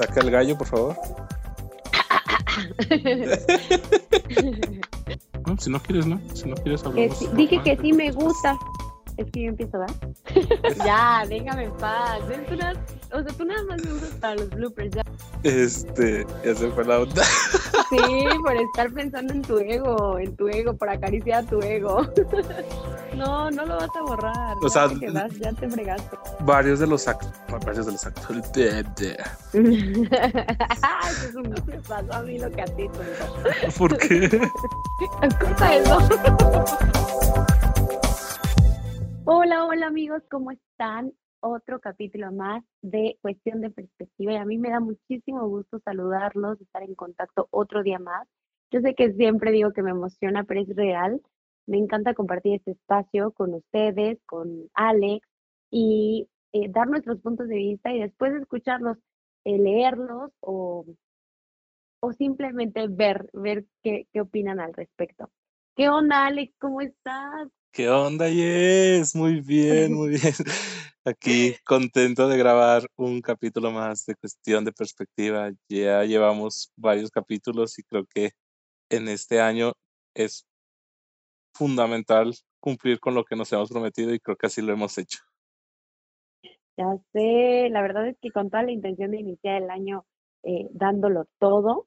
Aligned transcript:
Saca 0.00 0.20
el 0.20 0.30
gallo, 0.30 0.56
por 0.56 0.66
favor. 0.66 0.96
no, 5.46 5.58
si 5.58 5.70
no 5.70 5.82
quieres, 5.82 6.06
no. 6.06 6.18
Si 6.32 6.48
no 6.48 6.56
quieres 6.56 6.82
hablar. 6.84 7.10
dije 7.34 7.62
que 7.62 7.76
sí 7.76 7.92
me 7.92 8.10
gusta. 8.10 8.56
Es 9.18 9.30
que 9.30 9.42
yo 9.42 9.50
empiezo, 9.50 9.78
¿verdad? 9.78 9.94
ya, 10.86 11.26
déjame 11.28 11.64
en 11.64 11.72
paz. 11.72 12.22
o 13.12 13.22
sea, 13.22 13.32
tú 13.36 13.44
nada 13.44 13.62
más 13.64 13.84
me 13.84 13.92
usas 13.92 14.12
para 14.12 14.36
los 14.36 14.48
bloopers, 14.48 14.94
ya. 14.94 15.02
Este, 15.42 16.26
ya 16.46 16.54
se 16.54 16.70
fue 16.70 16.86
la 16.86 17.00
onda. 17.00 17.22
sí, 17.90 17.98
por 18.42 18.56
estar 18.56 18.90
pensando 18.94 19.34
en 19.34 19.42
tu 19.42 19.58
ego, 19.58 20.18
en 20.18 20.34
tu 20.34 20.48
ego, 20.48 20.78
por 20.78 20.88
acariciar 20.88 21.44
tu 21.44 21.60
ego. 21.60 22.08
no, 23.16 23.50
no 23.50 23.66
lo 23.66 23.76
vas 23.76 23.96
a 23.96 24.02
borrar. 24.02 24.56
O 24.62 24.68
sea, 24.68 24.88
ya 25.38 25.52
te 25.52 25.68
fregaste. 25.68 26.16
Varios 26.40 26.80
de 26.80 26.86
los 26.86 27.06
actos, 27.08 27.32
varios 27.64 27.86
de 27.86 27.92
los 27.92 28.06
actos. 28.06 28.30
Eso 31.10 31.28
es 31.28 31.34
un 31.34 31.50
me 31.50 31.78
pasó 31.86 32.12
a 32.12 32.22
mí 32.22 32.38
lo 32.38 32.50
que 32.50 32.62
a 32.62 32.64
ti, 32.66 32.88
¿Por 33.78 33.96
qué? 33.98 34.24
Escucha 35.22 35.76
eso. 35.76 35.98
Hola, 39.24 39.64
hola 39.64 39.86
amigos, 39.86 40.22
¿cómo 40.30 40.50
están? 40.50 41.12
Otro 41.40 41.80
capítulo 41.80 42.32
más 42.32 42.62
de 42.82 43.18
Cuestión 43.22 43.60
de 43.60 43.70
Perspectiva 43.70 44.32
y 44.32 44.36
a 44.36 44.44
mí 44.44 44.58
me 44.58 44.70
da 44.70 44.80
muchísimo 44.80 45.48
gusto 45.48 45.80
saludarlos, 45.84 46.60
estar 46.60 46.82
en 46.82 46.94
contacto 46.94 47.48
otro 47.50 47.82
día 47.82 47.98
más. 47.98 48.28
Yo 48.70 48.80
sé 48.80 48.94
que 48.94 49.12
siempre 49.14 49.50
digo 49.50 49.72
que 49.72 49.82
me 49.82 49.90
emociona, 49.90 50.44
pero 50.44 50.60
es 50.60 50.68
real. 50.76 51.20
Me 51.66 51.78
encanta 51.78 52.14
compartir 52.14 52.54
este 52.54 52.72
espacio 52.72 53.32
con 53.32 53.54
ustedes, 53.54 54.18
con 54.26 54.68
Alex 54.74 55.26
y 55.70 56.28
eh, 56.52 56.68
dar 56.68 56.88
nuestros 56.88 57.20
puntos 57.20 57.48
de 57.48 57.56
vista 57.56 57.92
y 57.92 58.00
después 58.00 58.34
escucharlos, 58.34 58.98
eh, 59.44 59.58
leerlos 59.58 60.32
o, 60.40 60.84
o 62.00 62.12
simplemente 62.12 62.88
ver, 62.88 63.30
ver 63.32 63.66
qué, 63.82 64.06
qué 64.12 64.20
opinan 64.20 64.60
al 64.60 64.74
respecto. 64.74 65.30
¿Qué 65.76 65.88
onda, 65.88 66.26
Alex? 66.26 66.52
¿Cómo 66.58 66.80
estás? 66.80 67.48
¿Qué 67.72 67.88
onda, 67.88 68.28
Yes? 68.28 69.14
Muy 69.14 69.40
bien, 69.40 69.92
muy 69.94 70.10
bien. 70.10 70.34
Aquí 71.04 71.54
contento 71.64 72.28
de 72.28 72.36
grabar 72.36 72.86
un 72.96 73.22
capítulo 73.22 73.70
más 73.70 74.04
de 74.06 74.16
cuestión 74.16 74.64
de 74.64 74.72
perspectiva. 74.72 75.50
Ya 75.68 76.04
llevamos 76.04 76.72
varios 76.76 77.10
capítulos 77.10 77.78
y 77.78 77.84
creo 77.84 78.04
que 78.06 78.32
en 78.90 79.08
este 79.08 79.40
año 79.40 79.72
es 80.14 80.46
fundamental 81.52 82.34
cumplir 82.60 83.00
con 83.00 83.14
lo 83.14 83.24
que 83.24 83.36
nos 83.36 83.52
hemos 83.52 83.70
prometido 83.70 84.12
y 84.12 84.20
creo 84.20 84.36
que 84.36 84.46
así 84.46 84.62
lo 84.62 84.72
hemos 84.72 84.96
hecho. 84.98 85.18
Ya 86.76 86.86
sé, 87.12 87.68
la 87.70 87.82
verdad 87.82 88.08
es 88.08 88.16
que 88.20 88.30
con 88.30 88.50
toda 88.50 88.62
la 88.62 88.72
intención 88.72 89.10
de 89.10 89.20
iniciar 89.20 89.62
el 89.62 89.70
año 89.70 90.04
eh, 90.42 90.68
dándolo 90.72 91.26
todo 91.38 91.86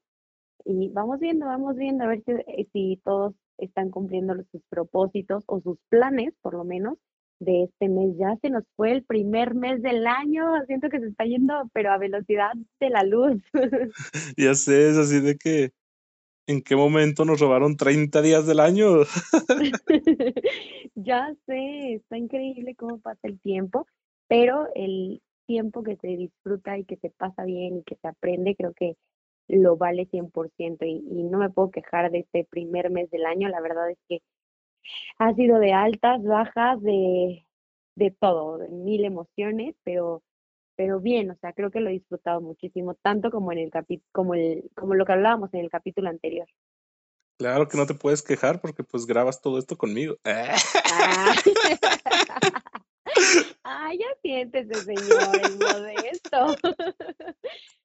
y 0.64 0.88
vamos 0.90 1.18
viendo, 1.18 1.46
vamos 1.46 1.76
viendo 1.76 2.04
a 2.04 2.08
ver 2.08 2.22
si, 2.24 2.32
eh, 2.32 2.68
si 2.72 3.00
todos 3.04 3.34
están 3.58 3.90
cumpliendo 3.90 4.34
sus 4.50 4.62
propósitos 4.68 5.44
o 5.46 5.60
sus 5.60 5.78
planes, 5.88 6.34
por 6.40 6.54
lo 6.54 6.64
menos, 6.64 6.98
de 7.40 7.64
este 7.64 7.88
mes. 7.88 8.16
Ya 8.18 8.36
se 8.40 8.50
nos 8.50 8.64
fue 8.76 8.92
el 8.92 9.04
primer 9.04 9.54
mes 9.54 9.82
del 9.82 10.06
año, 10.06 10.44
siento 10.66 10.88
que 10.88 11.00
se 11.00 11.08
está 11.08 11.24
yendo, 11.24 11.54
pero 11.72 11.92
a 11.92 11.98
velocidad 11.98 12.52
de 12.80 12.90
la 12.90 13.02
luz. 13.02 13.42
ya 14.36 14.54
sé, 14.54 14.90
es 14.90 14.96
así 14.96 15.20
de 15.20 15.36
que, 15.36 15.72
¿en 16.46 16.62
qué 16.62 16.76
momento 16.76 17.24
nos 17.24 17.40
robaron 17.40 17.76
30 17.76 18.22
días 18.22 18.46
del 18.46 18.60
año? 18.60 19.00
ya 20.94 21.34
sé, 21.46 21.94
está 21.94 22.16
increíble 22.18 22.74
cómo 22.74 22.98
pasa 22.98 23.20
el 23.24 23.40
tiempo, 23.40 23.86
pero 24.28 24.68
el 24.74 25.22
tiempo 25.46 25.82
que 25.82 25.96
se 25.96 26.08
disfruta 26.08 26.78
y 26.78 26.84
que 26.84 26.96
se 26.96 27.10
pasa 27.10 27.44
bien 27.44 27.78
y 27.78 27.82
que 27.82 27.96
se 27.96 28.08
aprende, 28.08 28.56
creo 28.56 28.72
que 28.72 28.96
lo 29.48 29.76
vale 29.76 30.08
100% 30.10 30.86
y, 30.86 31.04
y 31.06 31.22
no 31.24 31.38
me 31.38 31.50
puedo 31.50 31.70
quejar 31.70 32.10
de 32.10 32.20
este 32.20 32.44
primer 32.44 32.90
mes 32.90 33.10
del 33.10 33.26
año. 33.26 33.48
La 33.48 33.60
verdad 33.60 33.90
es 33.90 33.98
que 34.08 34.22
ha 35.18 35.34
sido 35.34 35.58
de 35.58 35.72
altas, 35.72 36.22
bajas, 36.22 36.80
de, 36.82 37.46
de 37.96 38.10
todo, 38.10 38.58
de 38.58 38.68
mil 38.68 39.04
emociones, 39.04 39.74
pero, 39.84 40.22
pero 40.76 41.00
bien, 41.00 41.30
o 41.30 41.36
sea, 41.36 41.52
creo 41.52 41.70
que 41.70 41.80
lo 41.80 41.90
he 41.90 41.94
disfrutado 41.94 42.40
muchísimo, 42.40 42.94
tanto 42.94 43.30
como 43.30 43.52
en 43.52 43.58
el 43.58 43.70
capítulo, 43.70 44.08
como 44.12 44.34
el, 44.34 44.70
como 44.74 44.94
lo 44.94 45.04
que 45.04 45.12
hablábamos 45.12 45.52
en 45.54 45.60
el 45.60 45.70
capítulo 45.70 46.08
anterior. 46.08 46.48
Claro 47.38 47.68
que 47.68 47.76
no 47.76 47.86
te 47.86 47.94
puedes 47.94 48.22
quejar 48.22 48.60
porque 48.60 48.84
pues 48.84 49.06
grabas 49.06 49.40
todo 49.40 49.58
esto 49.58 49.76
conmigo. 49.76 50.16
Ah. 50.24 50.54
Ay, 53.64 53.98
ya 53.98 54.06
siéntese, 54.22 54.74
señor, 54.74 55.40
el 55.42 55.58
modesto. 55.58 56.56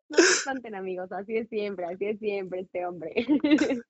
No 0.09 0.17
se 0.17 0.23
espanten, 0.23 0.73
amigos, 0.73 1.11
así 1.11 1.37
es 1.37 1.47
siempre, 1.49 1.85
así 1.85 2.05
es 2.05 2.17
siempre 2.17 2.61
este 2.61 2.85
hombre. 2.85 3.13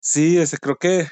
Sí, 0.00 0.38
ese, 0.38 0.56
creo 0.56 0.76
que 0.76 1.06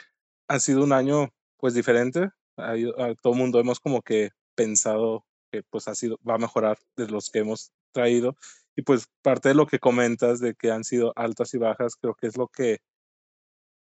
ha 0.49 0.59
sido 0.59 0.83
un 0.83 0.93
año 0.93 1.29
pues 1.59 1.75
diferente. 1.75 2.31
A, 2.57 2.75
todo 3.21 3.35
el 3.35 3.39
mundo 3.39 3.61
hemos 3.61 3.79
como 3.79 4.01
que 4.01 4.31
pensado 4.55 5.27
que 5.51 5.63
pues 5.63 5.89
ha 5.89 5.95
sido, 5.95 6.19
va 6.29 6.35
a 6.35 6.39
mejorar 6.39 6.79
de 6.97 7.09
los 7.09 7.31
que 7.31 7.41
hemos 7.41 7.73
traído. 7.93 8.37
Y 8.77 8.83
pues 8.83 9.09
parte 9.23 9.49
de 9.51 9.55
lo 9.55 9.67
que 9.67 9.79
comentas 9.79 10.41
de 10.41 10.55
que 10.55 10.71
han 10.71 10.85
sido 10.85 11.13
altas 11.17 11.55
y 11.55 11.59
bajas, 11.59 11.97
creo 11.97 12.15
que 12.15 12.27
es 12.27 12.37
lo 12.37 12.49
que 12.49 12.81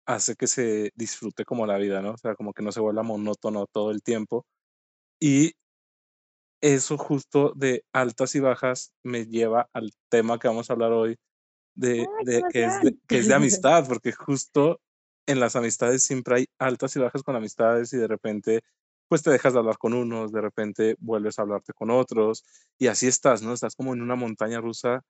hace 0.05 0.35
que 0.35 0.47
se 0.47 0.91
disfrute 0.95 1.45
como 1.45 1.65
la 1.65 1.77
vida, 1.77 2.01
¿no? 2.01 2.11
O 2.11 2.17
sea, 2.17 2.35
como 2.35 2.53
que 2.53 2.63
no 2.63 2.71
se 2.71 2.79
vuelva 2.81 3.03
monótono 3.03 3.65
todo 3.67 3.91
el 3.91 4.03
tiempo. 4.03 4.45
Y 5.19 5.53
eso 6.61 6.97
justo 6.97 7.53
de 7.55 7.83
altas 7.93 8.35
y 8.35 8.39
bajas 8.39 8.93
me 9.03 9.25
lleva 9.25 9.69
al 9.73 9.91
tema 10.09 10.39
que 10.39 10.47
vamos 10.47 10.69
a 10.69 10.73
hablar 10.73 10.91
hoy, 10.91 11.17
de, 11.75 12.07
que, 12.51 12.65
es 12.65 12.81
de, 12.81 12.97
que 13.07 13.17
es 13.17 13.27
de 13.27 13.33
amistad, 13.35 13.87
porque 13.87 14.11
justo 14.11 14.79
en 15.25 15.39
las 15.39 15.55
amistades 15.55 16.03
siempre 16.03 16.35
hay 16.35 16.45
altas 16.59 16.95
y 16.95 16.99
bajas 16.99 17.23
con 17.23 17.35
amistades 17.35 17.93
y 17.93 17.97
de 17.97 18.07
repente 18.07 18.61
pues 19.07 19.23
te 19.23 19.31
dejas 19.31 19.53
de 19.53 19.59
hablar 19.59 19.77
con 19.77 19.93
unos, 19.93 20.31
de 20.31 20.41
repente 20.41 20.95
vuelves 20.99 21.39
a 21.39 21.43
hablarte 21.43 21.73
con 21.73 21.91
otros 21.91 22.43
y 22.77 22.87
así 22.87 23.07
estás, 23.07 23.41
¿no? 23.41 23.53
Estás 23.53 23.75
como 23.75 23.93
en 23.93 24.01
una 24.01 24.15
montaña 24.15 24.59
rusa 24.61 25.03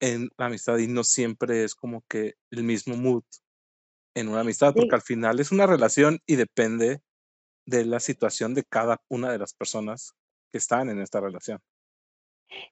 en 0.00 0.30
la 0.38 0.46
amistad 0.46 0.78
y 0.78 0.86
no 0.86 1.04
siempre 1.04 1.64
es 1.64 1.74
como 1.74 2.02
que 2.08 2.34
el 2.50 2.64
mismo 2.64 2.96
mood 2.96 3.22
en 4.14 4.28
una 4.28 4.40
amistad, 4.40 4.74
porque 4.74 4.94
al 4.94 5.02
final 5.02 5.40
es 5.40 5.52
una 5.52 5.66
relación 5.66 6.18
y 6.26 6.36
depende 6.36 7.00
de 7.66 7.84
la 7.84 8.00
situación 8.00 8.54
de 8.54 8.64
cada 8.64 9.00
una 9.08 9.30
de 9.30 9.38
las 9.38 9.54
personas 9.54 10.14
que 10.50 10.58
están 10.58 10.88
en 10.90 11.00
esta 11.00 11.20
relación. 11.20 11.60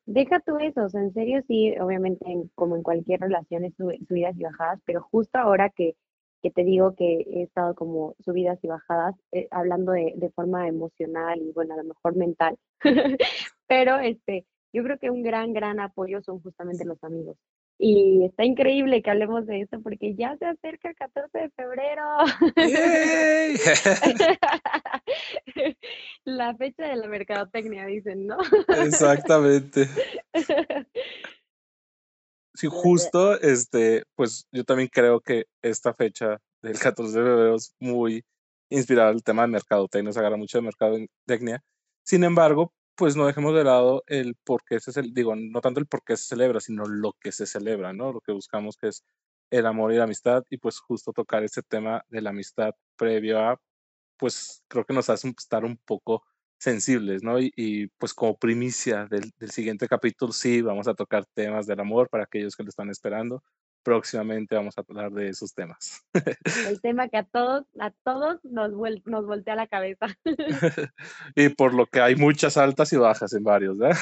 Deja 0.06 0.40
tú 0.40 0.58
eso, 0.58 0.84
o 0.84 0.88
sea, 0.88 1.00
en 1.02 1.12
serio 1.14 1.42
sí, 1.46 1.74
obviamente 1.78 2.24
como 2.54 2.76
en 2.76 2.82
cualquier 2.82 3.20
relación 3.20 3.64
es 3.64 3.74
subidas 3.76 4.36
y 4.36 4.42
bajadas, 4.42 4.80
pero 4.84 5.02
justo 5.02 5.38
ahora 5.38 5.70
que, 5.70 5.96
que 6.42 6.50
te 6.50 6.64
digo 6.64 6.94
que 6.94 7.24
he 7.26 7.42
estado 7.42 7.74
como 7.74 8.14
subidas 8.24 8.58
y 8.62 8.68
bajadas, 8.68 9.14
eh, 9.32 9.48
hablando 9.50 9.92
de, 9.92 10.12
de, 10.16 10.30
forma 10.30 10.68
emocional 10.68 11.40
y 11.40 11.52
bueno, 11.52 11.74
a 11.74 11.78
lo 11.78 11.84
mejor 11.84 12.16
mental, 12.16 12.58
pero 13.66 13.98
este, 13.98 14.46
yo 14.72 14.82
creo 14.82 14.98
que 14.98 15.10
un 15.10 15.22
gran, 15.22 15.52
gran 15.52 15.80
apoyo 15.80 16.22
son 16.22 16.40
justamente 16.40 16.84
los 16.84 17.02
amigos. 17.02 17.36
Y 17.80 18.24
está 18.24 18.44
increíble 18.44 19.02
que 19.02 19.10
hablemos 19.10 19.46
de 19.46 19.60
esto 19.60 19.80
porque 19.80 20.16
ya 20.16 20.36
se 20.36 20.46
acerca 20.46 20.88
el 20.88 20.96
14 20.96 21.38
de 21.38 21.50
febrero. 21.50 22.02
la 26.24 26.56
fecha 26.56 26.88
de 26.88 26.96
la 26.96 27.06
mercadotecnia, 27.06 27.86
dicen, 27.86 28.26
¿no? 28.26 28.38
Exactamente. 28.84 29.86
Sí, 32.58 32.66
justo, 32.68 33.40
este, 33.40 34.02
pues 34.16 34.48
yo 34.50 34.64
también 34.64 34.88
creo 34.92 35.20
que 35.20 35.46
esta 35.62 35.94
fecha 35.94 36.40
del 36.60 36.76
14 36.76 37.16
de 37.16 37.24
febrero 37.24 37.54
es 37.54 37.72
muy 37.78 38.24
inspirada 38.68 39.10
al 39.10 39.22
tema 39.22 39.42
de 39.42 39.48
mercadotecnia, 39.48 40.12
se 40.12 40.18
agarra 40.18 40.36
mucho 40.36 40.58
de 40.58 40.62
mercadotecnia. 40.62 41.62
Sin 42.02 42.24
embargo, 42.24 42.72
pues 42.96 43.14
no 43.14 43.26
dejemos 43.26 43.54
de 43.54 43.62
lado 43.62 44.02
el 44.08 44.34
por 44.42 44.64
qué 44.64 44.80
se 44.80 44.90
digo, 45.02 45.36
no 45.36 45.60
tanto 45.60 45.78
el 45.78 45.86
por 45.86 46.02
qué 46.02 46.16
se 46.16 46.24
celebra, 46.24 46.58
sino 46.58 46.84
lo 46.84 47.12
que 47.20 47.30
se 47.30 47.46
celebra, 47.46 47.92
¿no? 47.92 48.12
Lo 48.12 48.20
que 48.20 48.32
buscamos 48.32 48.76
que 48.76 48.88
es 48.88 49.04
el 49.50 49.64
amor 49.64 49.92
y 49.92 49.98
la 49.98 50.04
amistad 50.04 50.42
y 50.50 50.56
pues 50.56 50.80
justo 50.80 51.12
tocar 51.12 51.44
ese 51.44 51.62
tema 51.62 52.04
de 52.08 52.22
la 52.22 52.30
amistad 52.30 52.74
previo 52.96 53.38
a, 53.38 53.60
pues 54.16 54.64
creo 54.66 54.84
que 54.84 54.94
nos 54.94 55.08
hace 55.10 55.28
estar 55.28 55.64
un 55.64 55.76
poco 55.76 56.24
sensibles, 56.58 57.22
¿no? 57.22 57.38
Y, 57.40 57.90
pues 57.98 58.14
como 58.14 58.36
primicia 58.36 59.06
del, 59.06 59.32
del, 59.38 59.50
siguiente 59.50 59.88
capítulo, 59.88 60.32
sí, 60.32 60.60
vamos 60.62 60.88
a 60.88 60.94
tocar 60.94 61.24
temas 61.34 61.66
del 61.66 61.80
amor 61.80 62.08
para 62.08 62.24
aquellos 62.24 62.56
que 62.56 62.64
lo 62.64 62.68
están 62.68 62.90
esperando 62.90 63.42
próximamente 63.88 64.54
vamos 64.54 64.76
a 64.76 64.82
hablar 64.86 65.10
de 65.12 65.30
esos 65.30 65.54
temas. 65.54 66.04
El 66.68 66.78
tema 66.82 67.08
que 67.08 67.16
a 67.16 67.24
todos, 67.24 67.64
a 67.80 67.90
todos 68.04 68.38
nos, 68.44 68.72
nos 69.06 69.26
voltea 69.26 69.54
la 69.54 69.66
cabeza. 69.66 70.08
y 71.34 71.48
por 71.48 71.72
lo 71.72 71.86
que 71.86 72.00
hay 72.00 72.14
muchas 72.14 72.58
altas 72.58 72.92
y 72.92 72.98
bajas 72.98 73.32
en 73.32 73.44
varios, 73.44 73.78
¿verdad? 73.78 73.96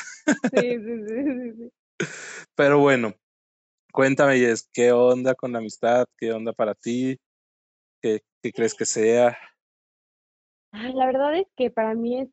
Sí, 0.52 0.76
sí, 0.76 1.06
sí, 1.06 1.52
sí. 1.56 1.72
Pero 2.56 2.80
bueno, 2.80 3.14
cuéntame, 3.92 4.38
Jess, 4.38 4.68
¿qué 4.72 4.90
onda 4.90 5.36
con 5.36 5.52
la 5.52 5.58
amistad? 5.58 6.06
¿Qué 6.18 6.32
onda 6.32 6.52
para 6.52 6.74
ti? 6.74 7.18
¿Qué, 8.02 8.22
qué 8.42 8.52
crees 8.52 8.74
que 8.74 8.86
sea? 8.86 9.38
La 10.72 11.06
verdad 11.06 11.38
es 11.38 11.46
que 11.56 11.70
para 11.70 11.94
mí 11.94 12.20
es, 12.20 12.28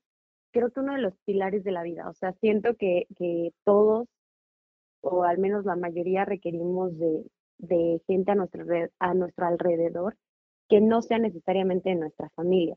creo 0.54 0.72
que 0.72 0.80
uno 0.80 0.94
de 0.94 1.02
los 1.02 1.14
pilares 1.26 1.64
de 1.64 1.72
la 1.72 1.84
vida. 1.84 2.10
O 2.10 2.14
sea, 2.14 2.34
siento 2.34 2.76
que, 2.76 3.08
que 3.18 3.52
todos 3.66 4.08
o 5.02 5.24
al 5.24 5.38
menos 5.38 5.66
la 5.66 5.76
mayoría 5.76 6.24
requerimos 6.24 6.98
de, 6.98 7.26
de 7.58 8.02
gente 8.08 8.32
a 8.32 8.36
nuestro, 8.36 8.66
a 9.00 9.14
nuestro 9.14 9.46
alrededor 9.46 10.16
que 10.70 10.80
no 10.80 11.02
sea 11.02 11.20
necesariamente 11.20 11.90
de 11.90 11.96
nuestra 11.96 12.30
familia. 12.30 12.76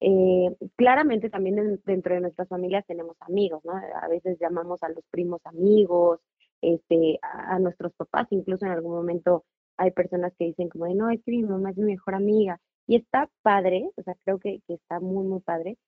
Eh, 0.00 0.54
claramente 0.76 1.30
también 1.30 1.80
dentro 1.84 2.14
de 2.14 2.20
nuestras 2.20 2.48
familias 2.48 2.84
tenemos 2.86 3.16
amigos, 3.20 3.64
¿no? 3.64 3.72
A 3.72 4.08
veces 4.08 4.36
llamamos 4.40 4.82
a 4.82 4.88
los 4.88 5.04
primos 5.10 5.40
amigos, 5.44 6.20
este, 6.60 7.18
a, 7.22 7.58
nuestros 7.58 7.92
papás, 7.94 8.26
incluso 8.30 8.66
en 8.66 8.72
algún 8.72 8.92
momento 8.92 9.44
hay 9.76 9.92
personas 9.92 10.32
que 10.38 10.46
dicen 10.46 10.68
como 10.68 10.86
de, 10.86 10.94
no, 10.94 11.08
es 11.08 11.22
que 11.24 11.32
mi 11.32 11.42
mamá 11.42 11.70
es 11.70 11.76
mi 11.76 11.84
mejor 11.84 12.14
amiga. 12.14 12.60
Y 12.86 12.96
está 12.96 13.30
padre, 13.42 13.90
o 13.96 14.02
sea, 14.02 14.14
creo 14.24 14.38
que, 14.38 14.60
que 14.66 14.74
está 14.74 15.00
muy, 15.00 15.24
muy 15.24 15.40
padre. 15.40 15.78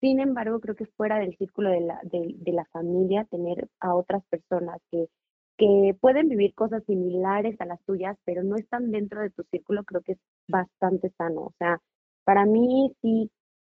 Sin 0.00 0.20
embargo, 0.20 0.60
creo 0.60 0.76
que 0.76 0.86
fuera 0.86 1.18
del 1.18 1.36
círculo 1.36 1.70
de 1.70 1.80
la, 1.80 2.00
de, 2.04 2.34
de 2.38 2.52
la 2.52 2.64
familia, 2.66 3.24
tener 3.26 3.68
a 3.80 3.94
otras 3.94 4.24
personas 4.30 4.80
que, 4.90 5.08
que 5.58 5.94
pueden 6.00 6.28
vivir 6.28 6.54
cosas 6.54 6.82
similares 6.86 7.60
a 7.60 7.66
las 7.66 7.82
tuyas, 7.84 8.16
pero 8.24 8.42
no 8.42 8.56
están 8.56 8.90
dentro 8.90 9.20
de 9.20 9.30
tu 9.30 9.42
círculo, 9.50 9.84
creo 9.84 10.02
que 10.02 10.12
es 10.12 10.18
bastante 10.48 11.10
sano. 11.18 11.42
O 11.42 11.54
sea, 11.58 11.80
para 12.24 12.46
mí 12.46 12.94
sí 13.02 13.30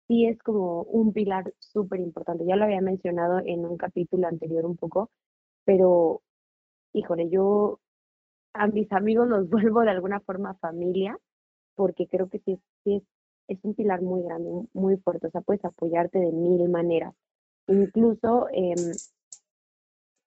sí 0.08 0.26
es 0.28 0.40
como 0.44 0.84
un 0.84 1.14
pilar 1.14 1.54
súper 1.60 2.00
importante. 2.02 2.46
Ya 2.46 2.56
lo 2.58 2.66
había 2.66 2.82
mencionado 2.82 3.40
en 3.46 3.66
un 3.66 3.78
capítulo 3.78 4.28
anterior 4.28 4.66
un 4.66 4.78
poco, 4.78 5.10
pero 5.66 6.22
híjole, 6.94 7.30
yo 7.30 7.80
a 8.54 8.68
mis 8.68 8.92
amigos 8.92 9.28
los 9.28 9.50
vuelvo 9.52 9.82
de 9.82 9.92
alguna 9.92 10.20
forma 10.22 10.56
familia, 10.56 11.18
porque 11.76 12.08
creo 12.08 12.30
que 12.30 12.40
sí, 12.40 12.60
sí 12.84 12.98
es, 12.98 13.04
es 13.48 13.60
un 13.64 13.74
pilar 13.76 14.02
muy 14.02 14.24
grande, 14.24 14.50
muy 14.74 14.98
fuerte, 14.98 15.28
o 15.28 15.32
sea, 15.32 15.42
puedes 15.42 15.64
apoyarte 15.66 16.20
de 16.20 16.32
mil 16.32 16.70
maneras. 16.70 17.14
Incluso 17.68 18.48
em, 18.52 18.94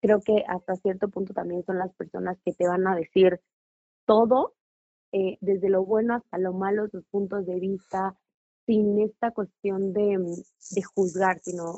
creo 0.00 0.20
que 0.20 0.44
hasta 0.48 0.76
cierto 0.76 1.08
punto 1.08 1.34
también 1.34 1.64
son 1.64 1.78
las 1.78 1.92
personas 1.94 2.38
que 2.44 2.52
te 2.52 2.66
van 2.66 2.86
a 2.86 2.96
decir 2.96 3.40
todo, 4.06 4.54
eh, 5.12 5.38
desde 5.40 5.68
lo 5.68 5.84
bueno 5.84 6.14
hasta 6.14 6.38
lo 6.38 6.52
malo, 6.52 6.88
sus 6.88 7.04
puntos 7.06 7.46
de 7.46 7.58
vista, 7.60 8.16
sin 8.66 9.00
esta 9.00 9.30
cuestión 9.30 9.92
de, 9.92 10.18
mm, 10.18 10.74
de 10.74 10.82
juzgar, 10.82 11.38
sino 11.40 11.74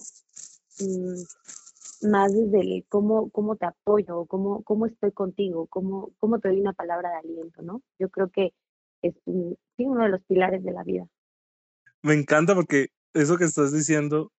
mm, 0.80 2.08
más 2.10 2.32
desde 2.32 2.84
cómo, 2.88 3.30
cómo 3.30 3.56
te 3.56 3.66
apoyo, 3.66 4.26
cómo, 4.26 4.62
cómo 4.62 4.86
estoy 4.86 5.12
contigo, 5.12 5.66
cómo, 5.68 6.10
cómo 6.18 6.38
te 6.38 6.48
doy 6.48 6.60
una 6.60 6.72
palabra 6.72 7.10
de 7.10 7.16
aliento, 7.16 7.62
¿no? 7.62 7.82
Yo 7.98 8.08
creo 8.08 8.30
que 8.30 8.52
es 9.02 9.14
uno 9.26 10.04
de 10.04 10.08
los 10.08 10.22
pilares 10.24 10.62
de 10.64 10.72
la 10.72 10.84
vida. 10.84 11.06
Me 12.02 12.14
encanta 12.14 12.54
porque 12.54 12.88
eso 13.14 13.36
que 13.36 13.44
estás 13.44 13.72
diciendo, 13.72 14.32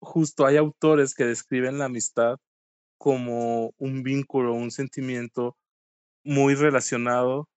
justo 0.00 0.46
hay 0.46 0.56
autores 0.56 1.14
que 1.14 1.24
describen 1.24 1.78
la 1.78 1.86
amistad 1.86 2.36
como 2.98 3.72
un 3.78 4.02
vínculo, 4.02 4.54
un 4.54 4.70
sentimiento 4.70 5.56
muy 6.24 6.54
relacionado 6.54 7.48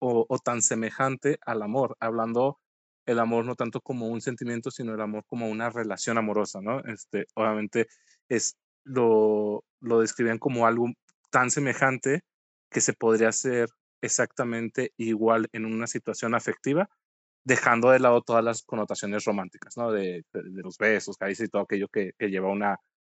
o, 0.00 0.26
o 0.28 0.38
tan 0.38 0.62
semejante 0.62 1.38
al 1.44 1.62
amor, 1.62 1.96
hablando 2.00 2.58
el 3.08 3.18
amor 3.18 3.44
no 3.46 3.54
tanto 3.54 3.80
como 3.80 4.08
un 4.08 4.20
sentimiento, 4.20 4.70
sino 4.70 4.94
el 4.94 5.00
amor 5.00 5.24
como 5.26 5.48
una 5.48 5.70
relación 5.70 6.18
amorosa, 6.18 6.60
¿no? 6.60 6.80
Este, 6.84 7.26
obviamente 7.34 7.88
es, 8.28 8.56
lo, 8.84 9.64
lo 9.80 10.00
describían 10.00 10.38
como 10.38 10.66
algo 10.66 10.90
tan 11.30 11.50
semejante 11.50 12.20
que 12.70 12.82
se 12.82 12.92
podría 12.92 13.30
hacer 13.30 13.70
exactamente 14.02 14.92
igual 14.98 15.48
en 15.52 15.64
una 15.64 15.86
situación 15.86 16.34
afectiva, 16.34 16.90
dejando 17.44 17.90
de 17.90 18.00
lado 18.00 18.22
todas 18.22 18.44
las 18.44 18.62
connotaciones 18.62 19.24
románticas, 19.24 19.76
¿no? 19.76 19.90
De, 19.92 20.24
los 20.32 20.78
besos, 20.78 21.16
caricias 21.16 21.48
y 21.48 21.50
todo 21.50 21.62
aquello 21.62 21.88
que, 21.88 22.12
que, 22.18 22.28
lleva 22.28 22.48
una 22.48 22.78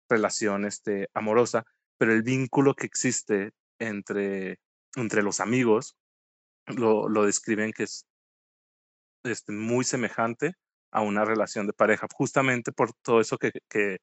relación 0.09 0.65
este, 0.65 1.09
amorosa, 1.13 1.65
pero 1.97 2.13
el 2.13 2.23
vínculo 2.23 2.75
que 2.75 2.85
existe 2.85 3.51
entre, 3.79 4.59
entre 4.95 5.23
los 5.23 5.39
amigos 5.39 5.95
lo, 6.67 7.09
lo 7.09 7.25
describen 7.25 7.71
que 7.71 7.83
es 7.83 8.05
este, 9.23 9.51
muy 9.51 9.83
semejante 9.83 10.53
a 10.91 11.01
una 11.01 11.25
relación 11.25 11.67
de 11.67 11.73
pareja, 11.73 12.07
justamente 12.13 12.71
por 12.71 12.93
todo 13.01 13.21
eso 13.21 13.37
que, 13.37 13.51
que, 13.69 13.99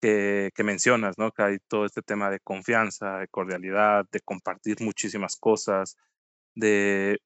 que, 0.00 0.50
que, 0.54 0.64
mencionas, 0.64 1.18
¿no? 1.18 1.32
Que 1.32 1.42
hay 1.42 1.58
todo 1.68 1.84
este 1.86 2.02
tema 2.02 2.30
de 2.30 2.40
confianza, 2.40 3.18
de 3.18 3.28
cordialidad, 3.28 4.06
de 4.10 4.20
compartir 4.20 4.78
muchísimas 4.80 5.36
cosas, 5.36 5.96
de, 6.54 7.18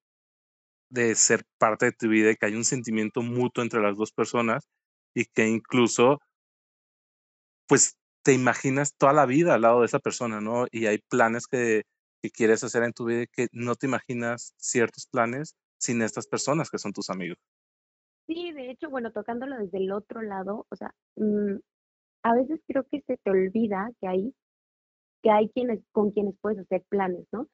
de 0.90 1.14
ser 1.16 1.44
parte 1.58 1.86
de 1.86 1.92
tu 1.92 2.08
vida 2.08 2.30
y 2.32 2.36
que 2.36 2.46
hay 2.46 2.54
un 2.56 2.64
sentimiento 2.64 3.22
mutuo 3.22 3.62
entre 3.64 3.80
las 3.82 3.96
dos 3.96 4.12
personas 4.12 4.64
y 5.14 5.26
que 5.26 5.48
incluso, 5.48 6.18
pues, 7.68 7.96
te 8.22 8.32
imaginas 8.34 8.94
toda 8.96 9.12
la 9.12 9.26
vida 9.26 9.54
al 9.54 9.62
lado 9.62 9.80
de 9.80 9.86
esa 9.86 9.98
persona, 9.98 10.40
¿no? 10.40 10.66
Y 10.70 10.86
hay 10.86 10.98
planes 11.08 11.46
que, 11.46 11.82
que 12.22 12.30
quieres 12.30 12.62
hacer 12.64 12.82
en 12.82 12.92
tu 12.92 13.06
vida 13.06 13.24
que 13.32 13.48
no 13.52 13.74
te 13.76 13.86
imaginas 13.86 14.52
ciertos 14.58 15.06
planes 15.10 15.54
sin 15.78 16.02
estas 16.02 16.26
personas 16.26 16.70
que 16.70 16.78
son 16.78 16.92
tus 16.92 17.08
amigos. 17.10 17.38
Sí, 18.26 18.52
de 18.52 18.70
hecho, 18.70 18.90
bueno, 18.90 19.12
tocándolo 19.12 19.56
desde 19.58 19.78
el 19.78 19.92
otro 19.92 20.22
lado, 20.22 20.66
o 20.70 20.76
sea, 20.76 20.94
mmm, 21.16 21.56
a 22.24 22.34
veces 22.34 22.60
creo 22.66 22.84
que 22.90 23.02
se 23.02 23.16
te 23.18 23.30
olvida 23.30 23.90
que 24.00 24.08
hay, 24.08 24.34
que 25.22 25.30
hay 25.30 25.50
quienes, 25.50 25.80
con 25.92 26.12
quienes 26.12 26.36
puedes 26.40 26.60
hacer 26.60 26.84
planes, 26.88 27.26
¿no? 27.32 27.48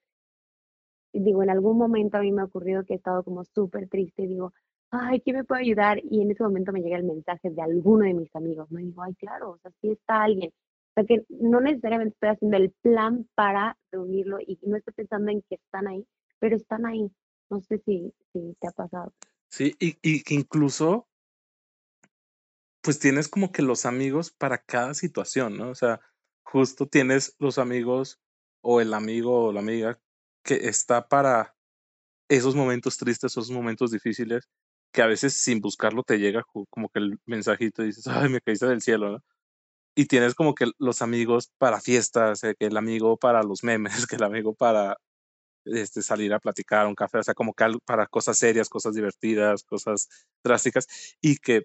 Digo, 1.21 1.43
en 1.43 1.51
algún 1.51 1.79
momento 1.79 2.17
a 2.17 2.21
mí 2.21 2.33
me 2.33 2.43
ha 2.43 2.47
ocurrido 2.47 2.85
que 2.85 2.95
he 2.95 2.97
estado 2.97 3.23
como 3.25 3.45
súper 3.45 3.89
triste 3.89 4.27
digo, 4.27 4.53
ay, 4.91 5.21
¿quién 5.21 5.37
me 5.37 5.45
puede 5.45 5.63
ayudar? 5.63 5.99
Y 6.05 6.23
en 6.23 6.31
ese 6.31 6.43
momento 6.43 6.73
me 6.73 6.81
llega 6.81 6.97
el 6.97 7.05
mensaje 7.05 7.51
de 7.51 7.63
alguno 7.63 8.05
de 8.05 8.15
mis 8.15 8.35
amigos. 8.35 8.69
Y 8.71 8.77
digo, 8.77 9.03
ay, 9.03 9.15
claro, 9.15 9.53
o 9.53 9.59
sea, 9.59 9.71
sí 9.81 9.91
está 9.91 10.23
alguien. 10.23 10.51
O 10.51 10.93
sea, 10.95 11.05
que 11.05 11.25
no 11.29 11.61
necesariamente 11.61 12.15
estoy 12.15 12.31
haciendo 12.31 12.57
el 12.57 12.71
plan 12.83 13.29
para 13.35 13.77
reunirlo 13.91 14.39
y 14.41 14.59
no 14.63 14.77
estoy 14.77 14.95
pensando 14.95 15.31
en 15.31 15.43
que 15.43 15.57
están 15.57 15.89
ahí, 15.89 16.07
pero 16.39 16.57
están 16.57 16.87
ahí. 16.87 17.11
No 17.51 17.61
sé 17.61 17.79
si, 17.85 18.13
si 18.33 18.57
te 18.61 18.69
ha 18.69 18.73
pasado. 18.73 19.13
Sí, 19.49 19.75
y, 19.79 19.99
y 20.03 20.23
incluso, 20.35 21.07
pues 22.83 22.99
tienes 22.99 23.29
como 23.29 23.53
que 23.53 23.63
los 23.63 23.87
amigos 23.87 24.33
para 24.33 24.59
cada 24.59 24.95
situación, 24.95 25.57
¿no? 25.57 25.71
O 25.71 25.75
sea, 25.75 26.01
justo 26.43 26.87
tienes 26.87 27.37
los 27.39 27.59
amigos 27.59 28.21
o 28.63 28.81
el 28.81 28.95
amigo 28.95 29.45
o 29.45 29.53
la 29.53 29.61
amiga 29.61 30.01
que 30.47 30.69
está 30.69 31.09
para 31.09 31.55
esos 32.31 32.55
momentos 32.55 32.97
tristes, 32.99 33.33
esos 33.33 33.51
momentos 33.51 33.91
difíciles, 33.91 34.49
que 34.93 35.03
a 35.03 35.07
veces 35.07 35.35
sin 35.35 35.61
buscarlo 35.61 36.03
te 36.05 36.19
llega 36.19 36.45
como 36.71 36.89
que 36.89 37.01
el 37.01 37.19
mensajito 37.27 37.83
y 37.83 37.87
dices, 37.87 38.07
ay, 38.09 38.31
me 38.31 38.41
caíste 38.41 38.67
del 38.67 38.83
cielo, 38.83 39.13
¿no? 39.13 39.25
Y 39.97 40.07
tienes 40.07 40.35
como 40.35 40.55
que 40.55 40.67
los 40.79 41.03
amigos 41.03 41.51
para 41.59 41.81
fiestas, 41.81 42.45
eh, 42.45 42.55
que 42.59 42.67
el 42.67 42.77
amigo 42.77 43.17
para 43.19 43.43
los 43.43 43.65
memes, 43.65 44.07
que 44.09 44.17
el 44.17 44.25
amigo 44.25 44.55
para 44.55 44.97
este, 45.67 46.03
salir 46.03 46.35
a 46.35 46.41
platicar 46.41 46.87
un 46.87 46.95
café, 46.95 47.19
o 47.19 47.23
sea, 47.23 47.35
como 47.35 47.55
que 47.55 47.67
para 47.85 48.07
cosas 48.07 48.39
serias, 48.39 48.69
cosas 48.69 48.95
divertidas, 48.95 49.65
cosas 49.65 50.09
drásticas, 50.45 50.87
y 51.21 51.39
que 51.39 51.65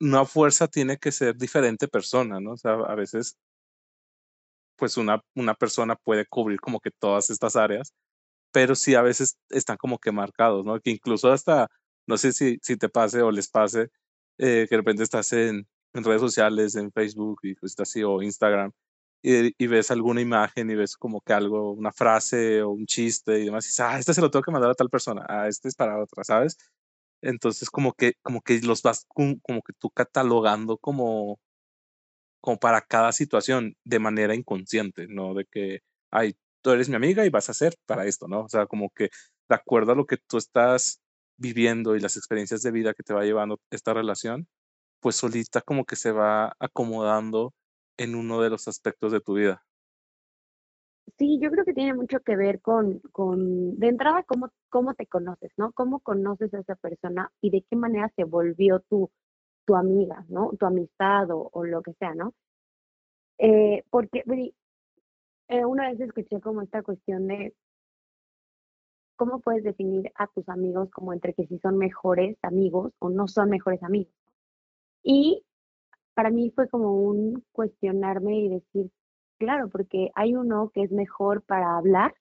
no 0.00 0.20
a 0.20 0.26
fuerza 0.26 0.68
tiene 0.68 0.98
que 0.98 1.12
ser 1.12 1.36
diferente 1.36 1.88
persona, 1.88 2.40
¿no? 2.40 2.52
O 2.52 2.56
sea, 2.56 2.72
a 2.72 2.94
veces, 2.94 3.36
pues 4.80 4.96
una, 4.96 5.22
una 5.36 5.54
persona 5.54 5.96
puede 5.96 6.26
cubrir 6.26 6.60
como 6.60 6.80
que 6.80 6.90
todas 6.90 7.30
estas 7.30 7.56
áreas, 7.56 7.92
pero 8.52 8.74
sí 8.74 8.94
a 8.96 9.02
veces 9.02 9.38
están 9.50 9.76
como 9.76 9.98
que 9.98 10.12
marcados, 10.12 10.64
¿no? 10.64 10.80
Que 10.80 10.90
incluso 10.90 11.30
hasta, 11.32 11.68
no 12.06 12.16
sé 12.18 12.32
si, 12.32 12.58
si 12.62 12.76
te 12.76 12.88
pase 12.88 13.22
o 13.22 13.30
les 13.30 13.48
pase, 13.48 13.90
eh, 14.38 14.66
que 14.68 14.76
de 14.76 14.78
repente 14.78 15.02
estás 15.04 15.32
en, 15.34 15.68
en 15.94 16.04
redes 16.04 16.22
sociales, 16.22 16.76
en 16.76 16.92
Facebook 16.92 17.40
y 17.44 17.54
pues 17.56 17.78
así, 17.80 18.02
o 18.04 18.22
Instagram, 18.22 18.72
y, 19.22 19.54
y, 19.62 19.66
ves 19.68 19.90
alguna 19.90 20.22
imagen 20.22 20.70
y 20.70 20.76
ves 20.76 20.96
como 20.96 21.20
que 21.20 21.34
algo, 21.34 21.72
una 21.72 21.92
frase 21.92 22.62
o 22.62 22.70
un 22.70 22.86
chiste 22.86 23.40
y 23.40 23.46
demás, 23.46 23.66
y 23.66 23.68
dices, 23.68 23.80
ah, 23.80 23.98
este 23.98 24.14
se 24.14 24.22
lo 24.22 24.30
tengo 24.30 24.42
que 24.44 24.52
mandar 24.52 24.70
a 24.70 24.74
tal 24.74 24.90
persona, 24.90 25.26
ah, 25.28 25.48
este 25.48 25.68
es 25.68 25.74
para 25.76 26.02
otra, 26.02 26.24
¿sabes? 26.24 26.56
Entonces 27.22 27.70
como 27.70 27.92
que, 27.94 28.14
como 28.22 28.40
que 28.42 28.60
los 28.62 28.82
vas 28.82 29.06
como 29.08 29.62
que 29.62 29.74
tú 29.78 29.90
catalogando 29.90 30.78
como, 30.78 31.38
como 32.40 32.58
para 32.58 32.80
cada 32.82 33.12
situación 33.12 33.76
de 33.84 33.98
manera 33.98 34.34
inconsciente, 34.34 35.06
¿no? 35.08 35.34
De 35.34 35.46
que, 35.46 35.80
ay, 36.10 36.36
tú 36.62 36.70
eres 36.70 36.88
mi 36.88 36.96
amiga 36.96 37.24
y 37.26 37.30
vas 37.30 37.48
a 37.48 37.52
hacer 37.52 37.74
para 37.86 38.06
esto, 38.06 38.28
¿no? 38.28 38.42
O 38.42 38.48
sea, 38.48 38.66
como 38.66 38.90
que 38.90 39.10
de 39.48 39.54
acuerdo 39.54 39.92
a 39.92 39.96
lo 39.96 40.06
que 40.06 40.16
tú 40.16 40.38
estás 40.38 41.00
viviendo 41.36 41.96
y 41.96 42.00
las 42.00 42.16
experiencias 42.16 42.62
de 42.62 42.70
vida 42.70 42.94
que 42.94 43.02
te 43.02 43.14
va 43.14 43.24
llevando 43.24 43.58
esta 43.70 43.94
relación, 43.94 44.46
pues 45.00 45.16
solita 45.16 45.62
como 45.62 45.84
que 45.84 45.96
se 45.96 46.12
va 46.12 46.54
acomodando 46.58 47.54
en 47.96 48.14
uno 48.14 48.40
de 48.40 48.50
los 48.50 48.68
aspectos 48.68 49.12
de 49.12 49.20
tu 49.20 49.34
vida? 49.34 49.64
Sí, 51.18 51.38
yo 51.40 51.50
creo 51.50 51.64
que 51.64 51.74
tiene 51.74 51.94
mucho 51.94 52.20
que 52.20 52.36
ver 52.36 52.60
con, 52.60 53.00
con 53.12 53.78
de 53.78 53.88
entrada, 53.88 54.22
cómo, 54.22 54.50
cómo 54.70 54.94
te 54.94 55.06
conoces, 55.06 55.50
¿no? 55.56 55.72
Cómo 55.72 56.00
conoces 56.00 56.54
a 56.54 56.60
esa 56.60 56.76
persona 56.76 57.30
y 57.42 57.50
de 57.50 57.62
qué 57.68 57.76
manera 57.76 58.10
se 58.16 58.24
volvió 58.24 58.80
tu, 58.80 59.10
tu 59.70 59.76
amiga, 59.76 60.24
¿no? 60.28 60.50
Tu 60.58 60.66
amistad 60.66 61.30
o, 61.30 61.48
o 61.52 61.64
lo 61.64 61.80
que 61.80 61.92
sea, 61.92 62.12
¿no? 62.12 62.34
Eh, 63.38 63.84
porque 63.88 64.24
eh, 65.46 65.64
una 65.64 65.88
vez 65.88 66.00
escuché 66.00 66.40
como 66.40 66.60
esta 66.62 66.82
cuestión 66.82 67.28
de 67.28 67.54
cómo 69.14 69.38
puedes 69.38 69.62
definir 69.62 70.10
a 70.16 70.26
tus 70.26 70.48
amigos 70.48 70.90
como 70.90 71.12
entre 71.12 71.34
que 71.34 71.46
si 71.46 71.60
son 71.60 71.78
mejores 71.78 72.36
amigos 72.42 72.92
o 72.98 73.10
no 73.10 73.28
son 73.28 73.48
mejores 73.48 73.80
amigos. 73.84 74.12
Y 75.04 75.44
para 76.14 76.30
mí 76.30 76.50
fue 76.50 76.68
como 76.68 76.92
un 76.92 77.44
cuestionarme 77.52 78.40
y 78.40 78.48
decir, 78.48 78.90
claro, 79.38 79.68
porque 79.68 80.10
hay 80.16 80.34
uno 80.34 80.72
que 80.74 80.82
es 80.82 80.90
mejor 80.90 81.42
para 81.42 81.76
hablar, 81.76 82.12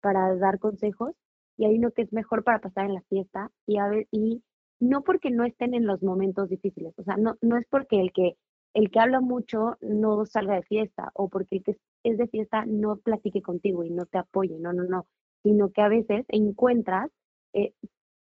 para 0.00 0.34
dar 0.36 0.58
consejos, 0.58 1.14
y 1.56 1.66
hay 1.66 1.78
uno 1.78 1.92
que 1.92 2.02
es 2.02 2.12
mejor 2.12 2.42
para 2.42 2.58
pasar 2.58 2.86
en 2.86 2.94
la 2.94 3.02
fiesta, 3.02 3.52
y 3.64 3.78
a 3.78 3.86
ver, 3.86 4.08
y 4.10 4.42
no 4.80 5.02
porque 5.02 5.30
no 5.30 5.44
estén 5.44 5.74
en 5.74 5.86
los 5.86 6.02
momentos 6.02 6.48
difíciles, 6.48 6.94
o 6.98 7.02
sea, 7.04 7.16
no, 7.16 7.36
no 7.42 7.58
es 7.58 7.66
porque 7.70 8.00
el 8.00 8.12
que, 8.12 8.36
el 8.74 8.90
que 8.90 9.00
habla 9.00 9.20
mucho 9.20 9.76
no 9.80 10.24
salga 10.26 10.54
de 10.54 10.62
fiesta, 10.62 11.10
o 11.14 11.28
porque 11.28 11.56
el 11.56 11.62
que 11.62 11.76
es 12.02 12.18
de 12.18 12.28
fiesta 12.28 12.64
no 12.66 12.96
platique 12.96 13.42
contigo 13.42 13.84
y 13.84 13.90
no 13.90 14.06
te 14.06 14.18
apoye, 14.18 14.58
no, 14.58 14.72
no, 14.72 14.84
no, 14.84 15.06
sino 15.42 15.70
que 15.70 15.82
a 15.82 15.88
veces 15.88 16.24
encuentras 16.28 17.10
eh, 17.52 17.74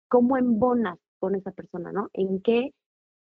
cómo 0.07 0.37
embonas 0.37 0.99
con 1.19 1.35
esa 1.35 1.51
persona, 1.51 1.91
¿no? 1.91 2.09
En 2.13 2.41
qué, 2.41 2.73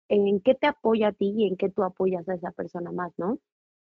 en 0.09 0.41
qué 0.41 0.55
te 0.55 0.67
apoya 0.67 1.09
a 1.09 1.13
ti 1.13 1.33
y 1.37 1.47
en 1.47 1.57
qué 1.57 1.69
tú 1.69 1.83
apoyas 1.83 2.27
a 2.27 2.35
esa 2.35 2.51
persona 2.51 2.91
más, 2.91 3.13
¿no? 3.17 3.39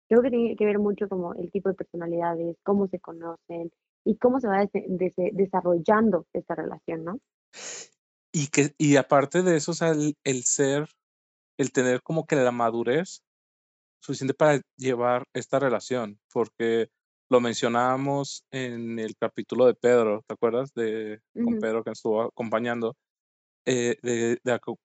Creo 0.08 0.22
que 0.22 0.30
tiene 0.32 0.56
que 0.56 0.66
ver 0.66 0.80
mucho 0.80 1.08
como 1.10 1.34
el 1.36 1.52
tipo 1.52 1.70
de 1.70 1.76
personalidades, 1.76 2.58
cómo 2.64 2.88
se 2.88 3.00
conocen 3.00 3.72
y 4.06 4.18
cómo 4.18 4.40
se 4.40 4.48
va 4.48 4.68
desarrollando 5.34 6.26
esta 6.34 6.56
relación, 6.56 7.04
¿no? 7.04 7.20
Y 8.40 8.48
que, 8.48 8.74
y 8.78 8.96
aparte 8.96 9.44
de 9.44 9.58
eso, 9.58 9.72
o 9.72 9.74
sea, 9.74 9.90
el, 9.90 10.16
el 10.24 10.46
ser, 10.46 10.88
el 11.58 11.74
tener 11.74 12.02
como 12.02 12.26
que 12.26 12.38
la 12.38 12.54
madurez 12.54 13.22
suficiente 14.02 14.34
para 14.34 14.62
llevar 14.78 15.26
esta 15.34 15.60
relación, 15.60 16.22
porque 16.32 16.88
lo 17.30 17.42
mencionábamos 17.42 18.46
en 18.50 18.98
el 18.98 19.18
capítulo 19.18 19.66
de 19.66 19.74
Pedro, 19.74 20.24
¿te 20.26 20.36
acuerdas? 20.36 20.74
De 20.74 21.20
con 21.34 21.60
Pedro 21.60 21.84
que 21.84 21.92
estuvo 21.92 22.22
acompañando, 22.22 22.96
eh, 23.66 23.98
de, 24.04 24.40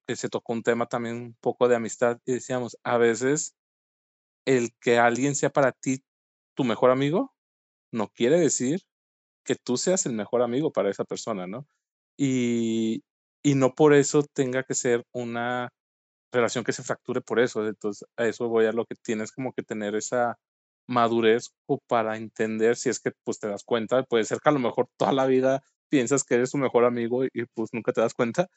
que 0.05 0.17
se 0.17 0.29
tocó 0.29 0.53
un 0.53 0.65
tema 0.65 0.87
también 0.87 1.15
un 1.15 1.37
poco 1.41 1.69
de 1.69 1.77
amistad 1.77 2.19
y 2.27 2.33
decíamos, 2.33 2.77
a 2.83 2.99
veces 2.99 3.55
el 4.47 4.75
que 4.81 4.99
alguien 4.99 5.37
sea 5.37 5.51
para 5.51 5.71
ti 5.71 6.03
tu 6.55 6.65
mejor 6.65 6.91
amigo 6.91 7.33
no 7.93 8.09
quiere 8.09 8.41
decir 8.41 8.83
que 9.45 9.55
tú 9.55 9.77
seas 9.77 10.07
el 10.07 10.15
mejor 10.15 10.43
amigo 10.43 10.73
para 10.73 10.91
esa 10.91 11.05
persona, 11.05 11.47
¿no? 11.47 11.69
Y, 12.19 13.05
y 13.45 13.55
no 13.57 13.75
por 13.75 13.95
eso 13.95 14.25
tenga 14.25 14.65
que 14.65 14.75
ser 14.75 15.05
una 15.13 15.71
relación 16.33 16.65
que 16.65 16.73
se 16.73 16.83
fracture 16.83 17.21
por 17.21 17.41
eso. 17.41 17.67
Entonces, 17.69 18.09
a 18.17 18.27
eso 18.27 18.49
voy 18.49 18.67
a 18.67 18.73
lo 18.73 18.87
que 18.87 18.97
tienes 18.97 19.33
como 19.33 19.53
que 19.53 19.63
tener 19.63 19.95
esa 19.95 20.39
madurez 20.89 21.51
o 21.67 21.79
para 21.87 22.17
entender 22.17 22.77
si 22.77 22.91
es 22.91 23.01
que 23.01 23.13
pues 23.25 23.39
te 23.39 23.49
das 23.49 23.65
cuenta, 23.65 24.03
puede 24.05 24.25
ser 24.25 24.41
que 24.41 24.49
a 24.51 24.53
lo 24.53 24.59
mejor 24.61 24.89
toda 24.99 25.13
la 25.13 25.27
vida 25.27 25.63
piensas 25.91 26.25
que 26.25 26.35
eres 26.37 26.51
su 26.51 26.59
mejor 26.59 26.85
amigo 26.85 27.25
y, 27.25 27.31
pues 27.55 27.71
nunca 27.73 27.93
te 27.93 28.01
das 28.01 28.15
cuenta, 28.15 28.49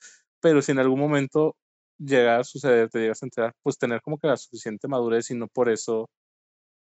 pero 0.41 0.61
si 0.61 0.71
en 0.71 0.79
algún 0.79 0.99
momento 0.99 1.55
llega 1.99 2.39
a 2.39 2.43
suceder, 2.43 2.89
te 2.89 2.99
llegas 2.99 3.23
a 3.23 3.27
enterar, 3.27 3.53
pues 3.63 3.77
tener 3.77 4.01
como 4.01 4.17
que 4.17 4.27
la 4.27 4.37
suficiente 4.37 4.87
madurez 4.87 5.31
y 5.31 5.35
no 5.35 5.47
por 5.47 5.69
eso 5.69 6.09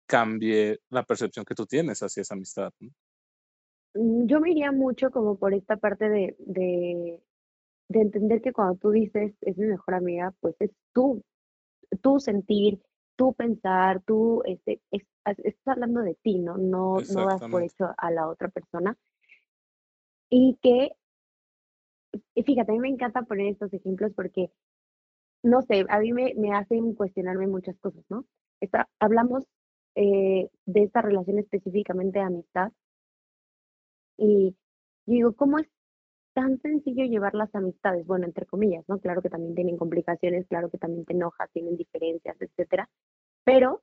cambie 0.06 0.78
la 0.90 1.04
percepción 1.04 1.44
que 1.44 1.54
tú 1.54 1.66
tienes 1.66 2.02
hacia 2.02 2.22
esa 2.22 2.34
amistad. 2.34 2.72
Mm, 3.94 4.26
yo 4.26 4.40
me 4.40 4.50
iría 4.50 4.72
mucho 4.72 5.10
como 5.10 5.36
por 5.38 5.54
esta 5.54 5.76
parte 5.76 6.08
de, 6.08 7.20
de 7.88 8.00
entender 8.00 8.40
que 8.42 8.52
cuando 8.52 8.76
tú 8.76 8.90
dices 8.90 9.34
es 9.40 9.56
mi 9.56 9.66
mejor 9.66 9.94
amiga, 9.94 10.34
pues 10.40 10.56
es 10.60 10.70
tú, 10.92 11.22
tú 12.02 12.18
sentir, 12.18 12.80
tú 13.16 13.32
pensar, 13.34 14.02
tú 14.02 14.42
este, 14.44 14.80
estás 14.90 15.66
hablando 15.66 16.00
de 16.00 16.14
ti, 16.22 16.38
¿no? 16.38 16.56
No, 16.58 16.98
no 17.14 17.26
das 17.26 17.40
por 17.50 17.62
hecho 17.62 17.92
a 17.96 18.10
la 18.10 18.28
otra 18.28 18.48
persona. 18.48 18.96
Y 20.28 20.58
que, 20.60 20.90
fíjate, 22.44 22.72
a 22.72 22.74
mí 22.74 22.80
me 22.80 22.88
encanta 22.88 23.22
poner 23.22 23.46
estos 23.46 23.72
ejemplos 23.72 24.12
porque, 24.14 24.50
no 25.42 25.62
sé, 25.62 25.86
a 25.88 26.00
mí 26.00 26.12
me, 26.12 26.34
me 26.34 26.52
hacen 26.52 26.94
cuestionarme 26.94 27.46
muchas 27.46 27.78
cosas, 27.78 28.04
¿no? 28.08 28.24
Está, 28.60 28.88
hablamos 28.98 29.44
eh, 29.94 30.50
de 30.66 30.82
esta 30.82 31.02
relación 31.02 31.38
específicamente 31.38 32.18
de 32.18 32.24
amistad 32.24 32.72
y 34.18 34.56
digo, 35.06 35.34
¿cómo 35.34 35.58
es 35.58 35.68
tan 36.36 36.60
sencillo 36.60 37.06
llevar 37.06 37.34
las 37.34 37.54
amistades? 37.54 38.06
Bueno, 38.06 38.26
entre 38.26 38.44
comillas, 38.44 38.84
¿no? 38.88 38.98
Claro 39.00 39.22
que 39.22 39.30
también 39.30 39.54
tienen 39.54 39.78
complicaciones, 39.78 40.46
claro 40.46 40.70
que 40.70 40.76
también 40.76 41.06
te 41.06 41.14
enojas, 41.14 41.50
tienen 41.50 41.78
diferencias, 41.78 42.36
etcétera, 42.38 42.90
pero 43.42 43.82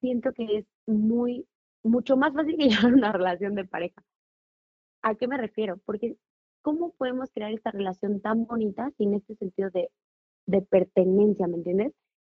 siento 0.00 0.32
que 0.32 0.58
es 0.58 0.66
muy, 0.86 1.46
mucho 1.84 2.16
más 2.16 2.34
fácil 2.34 2.56
que 2.56 2.68
llevar 2.68 2.94
una 2.94 3.12
relación 3.12 3.54
de 3.54 3.64
pareja. 3.64 4.02
¿A 5.02 5.14
qué 5.14 5.28
me 5.28 5.38
refiero? 5.38 5.78
Porque 5.86 6.16
¿cómo 6.62 6.92
podemos 6.98 7.30
crear 7.32 7.52
esta 7.52 7.70
relación 7.70 8.20
tan 8.20 8.44
bonita 8.44 8.90
sin 8.98 9.14
este 9.14 9.36
sentido 9.36 9.70
de, 9.70 9.88
de 10.46 10.62
pertenencia, 10.62 11.46
¿me 11.46 11.58
entiendes? 11.58 11.92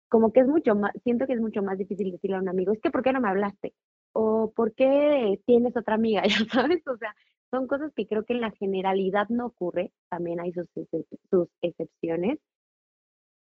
Como 0.08 0.32
que 0.32 0.40
es 0.40 0.48
mucho 0.48 0.74
más, 0.74 0.92
siento 1.02 1.26
que 1.26 1.34
es 1.34 1.40
mucho 1.40 1.62
más 1.62 1.76
difícil 1.76 2.12
decirle 2.12 2.36
a 2.36 2.40
un 2.40 2.48
amigo, 2.48 2.72
es 2.72 2.80
que 2.80 2.90
¿por 2.90 3.02
qué 3.02 3.12
no 3.12 3.20
me 3.20 3.28
hablaste? 3.28 3.74
O 4.14 4.52
¿por 4.56 4.74
qué 4.74 5.38
tienes 5.44 5.76
otra 5.76 5.96
amiga? 5.96 6.22
Ya 6.46 6.46
sabes, 6.50 6.82
o 6.88 6.96
sea, 6.96 7.14
son 7.54 7.68
cosas 7.68 7.92
que 7.94 8.08
creo 8.08 8.24
que 8.24 8.32
en 8.32 8.40
la 8.40 8.50
generalidad 8.50 9.28
no 9.28 9.46
ocurre, 9.46 9.92
también 10.10 10.40
hay 10.40 10.52
sus, 10.52 10.68
sus 11.30 11.48
excepciones, 11.62 12.40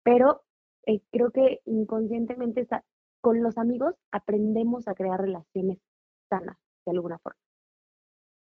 pero 0.04 0.42
eh, 0.86 1.00
creo 1.12 1.32
que 1.32 1.62
inconscientemente 1.66 2.68
con 3.22 3.42
los 3.42 3.58
amigos 3.58 3.96
aprendemos 4.12 4.90
a 4.90 4.96
crear 4.96 5.22
relaciones 5.22 5.78
sanas, 6.30 6.58
de 6.86 6.92
alguna 6.92 7.20
forma. 7.20 7.40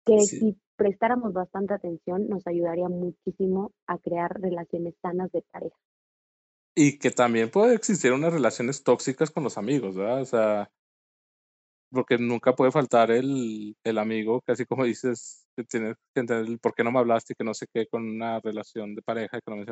Que 0.06 0.20
si 0.22 0.58
prestáramos 0.78 1.34
bastante 1.34 1.74
atención, 1.74 2.30
nos 2.30 2.48
ayudaría 2.48 2.88
muchísimo 2.88 3.74
a 3.88 3.98
crear 3.98 4.40
relaciones 4.40 4.96
sanas 5.02 5.30
de 5.34 5.44
pareja. 5.52 5.76
Y 6.76 6.98
que 6.98 7.12
también 7.12 7.50
puede 7.50 7.76
existir 7.76 8.14
unas 8.14 8.32
relaciones 8.32 8.84
tóxicas 8.84 9.32
con 9.32 9.44
los 9.44 9.58
amigos, 9.58 9.98
¿verdad? 9.98 10.22
O 10.22 10.26
sea, 10.26 10.72
porque 11.92 12.18
nunca 12.18 12.56
puede 12.56 12.72
faltar 12.72 13.12
el, 13.12 13.76
el 13.84 13.98
amigo, 13.98 14.42
que 14.42 14.52
así 14.52 14.66
como 14.66 14.84
dices, 14.84 15.48
que 15.56 15.64
tienes 15.64 15.96
que 16.14 16.22
entender 16.22 16.60
por 16.60 16.74
qué 16.74 16.84
no 16.84 16.92
me 16.92 17.00
hablaste 17.00 17.36
que 17.36 17.44
no 17.44 17.54
sé 17.54 17.68
qué 17.74 17.88
con 17.88 18.08
una 18.08 18.40
relación 18.40 18.96
de 18.96 19.02
pareja, 19.02 19.40
que 19.40 19.52
no 19.52 19.58
me 19.58 19.66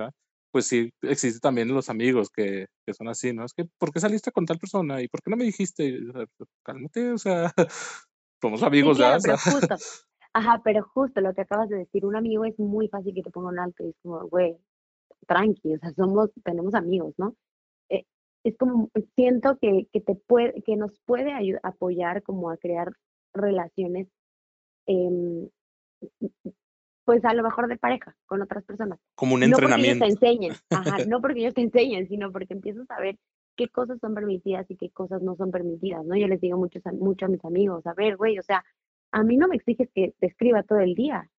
pues 0.55 0.67
sí, 0.67 0.89
existe 1.01 1.41
también 1.41 1.67
los 1.67 1.89
amigos 1.89 2.29
que, 2.29 2.67
que, 2.85 2.93
son 2.93 3.09
así, 3.09 3.33
¿no? 3.33 3.43
Es 3.43 3.51
que, 3.51 3.65
¿por 3.77 3.91
qué 3.91 3.99
saliste 3.99 4.31
con 4.31 4.45
tal 4.45 4.57
persona? 4.57 5.01
¿Y 5.01 5.09
por 5.09 5.21
qué 5.21 5.29
no 5.29 5.35
me 5.35 5.43
dijiste? 5.43 5.99
Cálmate, 6.63 7.11
o 7.11 7.17
sea, 7.17 7.51
somos 8.41 8.63
amigos 8.63 8.97
ya. 8.97 9.17
Pero 9.21 9.37
justo, 9.37 9.75
ajá, 10.33 10.61
pero 10.63 10.83
justo 10.93 11.19
lo 11.19 11.33
que 11.33 11.41
acabas 11.41 11.67
de 11.67 11.79
decir, 11.79 12.05
un 12.05 12.15
amigo 12.15 12.45
es 12.45 12.57
muy 12.57 12.87
fácil 12.87 13.13
que 13.13 13.21
te 13.21 13.31
ponga 13.31 13.49
un 13.49 13.59
alto 13.59 13.83
y 13.83 13.89
es 13.89 13.95
como, 14.01 14.29
güey, 14.29 14.57
tranqui, 15.27 15.75
o 15.75 15.77
sea, 15.77 15.91
somos, 15.91 16.29
tenemos 16.45 16.73
amigos, 16.73 17.13
¿no? 17.17 17.35
Es 18.45 18.57
como, 18.57 18.89
siento 19.15 19.57
que, 19.59 19.87
que, 19.91 20.01
te 20.01 20.15
puede, 20.15 20.61
que 20.61 20.75
nos 20.75 20.99
puede 21.05 21.33
apoyar 21.63 22.21
como 22.23 22.51
a 22.51 22.57
crear 22.57 22.91
relaciones 23.33 24.07
eh, 24.87 25.49
pues 27.05 27.23
a 27.23 27.33
lo 27.33 27.43
mejor 27.43 27.67
de 27.67 27.77
pareja 27.77 28.15
con 28.25 28.41
otras 28.41 28.63
personas. 28.63 28.99
Como 29.15 29.35
un 29.35 29.43
entrenamiento. 29.43 30.05
No 30.05 30.09
porque 30.09 30.11
ellos 30.11 30.19
te 30.19 30.27
enseñen, 30.27 30.53
ajá, 30.71 30.97
no 31.09 31.21
porque 31.21 31.39
ellos 31.39 31.53
te 31.53 31.61
enseñen, 31.61 32.07
sino 32.07 32.31
porque 32.31 32.53
empiezas 32.53 32.89
a 32.89 32.99
ver 32.99 33.17
qué 33.55 33.69
cosas 33.69 33.99
son 33.99 34.13
permitidas 34.13 34.69
y 34.69 34.75
qué 34.75 34.89
cosas 34.89 35.21
no 35.21 35.35
son 35.35 35.51
permitidas, 35.51 36.03
¿no? 36.05 36.17
Yo 36.17 36.27
les 36.27 36.41
digo 36.41 36.57
mucho, 36.57 36.79
mucho 36.99 37.25
a 37.25 37.29
mis 37.29 37.45
amigos, 37.45 37.85
a 37.85 37.93
ver, 37.93 38.17
güey, 38.17 38.37
o 38.39 38.43
sea, 38.43 38.65
a 39.11 39.23
mí 39.23 39.37
no 39.37 39.47
me 39.47 39.55
exiges 39.55 39.89
que 39.93 40.13
te 40.19 40.27
escriba 40.27 40.63
todo 40.63 40.79
el 40.79 40.93
día 40.95 41.29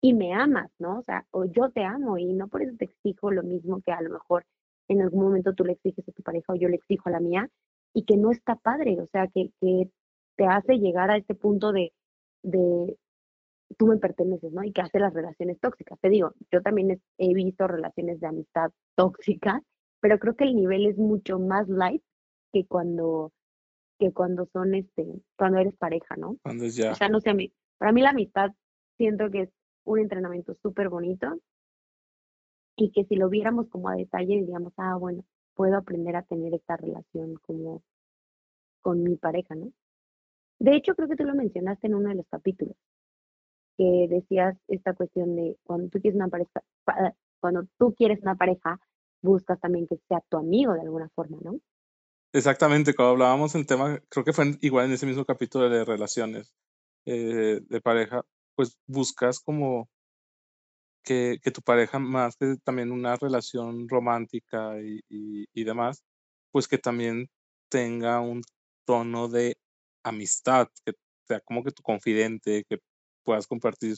y 0.00 0.14
me 0.14 0.32
amas, 0.32 0.70
¿no? 0.78 1.00
O 1.00 1.02
sea, 1.02 1.26
o 1.30 1.44
yo 1.44 1.70
te 1.70 1.84
amo 1.84 2.16
y 2.16 2.32
no 2.32 2.48
por 2.48 2.62
eso 2.62 2.74
te 2.78 2.86
exijo 2.86 3.30
lo 3.30 3.42
mismo 3.42 3.82
que 3.82 3.92
a 3.92 4.00
lo 4.00 4.10
mejor 4.10 4.46
en 4.88 5.02
algún 5.02 5.24
momento 5.24 5.54
tú 5.54 5.64
le 5.64 5.72
exiges 5.72 6.08
a 6.08 6.12
tu 6.12 6.22
pareja 6.22 6.52
o 6.52 6.56
yo 6.56 6.68
le 6.68 6.76
exijo 6.76 7.08
a 7.08 7.12
la 7.12 7.20
mía 7.20 7.48
y 7.94 8.04
que 8.04 8.16
no 8.16 8.30
está 8.30 8.56
padre, 8.56 9.00
o 9.00 9.06
sea, 9.06 9.28
que, 9.28 9.50
que 9.60 9.90
te 10.36 10.46
hace 10.46 10.78
llegar 10.78 11.10
a 11.10 11.16
este 11.16 11.34
punto 11.34 11.72
de, 11.72 11.92
de, 12.42 12.96
tú 13.76 13.86
me 13.86 13.98
perteneces, 13.98 14.52
¿no? 14.52 14.62
Y 14.62 14.72
que 14.72 14.82
hace 14.82 14.98
las 15.00 15.12
relaciones 15.12 15.58
tóxicas. 15.60 15.98
Te 16.00 16.08
digo, 16.08 16.32
yo 16.50 16.62
también 16.62 17.00
he 17.18 17.34
visto 17.34 17.66
relaciones 17.66 18.20
de 18.20 18.26
amistad 18.26 18.70
tóxicas, 18.94 19.62
pero 20.00 20.18
creo 20.18 20.36
que 20.36 20.44
el 20.44 20.54
nivel 20.54 20.86
es 20.86 20.96
mucho 20.96 21.38
más 21.38 21.68
light 21.68 22.02
que 22.52 22.66
cuando 22.66 23.32
que 23.98 24.12
cuando 24.12 24.46
son 24.52 24.76
este, 24.76 25.04
cuando 25.36 25.58
eres 25.58 25.74
pareja, 25.76 26.14
¿no? 26.16 26.36
Cuando 26.42 26.64
es 26.64 26.76
ya. 26.76 26.92
O 26.92 26.94
sea, 26.94 27.08
no 27.08 27.20
sé, 27.20 27.34
para 27.78 27.90
mí 27.90 28.00
la 28.00 28.10
amistad 28.10 28.52
siento 28.96 29.28
que 29.28 29.42
es 29.42 29.50
un 29.84 29.98
entrenamiento 29.98 30.54
súper 30.62 30.88
bonito 30.88 31.36
y 32.78 32.90
que 32.90 33.04
si 33.04 33.16
lo 33.16 33.28
viéramos 33.28 33.68
como 33.68 33.88
a 33.88 33.96
detalle 33.96 34.36
diríamos, 34.36 34.72
ah, 34.76 34.96
bueno, 34.96 35.24
puedo 35.54 35.76
aprender 35.76 36.14
a 36.16 36.22
tener 36.22 36.54
esta 36.54 36.76
relación 36.76 37.34
como 37.42 37.82
con 38.80 39.02
mi 39.02 39.16
pareja, 39.16 39.56
¿no? 39.56 39.72
De 40.60 40.76
hecho, 40.76 40.94
creo 40.94 41.08
que 41.08 41.16
tú 41.16 41.24
lo 41.24 41.34
mencionaste 41.34 41.88
en 41.88 41.94
uno 41.96 42.08
de 42.08 42.14
los 42.14 42.26
capítulos, 42.28 42.76
que 43.76 44.06
decías 44.08 44.56
esta 44.68 44.94
cuestión 44.94 45.34
de 45.36 45.56
cuando 45.64 45.88
tú 45.88 46.00
quieres 46.00 46.16
una 46.16 46.28
pareja, 46.28 46.62
cuando 47.40 47.66
tú 47.78 47.94
quieres 47.94 48.22
una 48.22 48.36
pareja, 48.36 48.80
buscas 49.22 49.60
también 49.60 49.86
que 49.86 49.98
sea 50.08 50.20
tu 50.28 50.36
amigo 50.36 50.72
de 50.74 50.82
alguna 50.82 51.08
forma, 51.10 51.38
¿no? 51.42 51.58
Exactamente, 52.32 52.94
cuando 52.94 53.12
hablábamos 53.12 53.54
el 53.54 53.66
tema, 53.66 54.00
creo 54.08 54.24
que 54.24 54.32
fue 54.32 54.56
igual 54.60 54.86
en 54.86 54.92
ese 54.92 55.06
mismo 55.06 55.24
capítulo 55.24 55.68
de 55.68 55.84
relaciones 55.84 56.54
eh, 57.06 57.60
de 57.68 57.80
pareja, 57.80 58.24
pues 58.54 58.78
buscas 58.86 59.40
como 59.40 59.88
que, 61.08 61.40
que, 61.42 61.50
tu 61.50 61.62
pareja, 61.62 61.98
más 61.98 62.36
que 62.36 62.56
también 62.64 62.92
una 62.92 63.16
relación 63.16 63.88
romántica 63.88 64.78
y, 64.82 65.00
y, 65.08 65.64
demás, 65.64 66.02
pues 66.52 66.68
que 66.68 66.76
también 66.76 67.30
tenga 67.70 68.20
un 68.20 68.42
tono 68.86 69.28
de 69.28 69.56
amistad, 70.04 70.68
que 70.84 70.92
sea 71.26 71.40
como 71.40 71.64
que 71.64 71.72
tu 71.72 71.82
confidente, 71.82 72.64
que 72.68 72.78
puedas 73.24 73.46
compartir 73.46 73.96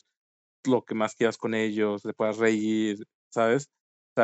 lo 0.64 0.84
que 0.84 0.94
más 0.94 1.16
quieras 1.16 1.36
con 1.36 1.54
ellos, 1.54 2.02
te 2.02 2.14
puedas 2.14 2.38
reír, 2.38 2.98
¿sabes? 3.30 3.68
O 4.16 4.22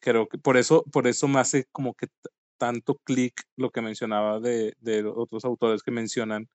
creo 0.00 0.28
que 0.28 0.38
por 0.38 0.56
eso, 0.56 0.84
por 0.92 1.06
eso 1.06 1.28
me 1.28 1.40
hace 1.40 1.66
como 1.72 1.94
que 1.94 2.08
tanto 2.58 2.96
clic 3.04 3.40
lo 3.56 3.70
que 3.70 3.82
mencionaba 3.82 4.40
de, 4.40 4.74
de 4.80 5.04
otros 5.04 5.44
autores 5.44 5.82
que 5.84 5.92
mencionan 5.92 6.48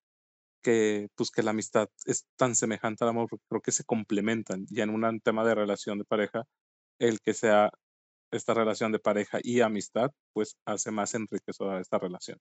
que, 0.63 1.09
pues, 1.15 1.29
que 1.31 1.43
la 1.43 1.51
amistad 1.51 1.89
es 2.05 2.25
tan 2.37 2.55
semejante 2.55 3.03
al 3.03 3.11
amor, 3.11 3.27
porque 3.29 3.45
creo 3.49 3.61
que 3.61 3.71
se 3.71 3.83
complementan. 3.83 4.65
Y 4.69 4.81
en 4.81 4.89
un 4.89 5.19
tema 5.19 5.45
de 5.45 5.55
relación 5.55 5.99
de 5.99 6.05
pareja, 6.05 6.45
el 6.99 7.19
que 7.21 7.33
sea 7.33 7.69
esta 8.31 8.53
relación 8.53 8.91
de 8.91 8.99
pareja 8.99 9.39
y 9.43 9.61
amistad, 9.61 10.11
pues 10.33 10.57
hace 10.65 10.91
más 10.91 11.13
enriquecedora 11.13 11.79
esta 11.79 11.99
relación. 11.99 12.39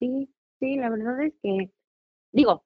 Sí, 0.00 0.30
sí, 0.60 0.76
la 0.76 0.90
verdad 0.90 1.22
es 1.22 1.34
que, 1.42 1.70
digo, 2.32 2.64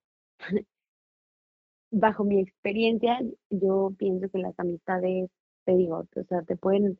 bajo 1.90 2.24
mi 2.24 2.40
experiencia, 2.40 3.20
yo 3.50 3.92
pienso 3.98 4.28
que 4.30 4.38
las 4.38 4.58
amistades, 4.58 5.30
te 5.64 5.76
digo, 5.76 6.06
o 6.14 6.24
sea, 6.28 6.42
te 6.42 6.56
pueden 6.56 6.98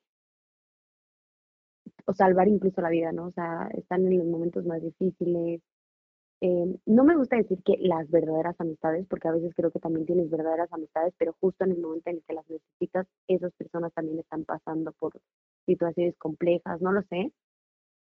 o 2.06 2.14
salvar 2.14 2.49
incluso 2.49 2.80
la 2.80 2.88
vida, 2.88 3.12
¿no? 3.12 3.26
O 3.26 3.32
sea, 3.32 3.68
están 3.75 4.06
en 4.06 4.18
los 4.18 4.26
momentos 4.26 4.64
más 4.64 4.82
difíciles. 4.82 5.61
Em, 6.40 6.76
no 6.87 7.02
me 7.02 7.16
gusta 7.16 7.37
decir 7.37 7.59
que 7.64 7.76
las 7.80 8.09
verdaderas 8.11 8.54
amistades, 8.61 9.07
porque 9.09 9.26
a 9.26 9.33
veces 9.33 9.52
creo 9.57 9.73
que 9.73 9.80
también 9.80 10.07
tienes 10.07 10.30
verdaderas 10.30 10.73
amistades, 10.73 11.12
pero 11.18 11.35
justo 11.40 11.64
en 11.64 11.73
el 11.73 11.80
momento 11.80 12.11
en 12.11 12.16
el 12.16 12.23
que 12.23 12.35
las 12.35 12.49
necesitas, 12.49 13.07
esas 13.26 13.52
personas 13.54 13.92
también 13.92 14.21
están 14.21 14.45
pasando 14.45 14.92
por 14.92 15.21
situaciones 15.66 16.16
complejas, 16.16 16.80
no 16.80 16.92
lo 16.92 17.02
sé, 17.02 17.33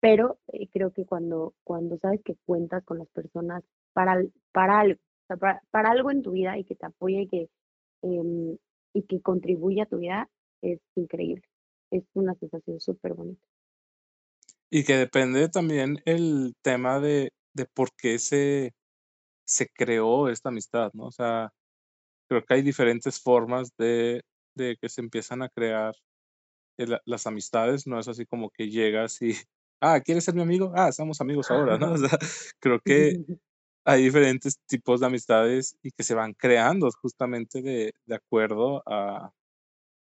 pero 0.01 0.39
eh, 0.53 0.69
creo 0.73 0.93
que 0.93 1.07
cuando, 1.07 1.55
cuando 1.63 1.97
sabes 1.99 2.21
que 2.25 2.37
cuentas 2.45 2.85
con 2.85 2.99
las 2.99 3.09
personas 3.09 3.63
para, 3.93 4.21
para 4.53 4.81
algo, 4.81 5.01
para, 5.39 5.91
algo 5.91 6.11
en 6.11 6.23
tu 6.23 6.33
vida 6.33 6.59
y 6.59 6.65
que 6.65 6.75
te 6.75 6.87
apoye 6.87 7.23
y 7.23 7.29
que, 7.29 7.49
em, 8.03 8.59
y 8.93 9.03
que 9.05 9.21
contribuya 9.23 9.85
a 9.85 9.87
tu 9.87 9.99
vida, 9.99 10.29
es 10.61 10.81
increíble. 10.97 11.45
Es 11.91 12.05
una 12.15 12.35
sensación 12.35 12.81
súper 12.81 13.15
bonita. 13.15 13.47
Y 14.71 14.83
que 14.85 14.95
depende 14.95 15.49
también 15.49 15.99
el 16.05 16.55
tema 16.63 16.99
de, 16.99 17.31
de 17.55 17.67
por 17.67 17.91
qué 17.97 18.19
se, 18.19 18.75
se 19.47 19.69
creó 19.69 20.29
esta 20.29 20.51
amistad, 20.51 20.91
¿no? 20.95 21.07
O 21.07 21.13
sea, 21.13 21.53
creo 22.29 22.45
que 22.45 22.55
hay 22.55 22.63
diferentes 22.63 23.21
formas 23.21 23.71
de, 23.79 24.23
de 24.57 24.77
que 24.81 24.89
se 24.89 25.01
empiezan 25.01 25.43
a 25.43 25.49
crear 25.49 25.95
las 27.07 27.27
amistades, 27.27 27.87
no 27.87 28.01
es 28.01 28.09
así 28.09 28.27
como 28.27 28.51
que 28.51 28.69
llegas 28.69 29.23
y, 29.23 29.35
ah, 29.81 30.01
¿quieres 30.01 30.25
ser 30.25 30.35
mi 30.35 30.43
amigo? 30.43 30.73
Ah, 30.75 30.93
somos 30.93 31.21
amigos 31.21 31.51
ahora, 31.51 31.79
¿no? 31.79 31.93
O 31.95 31.99
sea, 31.99 32.19
creo 32.61 32.81
que 32.85 33.13
hay 33.87 34.05
diferentes 34.05 34.59
tipos 34.67 35.01
de 35.01 35.07
amistades 35.07 35.77
y 35.83 35.91
que 35.93 36.03
se 36.03 36.15
van 36.15 36.35
creando 36.35 36.89
justamente 37.01 37.63
de, 37.63 37.93
de 38.07 38.15
acuerdo 38.15 38.83
a, 38.87 39.31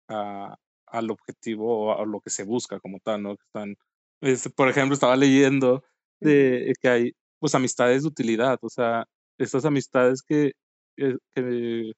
a, 0.09 0.55
al 0.87 1.11
objetivo 1.11 1.87
o 1.87 2.01
a 2.01 2.05
lo 2.05 2.19
que 2.19 2.29
se 2.29 2.43
busca 2.43 2.79
como 2.79 2.99
tal, 2.99 3.23
¿no? 3.23 3.33
Están, 3.33 3.75
este, 4.21 4.49
por 4.49 4.69
ejemplo, 4.69 4.93
estaba 4.93 5.15
leyendo 5.15 5.83
de 6.19 6.73
que 6.81 6.89
hay 6.89 7.13
pues 7.39 7.55
amistades 7.55 8.03
de 8.03 8.09
utilidad, 8.09 8.59
o 8.61 8.69
sea, 8.69 9.05
estas 9.37 9.65
amistades 9.65 10.21
que, 10.23 10.53
eh, 10.97 11.17
que 11.33 11.91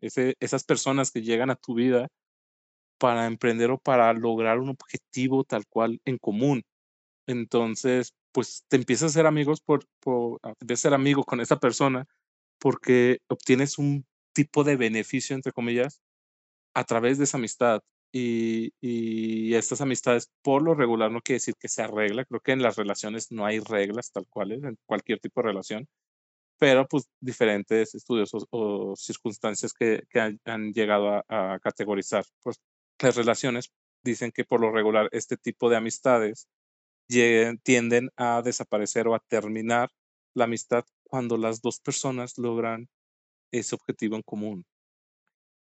ese, 0.00 0.36
esas 0.40 0.64
personas 0.64 1.10
que 1.10 1.22
llegan 1.22 1.50
a 1.50 1.56
tu 1.56 1.74
vida 1.74 2.08
para 2.98 3.26
emprender 3.26 3.70
o 3.70 3.78
para 3.78 4.12
lograr 4.12 4.58
un 4.60 4.70
objetivo 4.70 5.44
tal 5.44 5.66
cual 5.68 6.00
en 6.04 6.18
común. 6.18 6.62
Entonces, 7.26 8.12
pues 8.32 8.64
te 8.68 8.76
empiezas 8.76 9.12
a 9.12 9.14
ser 9.14 9.26
amigos 9.26 9.60
por, 9.60 9.84
por 10.00 10.40
ah, 10.42 10.54
te 10.66 10.76
ser 10.76 10.94
amigo 10.94 11.24
con 11.24 11.40
esa 11.40 11.58
persona 11.58 12.06
porque 12.58 13.18
obtienes 13.28 13.78
un 13.78 14.06
tipo 14.34 14.64
de 14.64 14.76
beneficio, 14.76 15.36
entre 15.36 15.52
comillas, 15.52 16.00
a 16.74 16.84
través 16.84 17.18
de 17.18 17.24
esa 17.24 17.38
amistad. 17.38 17.82
Y, 18.16 19.54
estas 19.54 19.80
amistades, 19.80 20.30
por 20.42 20.62
lo 20.62 20.74
regular, 20.74 21.10
no 21.10 21.20
quiere 21.20 21.38
decir 21.38 21.54
que 21.58 21.68
se 21.68 21.82
arregla. 21.82 22.24
Creo 22.24 22.40
que 22.40 22.52
en 22.52 22.62
las 22.62 22.76
relaciones 22.76 23.32
no 23.32 23.44
hay 23.44 23.58
reglas 23.58 24.12
tal 24.12 24.26
cuales, 24.28 24.62
en 24.62 24.78
cualquier 24.86 25.18
tipo 25.20 25.40
de 25.42 25.48
relación, 25.48 25.88
pero 26.58 26.86
pues 26.88 27.08
diferentes 27.20 27.94
estudios 27.94 28.30
o, 28.50 28.94
circunstancias 28.96 29.72
que, 29.72 30.04
han, 30.44 30.72
llegado 30.72 31.24
a, 31.28 31.58
categorizar. 31.60 32.24
Pues 32.42 32.60
las 33.00 33.16
relaciones 33.16 33.72
dicen 34.04 34.32
que 34.32 34.44
por 34.44 34.60
lo 34.60 34.70
regular 34.70 35.08
este 35.12 35.36
tipo 35.36 35.68
de 35.70 35.76
amistades 35.76 36.48
tienden 37.64 38.10
a 38.16 38.42
desaparecer 38.42 39.08
o 39.08 39.14
a 39.14 39.20
terminar 39.28 39.90
la 40.34 40.44
amistad 40.44 40.84
cuando 41.04 41.36
las 41.36 41.60
dos 41.62 41.80
personas 41.80 42.38
logran 42.38 42.88
ese 43.52 43.74
objetivo 43.74 44.16
en 44.16 44.22
común. 44.22 44.64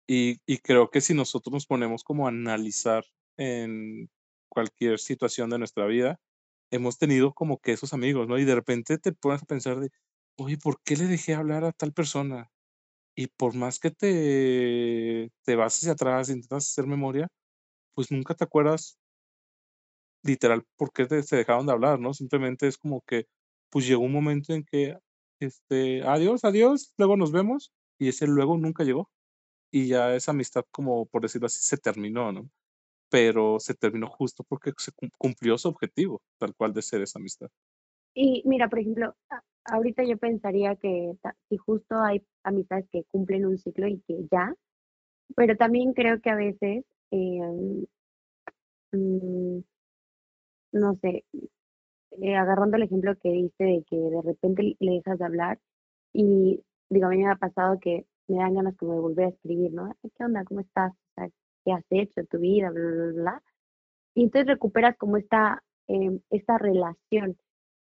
Y, 0.09 0.41
y, 0.47 0.59
creo 0.59 0.91
que 0.91 1.01
si 1.01 1.15
nosotros 1.15 1.53
nos 1.53 1.67
ponemos 1.67 2.05
como 2.05 2.27
a 2.27 2.31
analizar 2.31 3.05
en 3.37 4.09
cualquier 4.49 4.99
situación 5.01 5.51
de 5.51 5.59
nuestra 5.59 5.87
vida, 5.87 6.21
hemos 6.71 6.99
tenido 6.99 7.33
como 7.35 7.59
que 7.59 7.73
esos 7.73 7.93
amigos, 7.93 8.29
¿no? 8.29 8.39
Y 8.39 8.45
de 8.45 8.55
repente 8.55 8.99
te 8.99 9.13
pones 9.13 9.43
a 9.43 9.47
pensar 9.47 9.81
de, 9.81 9.91
oye, 10.39 10.59
¿por 10.59 10.81
qué 10.85 10.97
le 10.97 11.07
dejé 11.07 11.35
hablar 11.35 11.65
a 11.65 11.73
tal 11.73 11.93
persona? 11.93 12.51
Y 13.17 13.29
por 13.29 13.55
más 13.55 13.81
que 13.81 13.91
te, 13.91 15.33
te 15.45 15.57
vas 15.57 15.77
hacia 15.79 15.93
atrás, 15.93 16.31
intentas 16.31 16.67
hacer 16.71 16.87
memoria, 16.87 17.29
pues 17.95 18.11
nunca 18.13 18.35
te 18.35 18.45
acuerdas 18.45 18.99
literal 20.23 20.65
por 20.77 20.93
qué 20.93 21.07
te, 21.07 21.23
se 21.23 21.37
dejaron 21.37 21.67
de 21.67 21.73
hablar, 21.73 22.01
¿no? 22.01 22.15
Simplemente 22.15 22.67
es 22.69 22.79
como 22.79 23.03
que, 23.03 23.27
pues 23.71 23.87
llegó 23.87 24.05
un 24.05 24.13
momento 24.13 24.53
en 24.55 24.65
que, 24.65 24.99
este, 25.41 26.03
adiós, 26.05 26.45
adiós, 26.45 26.95
luego 26.99 27.17
nos 27.17 27.33
vemos, 27.33 27.73
y 27.99 28.09
ese 28.09 28.27
luego 28.27 28.59
nunca 28.59 28.85
llegó 28.85 29.11
y 29.77 29.89
ya 29.89 30.15
esa 30.15 30.31
amistad, 30.31 30.65
como 30.71 31.05
por 31.05 31.21
decirlo 31.21 31.47
así, 31.47 31.63
se 31.63 31.77
terminó, 31.77 32.33
¿no? 32.33 32.49
Pero 33.11 33.61
se 33.61 33.75
terminó 33.75 34.07
justo 34.07 34.43
porque 34.43 34.73
se 34.79 34.91
cumplió 35.19 35.59
su 35.59 35.69
objetivo, 35.69 36.23
tal 36.39 36.55
cual 36.55 36.73
de 36.73 36.81
ser 36.81 37.03
esa 37.03 37.19
amistad. 37.19 37.49
Y 38.15 38.43
mira, 38.47 38.71
por 38.71 38.79
ejemplo, 38.79 39.15
ahorita 39.65 40.03
yo 40.05 40.17
pensaría 40.17 40.77
que 40.77 41.13
si 41.51 41.59
justo 41.59 42.01
hay 42.01 42.25
amistades 42.43 42.87
que 42.91 43.05
cumplen 43.05 43.45
un 43.45 43.59
ciclo 43.59 43.87
y 43.87 44.01
que 44.09 44.27
ya, 44.33 44.55
pero 45.37 45.59
también 45.59 45.93
creo 45.93 46.23
que 46.23 46.31
a 46.31 46.37
veces, 46.37 46.83
em, 47.11 47.85
mm, 48.93 49.61
no 50.73 50.95
sé, 51.03 51.23
eh, 52.23 52.35
agarrando 52.35 52.79
el 52.79 52.85
ejemplo 52.85 53.15
que 53.19 53.29
dice 53.29 53.63
de 53.65 53.85
que 53.87 53.97
de 53.97 54.23
repente 54.23 54.75
le 54.81 54.93
dejas 54.93 55.19
de 55.19 55.25
hablar 55.27 55.59
y 56.15 56.63
digo, 56.89 57.07
a 57.09 57.11
mí 57.11 57.19
me 57.19 57.31
ha 57.31 57.37
pasado 57.37 57.79
que 57.79 58.07
me 58.29 58.39
dan 58.39 58.55
ganas 58.55 58.77
como 58.77 58.95
de 58.95 59.01
volver 59.01 59.27
a 59.27 59.29
escribir, 59.29 59.73
¿no? 59.73 59.95
¿Qué 60.03 60.25
onda? 60.25 60.45
¿Cómo 60.45 60.61
estás? 60.61 60.93
¿Qué 61.65 61.73
has 61.73 61.85
hecho 61.91 62.21
en 62.21 62.27
tu 62.27 62.39
vida? 62.39 62.71
Bla, 62.71 62.83
bla, 62.83 63.13
bla. 63.13 63.43
Y 64.15 64.25
entonces 64.25 64.49
recuperas 64.49 64.97
como 64.97 65.17
esta, 65.17 65.63
em, 65.89 66.21
esta 66.31 66.59
relación. 66.59 67.37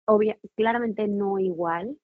Obvia, 0.06 0.38
claramente 0.56 1.08
no 1.08 1.40
igual, 1.40 1.98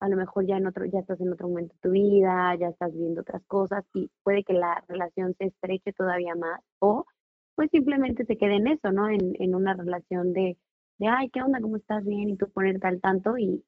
a 0.00 0.08
lo 0.08 0.16
mejor 0.16 0.46
ya 0.46 0.56
en 0.58 0.66
otro, 0.66 0.84
ya 0.86 1.00
estás 1.00 1.20
en 1.20 1.32
otro 1.32 1.48
momento 1.48 1.74
de 1.74 1.80
tu 1.80 1.90
vida, 1.90 2.54
ya 2.56 2.68
estás 2.68 2.92
viendo 2.94 3.22
otras 3.22 3.42
cosas 3.46 3.84
y 3.94 4.10
puede 4.22 4.44
que 4.44 4.52
la 4.52 4.84
relación 4.88 5.34
se 5.38 5.46
estreche 5.46 5.92
todavía 5.92 6.34
más 6.34 6.60
o 6.80 7.06
pues 7.54 7.70
simplemente 7.70 8.26
se 8.26 8.36
quede 8.36 8.56
en 8.56 8.66
eso, 8.68 8.92
¿no? 8.92 9.08
En, 9.08 9.54
una 9.54 9.74
relación 9.74 10.32
de, 10.34 10.58
de, 10.98 11.08
ay, 11.08 11.30
¿qué 11.30 11.42
onda? 11.42 11.60
¿Cómo 11.60 11.76
estás? 11.76 12.04
Bien, 12.04 12.28
y 12.28 12.36
tú 12.36 12.50
ponerte 12.50 12.86
al 12.86 13.00
tanto 13.00 13.38
y 13.38 13.64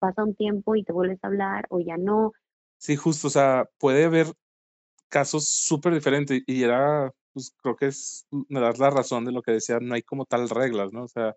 pasa 0.00 0.24
un 0.24 0.34
tiempo 0.34 0.74
y 0.74 0.82
te 0.82 0.92
vuelves 0.92 1.22
a 1.22 1.28
hablar 1.28 1.66
o 1.70 1.78
ya 1.80 1.96
no, 1.96 2.32
Sí, 2.82 2.96
justo, 2.96 3.26
o 3.26 3.30
sea, 3.30 3.66
puede 3.78 4.04
haber 4.06 4.32
casos 5.08 5.48
súper 5.48 5.94
diferentes 5.94 6.42
y 6.46 6.62
era, 6.64 7.12
pues 7.34 7.54
creo 7.62 7.76
que 7.76 7.86
es, 7.86 8.26
me 8.48 8.60
das 8.60 8.78
la 8.78 8.90
razón 8.90 9.24
de 9.26 9.32
lo 9.32 9.42
que 9.42 9.52
decía, 9.52 9.80
no 9.80 9.94
hay 9.94 10.02
como 10.02 10.26
tal 10.26 10.48
reglas, 10.50 10.92
¿no? 10.92 11.04
O 11.04 11.08
sea, 11.08 11.36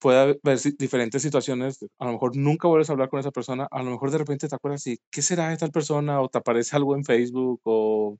puede 0.00 0.20
haber 0.20 0.40
diferentes 0.78 1.22
situaciones, 1.22 1.84
a 1.98 2.06
lo 2.06 2.12
mejor 2.14 2.36
nunca 2.36 2.68
vuelves 2.68 2.90
a 2.90 2.94
hablar 2.94 3.10
con 3.10 3.20
esa 3.20 3.32
persona, 3.32 3.68
a 3.70 3.82
lo 3.82 3.90
mejor 3.92 4.10
de 4.12 4.18
repente 4.18 4.48
te 4.48 4.54
acuerdas 4.56 4.86
y, 4.88 4.98
¿qué 5.10 5.22
será 5.22 5.50
de 5.50 5.58
tal 5.58 5.72
persona? 5.72 6.20
O 6.22 6.28
te 6.28 6.38
aparece 6.38 6.76
algo 6.76 6.96
en 6.96 7.04
Facebook 7.04 7.60
o, 7.64 8.18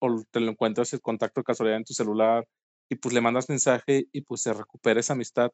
o 0.00 0.22
te 0.30 0.40
lo 0.40 0.50
encuentras 0.50 0.92
el 0.92 1.00
contacto 1.00 1.40
de 1.40 1.44
casualidad 1.44 1.78
en 1.78 1.84
tu 1.84 1.94
celular 1.94 2.46
y 2.90 2.96
pues 2.96 3.14
le 3.14 3.20
mandas 3.20 3.48
mensaje 3.48 4.06
y 4.12 4.22
pues 4.22 4.42
se 4.42 4.52
recupera 4.54 5.00
esa 5.00 5.14
amistad 5.14 5.50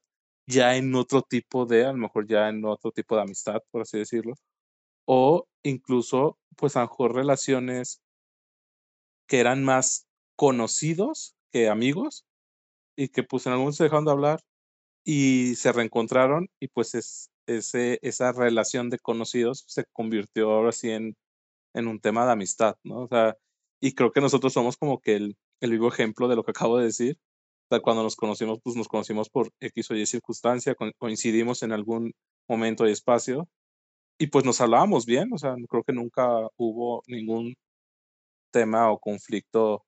ya 0.47 0.77
en 0.77 0.95
otro 0.95 1.23
tipo 1.23 1.67
de, 1.67 1.87
a 1.87 1.93
lo 1.93 1.99
mejor 1.99 2.27
ya 2.29 2.49
en 2.51 2.65
otro 2.65 2.91
tipo 2.93 3.17
de 3.17 3.23
amistad, 3.23 3.61
por 3.71 3.83
así 3.83 3.99
decirlo 3.99 4.35
o 5.07 5.47
incluso, 5.65 6.39
pues, 6.57 6.77
a 6.77 6.81
lo 6.83 6.87
mejor 6.89 7.15
relaciones 7.15 8.01
que 9.29 9.41
eran 9.41 9.65
más 9.65 10.07
conocidos 10.37 11.35
que 11.53 11.69
amigos 11.69 12.25
y 12.97 13.09
que, 13.11 13.23
pues, 13.25 13.47
en 13.47 13.53
algún 13.53 13.65
momento 13.67 13.79
se 13.79 13.85
dejaron 13.85 14.05
de 14.07 14.13
hablar 14.13 14.41
y 15.05 15.57
se 15.57 15.73
reencontraron 15.73 16.49
y, 16.61 16.69
pues, 16.69 16.95
es 16.97 17.31
ese 17.47 17.99
esa 18.03 18.33
relación 18.33 18.91
de 18.91 18.99
conocidos 19.01 19.65
se 19.69 19.85
convirtió 19.93 20.51
ahora 20.53 20.73
sí 20.73 20.91
en 20.91 21.17
en 21.75 21.89
un 21.89 22.01
tema 22.01 22.27
de 22.27 22.33
amistad, 22.33 22.77
¿no? 22.85 23.03
O 23.05 23.09
sea, 23.09 23.37
y 23.81 23.95
creo 23.95 24.13
que 24.13 24.21
nosotros 24.23 24.53
somos 24.55 24.77
como 24.79 25.01
que 25.01 25.17
el 25.17 25.37
el 25.61 25.73
vivo 25.73 25.89
ejemplo 25.89 26.29
de 26.29 26.37
lo 26.37 26.45
que 26.45 26.53
acabo 26.53 26.79
de 26.79 26.87
decir. 26.87 27.19
O 27.71 27.83
cuando 27.83 28.03
nos 28.05 28.17
conocimos, 28.17 28.61
pues 28.63 28.77
nos 28.77 28.89
conocimos 28.89 29.31
por 29.31 29.51
X 29.61 29.91
o 29.91 29.97
Y 29.97 30.07
circunstancia, 30.07 30.75
coincidimos 30.99 31.63
en 31.65 31.73
algún 31.73 32.13
momento 32.49 32.87
y 32.89 32.93
espacio 32.93 33.49
y 34.25 34.27
pues 34.29 34.47
nos 34.47 34.59
hablábamos 34.63 35.05
bien, 35.05 35.31
o 35.35 35.39
sea, 35.39 35.55
creo 35.69 35.83
que 35.85 35.93
nunca 35.93 36.25
hubo 36.57 37.03
ningún 37.07 37.55
tema 38.51 38.91
o 38.91 38.99
conflicto 38.99 39.85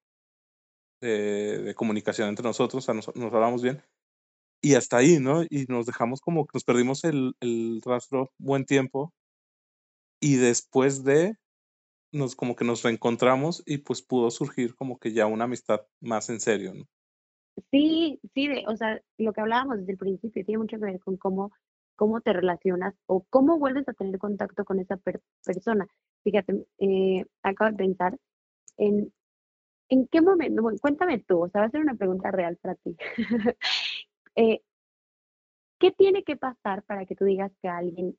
de, 1.01 1.73
comunicación 1.75 2.29
entre 2.29 2.45
nosotros, 2.45 2.85
o 2.85 2.87
sea, 2.87 2.95
nos, 2.95 3.17
nos 3.17 3.33
hablábamos 3.33 3.63
bien 3.63 3.83
y 4.61 4.75
hasta 4.75 4.99
ahí, 4.99 5.21
¿no? 5.21 5.43
Y 5.45 5.65
nos 5.69 5.87
dejamos 5.87 6.21
como 6.21 6.45
que 6.45 6.51
nos 6.53 6.65
perdimos 6.65 7.05
el, 7.05 7.35
el 7.41 7.81
rastro 7.83 8.31
buen 8.37 8.67
tiempo 8.67 9.15
y 10.21 10.37
después 10.37 11.03
de 11.03 11.37
nos 12.13 12.37
como 12.37 12.57
que 12.57 12.67
nos 12.67 12.83
reencontramos 12.83 13.63
y 13.65 13.79
pues 13.79 14.03
pudo 14.03 14.31
surgir 14.31 14.75
como 14.75 14.99
que 14.99 15.13
ya 15.13 15.27
una 15.27 15.45
amistad 15.45 15.81
más 16.01 16.29
en 16.29 16.41
serio, 16.41 16.75
¿no? 16.75 16.85
Sí, 17.71 18.21
sí, 18.35 18.51
o 18.69 18.77
sea, 18.77 19.01
lo 19.17 19.33
que 19.33 19.41
hablábamos 19.41 19.79
desde 19.79 19.93
el 19.93 19.99
principio 19.99 20.45
tiene 20.45 20.59
mucho 20.59 20.77
que 20.77 20.85
ver 20.85 21.01
con 21.01 21.17
cómo, 21.17 21.53
cómo 21.97 22.21
te 22.21 22.33
relacionas 22.33 22.95
o 23.07 23.25
cómo 23.31 23.59
vuelves 23.59 23.89
a 23.89 23.95
tener 23.95 24.19
contacto 24.19 24.65
con 24.65 24.79
esa 24.79 24.99
persona. 25.45 25.87
Fíjate, 26.23 26.67
eh, 26.79 27.25
acabo 27.43 27.71
de 27.71 27.77
pensar 27.77 28.19
en, 28.77 29.13
en 29.89 30.07
qué 30.09 30.21
momento, 30.21 30.63
bueno, 30.63 30.79
cuéntame 30.81 31.19
tú, 31.21 31.45
o 31.45 31.49
sea, 31.49 31.63
va 31.63 31.67
a 31.67 31.71
ser 31.71 31.81
una 31.81 31.95
pregunta 31.95 32.31
real 32.31 32.57
para 32.59 32.75
ti. 32.77 32.97
Eh, 34.39 34.61
¿Qué 35.81 35.93
tiene 35.93 36.23
que 36.25 36.37
pasar 36.37 36.83
para 36.83 37.07
que 37.07 37.17
tú 37.17 37.25
digas 37.25 37.51
que 37.63 37.69
alguien, 37.69 38.19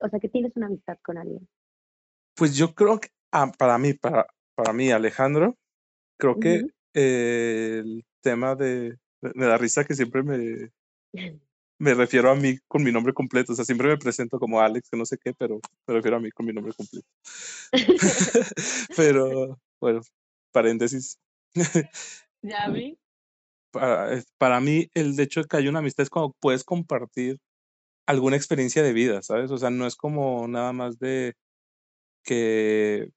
o 0.00 0.08
sea, 0.08 0.18
que 0.18 0.28
tienes 0.28 0.56
una 0.56 0.66
amistad 0.66 0.98
con 1.00 1.16
alguien? 1.16 1.48
Pues 2.34 2.56
yo 2.56 2.74
creo 2.74 2.98
que 2.98 3.10
ah, 3.30 3.52
para 3.56 3.78
mí, 3.78 3.94
para, 3.94 4.26
para 4.56 4.72
mí, 4.72 4.90
Alejandro, 4.90 5.56
creo 6.16 6.40
que 6.40 6.66
el 6.92 8.04
tema 8.20 8.56
de, 8.56 8.98
me 9.20 9.46
da 9.46 9.58
risa 9.58 9.84
que 9.84 9.94
siempre 9.94 10.24
me, 10.24 10.72
me 11.78 11.94
refiero 11.94 12.30
a 12.30 12.34
mí 12.34 12.58
con 12.66 12.82
mi 12.82 12.92
nombre 12.92 13.12
completo. 13.12 13.52
O 13.52 13.56
sea, 13.56 13.64
siempre 13.64 13.88
me 13.88 13.96
presento 13.96 14.38
como 14.38 14.60
Alex, 14.60 14.88
que 14.90 14.96
no 14.96 15.06
sé 15.06 15.18
qué, 15.18 15.32
pero 15.34 15.60
me 15.86 15.94
refiero 15.94 16.16
a 16.16 16.20
mí 16.20 16.30
con 16.30 16.46
mi 16.46 16.52
nombre 16.52 16.74
completo. 16.74 17.06
pero, 18.96 19.58
bueno, 19.80 20.00
paréntesis. 20.52 21.18
ya 22.42 22.68
vi. 22.68 22.98
Para, 23.70 24.22
para 24.38 24.60
mí, 24.60 24.88
el 24.94 25.18
hecho 25.20 25.42
de 25.42 25.46
que 25.46 25.56
haya 25.56 25.70
una 25.70 25.80
amistad 25.80 26.02
es 26.02 26.10
como 26.10 26.32
puedes 26.40 26.64
compartir 26.64 27.38
alguna 28.06 28.36
experiencia 28.36 28.82
de 28.82 28.94
vida, 28.94 29.22
¿sabes? 29.22 29.50
O 29.50 29.58
sea, 29.58 29.70
no 29.70 29.86
es 29.86 29.94
como 29.94 30.48
nada 30.48 30.72
más 30.72 30.98
de 30.98 31.34
que 32.24 33.10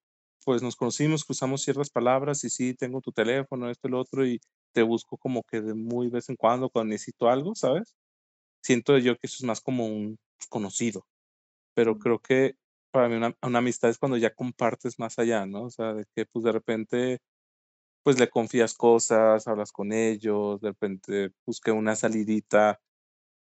pues 0.44 0.62
nos 0.64 0.76
conocimos, 0.76 1.24
cruzamos 1.24 1.62
ciertas 1.62 1.90
palabras 1.90 2.44
y 2.44 2.50
sí, 2.50 2.74
tengo 2.74 3.00
tu 3.02 3.12
teléfono, 3.12 3.70
esto 3.70 3.88
y 3.88 3.92
lo 3.92 4.00
otro, 4.00 4.26
y 4.26 4.42
te 4.74 4.84
busco 4.84 5.18
como 5.18 5.44
que 5.44 5.62
de 5.62 5.74
muy 5.74 6.10
vez 6.10 6.30
en 6.30 6.36
cuando 6.36 6.70
cuando 6.70 6.92
necesito 6.92 7.30
algo, 7.30 7.56
¿sabes? 7.56 7.96
Siento 8.62 8.98
yo 8.98 9.18
que 9.18 9.28
eso 9.28 9.38
es 9.40 9.44
más 9.44 9.62
como 9.62 9.88
un 9.88 10.18
conocido, 10.50 11.06
pero 11.76 11.98
creo 12.00 12.20
que 12.20 12.56
para 12.92 13.10
mí 13.10 13.16
una, 13.16 13.36
una 13.42 13.60
amistad 13.60 13.90
es 13.90 13.98
cuando 13.98 14.18
ya 14.18 14.34
compartes 14.34 15.00
más 15.00 15.20
allá, 15.20 15.46
¿no? 15.46 15.64
O 15.64 15.70
sea, 15.72 15.94
de 15.94 16.06
que 16.16 16.26
pues 16.26 16.44
de 16.46 16.52
repente 16.52 17.20
pues 18.04 18.20
le 18.20 18.30
confías 18.30 18.74
cosas, 18.74 19.48
hablas 19.48 19.72
con 19.72 19.94
ellos, 19.94 20.62
de 20.62 20.70
repente 20.70 21.32
busque 21.46 21.72
una 21.72 21.96
salidita 21.96 22.80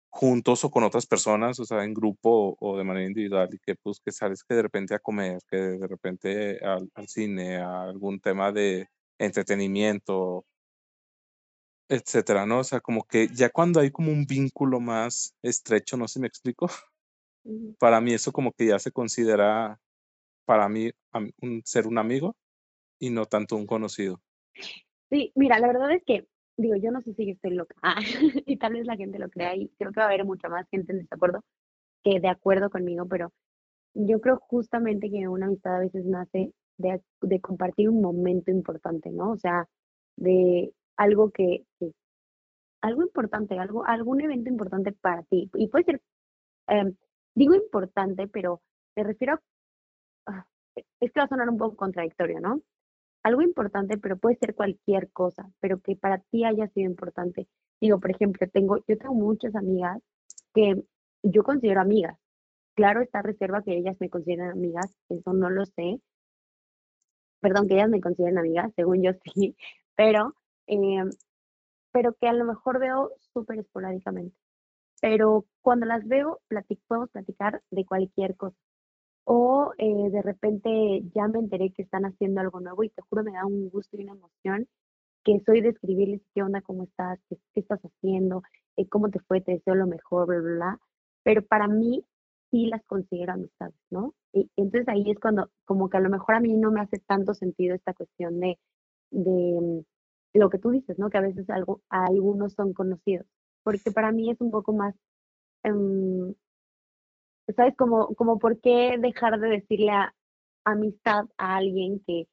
juntos 0.09 0.63
o 0.65 0.71
con 0.71 0.83
otras 0.83 1.05
personas, 1.05 1.59
o 1.59 1.65
sea, 1.65 1.83
en 1.83 1.93
grupo 1.93 2.57
o, 2.59 2.77
de 2.77 2.83
manera 2.83 3.07
individual, 3.07 3.49
y 3.53 3.59
que 3.59 3.75
pues 3.75 3.99
que 3.99 4.11
sales 4.11 4.43
que 4.43 4.55
de 4.55 4.63
repente 4.63 4.95
a 4.95 4.99
comer, 4.99 5.39
que 5.49 5.57
de 5.57 5.87
repente 5.87 6.59
al, 6.65 6.89
al 6.95 7.07
cine, 7.07 7.57
a 7.57 7.83
algún 7.83 8.19
tema 8.19 8.51
de 8.51 8.89
entretenimiento, 9.19 10.45
etcétera, 11.89 12.45
¿no? 12.45 12.59
O 12.59 12.63
sea, 12.63 12.79
como 12.79 13.03
que 13.03 13.27
ya 13.29 13.49
cuando 13.49 13.79
hay 13.79 13.91
como 13.91 14.11
un 14.11 14.25
vínculo 14.25 14.79
más 14.79 15.35
estrecho, 15.41 15.97
no 15.97 16.07
sé 16.07 16.15
si 16.15 16.19
me 16.19 16.27
explico, 16.27 16.69
para 17.79 18.01
mí 18.01 18.13
eso 18.13 18.31
como 18.31 18.51
que 18.51 18.67
ya 18.67 18.79
se 18.79 18.91
considera, 18.91 19.79
para 20.45 20.69
mí, 20.69 20.91
un, 21.41 21.61
ser 21.65 21.87
un 21.87 21.97
amigo 21.97 22.35
y 22.99 23.09
no 23.09 23.25
tanto 23.25 23.55
un 23.55 23.65
conocido. 23.65 24.21
Sí, 25.09 25.31
mira, 25.35 25.59
la 25.59 25.67
verdad 25.67 25.91
es 25.91 26.03
que, 26.03 26.27
digo, 26.57 26.75
yo 26.75 26.91
no 26.91 27.01
sé 27.01 27.13
si 27.13 27.29
estoy 27.29 27.51
loca, 27.51 27.75
y 28.45 28.57
tal 28.57 28.73
vez 28.73 28.85
la 28.85 28.97
gente 28.97 29.19
lo 29.19 29.29
crea, 29.29 29.55
y 29.55 29.69
creo 29.77 29.91
que 29.91 29.99
va 29.99 30.05
a 30.05 30.09
haber 30.09 30.25
mucha 30.25 30.49
más 30.49 30.67
gente 30.69 30.91
en 30.91 30.99
desacuerdo 30.99 31.43
que 32.03 32.19
de 32.19 32.27
acuerdo 32.27 32.69
conmigo, 32.69 33.05
pero 33.07 33.31
yo 33.93 34.21
creo 34.21 34.39
justamente 34.39 35.09
que 35.09 35.27
una 35.27 35.47
amistad 35.47 35.77
a 35.77 35.79
veces 35.79 36.05
nace 36.05 36.53
de, 36.77 37.01
de 37.21 37.41
compartir 37.41 37.89
un 37.89 38.01
momento 38.01 38.51
importante, 38.51 39.09
¿no? 39.11 39.31
O 39.31 39.37
sea, 39.37 39.67
de 40.17 40.71
algo 40.97 41.31
que, 41.31 41.65
algo 42.81 43.03
importante, 43.03 43.57
algo, 43.59 43.85
algún 43.85 44.21
evento 44.21 44.49
importante 44.49 44.91
para 44.91 45.23
ti. 45.23 45.49
Y 45.55 45.67
puede 45.67 45.85
ser, 45.85 46.01
em, 46.67 46.95
digo 47.35 47.55
importante, 47.55 48.27
pero 48.27 48.61
me 48.95 49.03
refiero 49.03 49.33
a, 49.33 49.41
ah, 50.27 50.47
es 50.99 51.11
que 51.11 51.19
va 51.19 51.25
a 51.25 51.29
sonar 51.29 51.49
un 51.49 51.57
poco 51.57 51.75
contradictorio, 51.77 52.39
¿no? 52.39 52.61
Algo 53.23 53.41
importante, 53.41 53.97
pero 53.97 54.17
puede 54.17 54.37
ser 54.37 54.55
cualquier 54.55 55.11
cosa, 55.11 55.49
pero 55.59 55.79
que 55.81 55.95
para 55.95 56.19
ti 56.19 56.45
haya 56.45 56.67
sido 56.69 56.89
importante. 56.89 57.47
Digo, 57.81 57.99
por 57.99 58.11
ejemplo, 58.11 58.47
tengo, 58.49 58.77
yo 58.87 58.97
tengo 58.97 59.13
muchas 59.15 59.55
amigas 59.55 60.01
que 60.53 60.83
yo 61.23 61.43
considero 61.43 61.81
amigas. 61.81 62.17
Claro, 62.75 63.01
está 63.01 63.21
reserva 63.21 63.63
que 63.63 63.75
ellas 63.77 63.97
me 63.99 64.09
consideren 64.09 64.51
amigas, 64.51 64.93
eso 65.09 65.33
no 65.33 65.49
lo 65.49 65.65
sé. 65.65 65.99
Perdón, 67.41 67.67
que 67.67 67.75
ellas 67.75 67.89
me 67.89 68.01
consideren 68.01 68.37
amigas, 68.37 68.71
según 68.75 69.03
yo 69.03 69.11
sí, 69.35 69.55
pero 69.95 70.35
Em, 70.67 71.09
pero 71.91 72.13
que 72.13 72.27
a 72.27 72.33
lo 72.33 72.45
mejor 72.45 72.79
veo 72.79 73.11
súper 73.33 73.59
esporádicamente. 73.59 74.35
Pero 75.01 75.45
cuando 75.61 75.85
las 75.85 76.07
veo, 76.07 76.39
podemos 76.87 77.09
platicar 77.11 77.61
de 77.71 77.85
cualquier 77.85 78.35
cosa. 78.35 78.57
O 79.25 79.73
eh, 79.77 80.09
de 80.11 80.21
repente 80.21 81.01
ya 81.15 81.27
me 81.27 81.39
enteré 81.39 81.71
que 81.73 81.83
están 81.83 82.05
haciendo 82.05 82.41
algo 82.41 82.59
nuevo 82.61 82.83
y 82.83 82.89
te 82.89 83.01
juro 83.03 83.23
me 83.23 83.33
da 83.33 83.45
un 83.45 83.69
gusto 83.69 83.97
y 83.97 84.03
una 84.03 84.13
emoción 84.13 84.67
que 85.23 85.41
soy 85.45 85.61
de 85.61 85.69
escribirles 85.69 86.21
qué 86.33 86.43
onda, 86.43 86.61
cómo 86.61 86.83
estás, 86.83 87.19
qué, 87.29 87.37
estás 87.55 87.81
haciendo, 87.81 88.43
eh, 88.77 88.87
cómo 88.87 89.09
te 89.09 89.19
fue, 89.19 89.41
te 89.41 89.53
deseo 89.53 89.75
lo 89.75 89.87
mejor, 89.87 90.27
bla, 90.27 90.39
bla, 90.39 90.55
bla. 90.55 90.79
Pero 91.23 91.41
para 91.45 91.67
mí 91.67 92.05
sí 92.51 92.67
las 92.67 92.83
considero 92.85 93.33
amistades, 93.33 93.75
¿no? 93.89 94.13
Y 94.33 94.49
entonces 94.55 94.87
ahí 94.87 95.11
es 95.11 95.19
cuando 95.19 95.49
como 95.65 95.89
que 95.89 95.97
a 95.97 96.01
lo 96.01 96.09
mejor 96.09 96.35
a 96.35 96.39
mí 96.39 96.53
no 96.53 96.71
me 96.71 96.81
hace 96.81 96.99
tanto 96.99 97.33
sentido 97.33 97.75
esta 97.75 97.93
cuestión 97.93 98.39
de, 98.39 98.57
de 99.11 99.85
lo 100.33 100.49
que 100.49 100.59
tú 100.59 100.71
dices, 100.71 100.97
¿no? 100.99 101.09
Que 101.09 101.17
a 101.17 101.21
veces 101.21 101.49
algo, 101.49 101.81
algunos 101.89 102.53
son 102.53 102.73
conocidos, 102.73 103.25
porque 103.63 103.91
para 103.91 104.11
mí 104.11 104.29
es 104.29 104.39
un 104.41 104.51
poco 104.51 104.73
más, 104.73 104.95
em, 105.63 106.33
¿sabes? 107.55 107.75
Como, 107.77 108.13
como 108.15 108.39
por 108.39 108.59
qué 108.59 108.97
dejar 108.99 109.39
de 109.39 109.49
decirle 109.49 109.91
a, 109.91 110.13
amistad 110.65 111.25
a 111.37 111.55
alguien 111.55 112.01
que, 112.05 112.27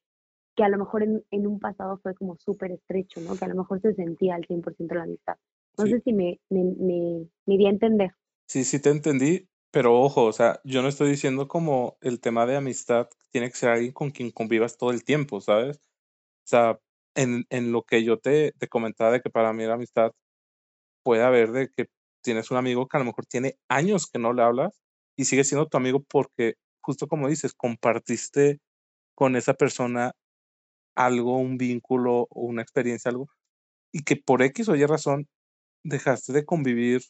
que 0.56 0.64
a 0.64 0.68
lo 0.68 0.78
mejor 0.78 1.02
en, 1.04 1.24
en 1.30 1.46
un 1.46 1.60
pasado 1.60 1.98
fue 2.02 2.14
como 2.14 2.36
súper 2.36 2.72
estrecho, 2.72 3.20
¿no? 3.20 3.36
Que 3.36 3.44
a 3.44 3.48
lo 3.48 3.54
mejor 3.54 3.80
se 3.80 3.94
sentía 3.94 4.34
al 4.34 4.46
100% 4.46 4.94
la 4.94 5.04
amistad. 5.04 5.36
No 5.78 5.86
sé 5.86 6.00
si 6.00 6.12
me, 6.12 6.40
me, 6.50 6.64
me, 6.64 7.26
me 7.46 7.56
di 7.56 7.66
a 7.66 7.70
entender. 7.70 8.12
Sí, 8.46 8.64
sí 8.64 8.80
te 8.80 8.90
entendí, 8.90 9.48
pero 9.70 10.00
ojo, 10.00 10.24
o 10.24 10.32
sea, 10.32 10.60
yo 10.64 10.82
no 10.82 10.88
estoy 10.88 11.10
diciendo 11.10 11.48
como 11.48 11.96
el 12.00 12.20
tema 12.20 12.46
de 12.46 12.56
amistad 12.56 13.08
tiene 13.30 13.48
que 13.50 13.56
ser 13.56 13.70
alguien 13.70 13.92
con 13.92 14.10
quien 14.10 14.30
convivas 14.30 14.76
todo 14.76 14.90
el 14.90 15.02
tiempo, 15.04 15.40
¿sabes? 15.40 15.78
O 15.78 16.46
sea, 16.46 16.80
en, 17.14 17.46
en 17.50 17.72
lo 17.72 17.82
que 17.82 18.04
yo 18.04 18.18
te, 18.18 18.52
te 18.58 18.68
comentaba 18.68 19.12
de 19.12 19.20
que 19.20 19.30
para 19.30 19.52
mí 19.52 19.64
la 19.64 19.74
amistad 19.74 20.12
puede 21.04 21.22
haber 21.22 21.52
de 21.52 21.68
que 21.70 21.86
tienes 22.22 22.50
un 22.50 22.56
amigo 22.58 22.88
que 22.88 22.96
a 22.96 23.00
lo 23.00 23.06
mejor 23.06 23.26
tiene 23.26 23.56
años 23.68 24.06
que 24.06 24.18
no 24.18 24.32
le 24.32 24.42
hablas 24.42 24.82
y 25.16 25.26
sigue 25.26 25.44
siendo 25.44 25.68
tu 25.68 25.76
amigo 25.76 26.02
porque, 26.08 26.54
justo 26.82 27.06
como 27.08 27.28
dices, 27.28 27.54
compartiste 27.54 28.60
con 29.14 29.36
esa 29.36 29.54
persona 29.54 30.12
algo, 30.96 31.38
un 31.38 31.58
vínculo 31.58 32.28
una 32.30 32.62
experiencia, 32.62 33.10
algo, 33.10 33.28
y 33.92 34.04
que 34.04 34.16
por 34.16 34.42
X 34.42 34.68
o 34.68 34.76
Y 34.76 34.86
razón 34.86 35.28
dejaste 35.84 36.32
de 36.32 36.44
convivir 36.46 37.02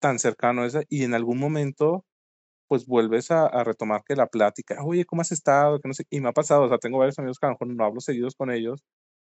tan 0.00 0.18
cercano 0.18 0.62
a 0.62 0.66
esa 0.66 0.82
y 0.88 1.04
en 1.04 1.14
algún 1.14 1.38
momento 1.38 2.04
pues 2.68 2.86
vuelves 2.86 3.30
a, 3.32 3.46
a, 3.46 3.64
retomar 3.64 4.02
que 4.06 4.16
la 4.16 4.28
plática, 4.28 4.78
oye, 4.84 5.04
¿cómo 5.04 5.22
has 5.22 5.32
estado? 5.32 5.80
Que 5.80 5.88
no 5.88 5.94
sé, 5.94 6.04
y 6.10 6.20
me 6.20 6.30
ha 6.30 6.32
pasado, 6.32 6.62
o 6.64 6.68
sea, 6.68 6.78
tengo 6.78 6.98
varios 6.98 7.18
amigos 7.18 7.38
que 7.38 7.46
a 7.46 7.50
lo 7.50 7.54
mejor 7.54 7.68
no 7.68 7.84
hablo 7.84 8.00
seguidos 8.00 8.36
con 8.36 8.50
ellos, 8.50 8.84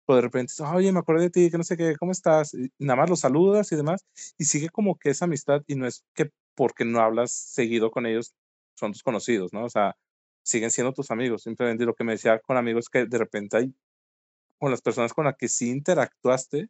pero 0.06 0.16
de 0.16 0.22
repente, 0.22 0.52
oye, 0.62 0.92
me 0.92 0.98
acuerdo 1.00 1.22
de 1.22 1.30
ti, 1.30 1.50
que 1.50 1.58
no 1.58 1.64
sé 1.64 1.76
qué, 1.76 1.96
¿cómo 1.96 2.12
estás? 2.12 2.54
Y 2.54 2.70
nada 2.78 2.96
más 2.96 3.10
los 3.10 3.20
saludas 3.20 3.70
y 3.72 3.76
demás, 3.76 4.04
y 4.38 4.44
sigue 4.44 4.68
como 4.70 4.98
que 4.98 5.10
esa 5.10 5.26
amistad, 5.26 5.62
y 5.66 5.76
no 5.76 5.86
es 5.86 6.04
que 6.14 6.30
porque 6.54 6.84
no 6.84 7.00
hablas 7.00 7.32
seguido 7.32 7.90
con 7.90 8.06
ellos, 8.06 8.34
son 8.74 8.92
tus 8.92 9.02
conocidos, 9.02 9.52
¿no? 9.52 9.64
O 9.64 9.70
sea, 9.70 9.96
siguen 10.44 10.70
siendo 10.70 10.92
tus 10.92 11.10
amigos. 11.10 11.42
Simplemente 11.42 11.84
lo 11.84 11.94
que 11.94 12.04
me 12.04 12.12
decía 12.12 12.40
con 12.40 12.56
amigos 12.56 12.88
que 12.90 13.06
de 13.06 13.18
repente 13.18 13.56
hay, 13.58 13.74
con 14.58 14.70
las 14.70 14.82
personas 14.82 15.12
con 15.14 15.26
las 15.26 15.36
que 15.36 15.48
sí 15.48 15.70
interactuaste, 15.70 16.68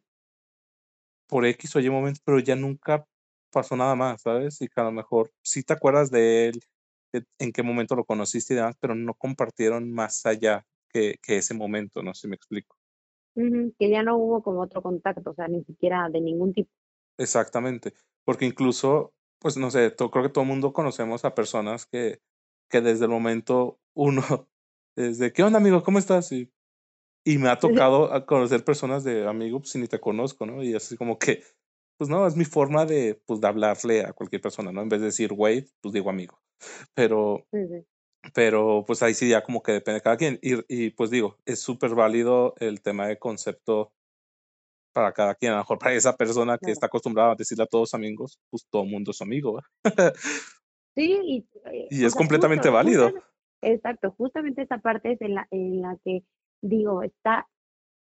por 1.27 1.45
X 1.45 1.75
o 1.75 1.79
Y 1.79 1.89
momentos, 1.89 2.21
pero 2.23 2.39
ya 2.39 2.55
nunca 2.55 3.05
pasó 3.51 3.75
nada 3.75 3.95
más, 3.95 4.21
¿sabes? 4.21 4.61
Y 4.61 4.67
que 4.67 4.81
a 4.81 4.83
lo 4.83 4.91
mejor 4.91 5.31
sí 5.43 5.63
te 5.63 5.73
acuerdas 5.73 6.11
de 6.11 6.47
él, 6.49 6.59
en 7.39 7.51
qué 7.51 7.63
momento 7.63 7.95
lo 7.95 8.05
conociste 8.05 8.53
y 8.53 8.57
demás, 8.57 8.75
pero 8.79 8.95
no 8.95 9.13
compartieron 9.15 9.91
más 9.91 10.25
allá 10.25 10.65
que, 10.89 11.17
que 11.21 11.37
ese 11.37 11.53
momento, 11.53 12.03
no 12.03 12.13
sé 12.13 12.21
si 12.23 12.27
me 12.29 12.35
explico. 12.35 12.77
Ujú, 13.35 13.73
que 13.77 13.89
ya 13.91 14.01
no 14.03 14.17
hubo 14.17 14.41
como 14.43 14.61
otro 14.61 14.81
contacto, 14.81 15.31
o 15.31 15.33
sea, 15.35 15.47
ni 15.47 15.63
siquiera 15.63 16.09
de 16.09 16.19
ningún 16.21 16.51
tipo. 16.53 16.71
Exactamente, 17.19 17.93
porque 18.25 18.45
incluso, 18.45 19.13
pues, 19.39 19.55
no 19.57 19.69
sé, 19.69 19.91
to 19.91 20.09
creo 20.09 20.23
que 20.23 20.29
todo 20.29 20.45
mundo 20.45 20.73
conocemos 20.73 21.25
a 21.25 21.35
personas 21.35 21.85
que 21.85 22.21
que 22.69 22.81
desde 22.81 23.05
el 23.05 23.11
momento 23.11 23.79
uno, 23.93 24.23
desde: 24.95 25.31
"¿Qué 25.31 25.43
onda, 25.43 25.59
amigo? 25.59 25.83
¿Cómo 25.83 25.99
estás?". 25.99 26.31
Y 26.31 26.51
y 27.25 27.37
me 27.39 27.49
ha 27.49 27.59
tocado 27.59 28.13
a 28.13 28.25
conocer 28.25 28.65
personas 28.65 29.03
de: 29.05 29.27
"Amigo, 29.27 29.59
pues, 29.59 29.71
si 29.71 29.79
ni 29.79 29.87
te 29.87 29.99
conozco", 30.01 30.45
¿no? 30.47 30.63
Y 30.63 30.75
así 30.75 30.97
como 30.97 31.19
que, 31.19 31.43
pues 31.97 32.09
no, 32.09 32.27
es 32.27 32.35
mi 32.37 32.45
forma 32.45 32.85
de, 32.85 33.21
pues, 33.27 33.41
de 33.41 33.47
hablarle 33.49 34.01
a 34.05 34.13
cualquier 34.13 34.41
persona, 34.41 34.71
¿no? 34.73 34.81
En 34.83 34.89
vez 34.89 35.01
de 35.01 35.07
decir 35.07 35.33
güey, 35.33 35.67
pues, 35.81 35.93
digo 35.93 36.09
amigo. 36.11 36.41
Pero 36.95 37.47
Sí, 37.51 37.67
sí. 37.67 37.85
Pero, 38.33 38.83
pues, 38.87 39.03
ahí 39.03 39.13
sí 39.13 39.29
ya 39.29 39.43
como 39.43 39.61
que 39.61 39.73
depende 39.73 39.95
de 39.99 40.01
cada 40.03 40.17
quien. 40.17 40.39
Y 40.41 40.55
y, 40.67 40.91
pues, 40.91 41.09
digo, 41.09 41.37
es 41.45 41.59
superválido 41.61 42.53
el 42.59 42.81
tema 42.81 43.07
de 43.07 43.19
concepto 43.19 43.91
para 44.95 45.11
cada 45.11 45.33
quien. 45.35 45.51
A 45.51 45.55
lo 45.55 45.61
mejor 45.61 45.79
para 45.79 45.93
esa 45.95 46.15
persona 46.15 46.57
que 46.59 46.71
Claro. 46.71 46.71
está 46.71 46.85
acostumbrada 46.85 47.31
a 47.33 47.35
decirle 47.35 47.63
a 47.63 47.67
todos 47.67 47.93
amigos, 47.95 48.39
pues, 48.49 48.65
todo 48.69 48.85
mundo 48.85 49.11
es 49.11 49.21
amigo. 49.21 49.59
Sí, 50.95 51.19
y, 51.23 51.47
eh, 51.71 51.89
Y 51.89 52.05
es 52.05 52.13
sea, 52.13 52.23
justo, 52.23 52.43
completamente 52.43 52.69
justa 52.81 53.09
válido. 53.09 53.13
exacto, 53.61 54.11
justamente 54.17 54.61
esa 54.63 54.77
parte 54.79 55.13
es 55.13 55.21
en 55.21 55.35
la 55.35 55.47
en 55.51 55.81
la 55.81 55.97
que 56.05 56.23
digo, 56.61 57.01
está 57.03 57.47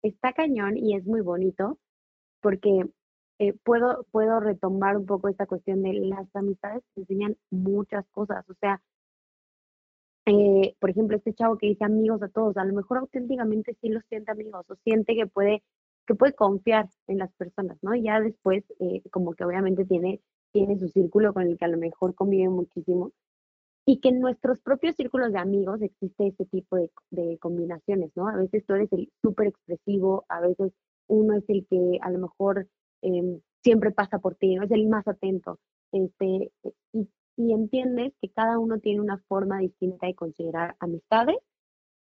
está 0.02 0.32
cañón 0.34 0.76
y 0.76 0.96
es 0.96 1.04
muy 1.06 1.20
bonito, 1.22 1.78
porque, 2.42 2.86
eh, 3.40 3.54
puedo 3.64 4.06
puedo 4.12 4.40
retomar 4.40 4.96
un 4.98 5.06
poco 5.06 5.28
esta 5.28 5.46
cuestión 5.46 5.82
de 5.82 5.94
las 5.94 6.28
amistades 6.36 6.82
te 6.94 7.02
enseñan 7.02 7.36
muchas 7.50 8.06
cosas, 8.12 8.44
o 8.50 8.54
sea 8.60 8.82
eh, 10.26 10.74
por 10.80 10.90
ejemplo, 10.90 11.16
este 11.16 11.34
chavo 11.34 11.58
que 11.58 11.66
dice 11.68 11.84
amigos 11.84 12.22
a 12.22 12.28
todos, 12.28 12.56
a 12.56 12.64
lo 12.64 12.74
mejor 12.74 12.98
auténticamente 12.98 13.76
sí 13.80 13.88
los 13.88 14.04
siente 14.08 14.32
amigos, 14.32 14.64
o 14.70 14.76
siente 14.84 15.14
que 15.16 15.26
puede 15.26 15.62
que 16.06 16.14
puede 16.16 16.34
confiar 16.34 16.88
en 17.08 17.18
las 17.18 17.32
personas, 17.34 17.78
¿no? 17.82 17.94
Y 17.94 18.02
ya 18.04 18.20
después, 18.20 18.64
eh, 18.80 19.02
como 19.12 19.34
que 19.34 19.44
obviamente 19.44 19.84
tiene 19.86 20.20
tiene 20.52 20.78
su 20.78 20.88
círculo 20.88 21.32
con 21.34 21.44
el 21.44 21.56
que 21.58 21.64
a 21.64 21.68
lo 21.68 21.78
mejor 21.78 22.14
convive 22.14 22.48
muchísimo, 22.50 23.12
y 23.86 24.00
que 24.00 24.10
en 24.10 24.20
nuestros 24.20 24.60
propios 24.60 24.96
círculos 24.96 25.32
de 25.32 25.38
amigos 25.40 25.82
existe 25.82 26.28
ese 26.28 26.46
tipo 26.46 26.76
de 26.76 26.90
de 27.10 27.38
combinaciones, 27.38 28.10
¿no? 28.16 28.28
A 28.28 28.36
veces 28.36 28.64
tú 28.66 28.74
eres 28.74 28.92
el 28.92 29.10
superexpresivo, 29.22 30.24
a 30.28 30.40
veces 30.42 30.72
uno 31.08 31.34
es 31.38 31.44
el 31.48 31.66
que 31.68 31.98
a 32.02 32.10
lo 32.10 32.18
mejor, 32.20 32.68
em, 33.02 33.40
siempre 33.64 33.92
pasa 33.92 34.18
por 34.20 34.34
ti, 34.36 34.56
¿no? 34.56 34.64
Es 34.64 34.70
el 34.72 34.88
más 34.88 35.06
atento, 35.08 35.58
este, 35.92 36.52
y 36.94 37.08
y 37.36 37.52
entiendes 37.52 38.12
que 38.22 38.30
cada 38.30 38.58
uno 38.58 38.78
tiene 38.80 39.00
una 39.00 39.18
forma 39.28 39.58
distinta 39.60 40.06
de 40.06 40.14
considerar 40.14 40.76
amistades 40.80 41.36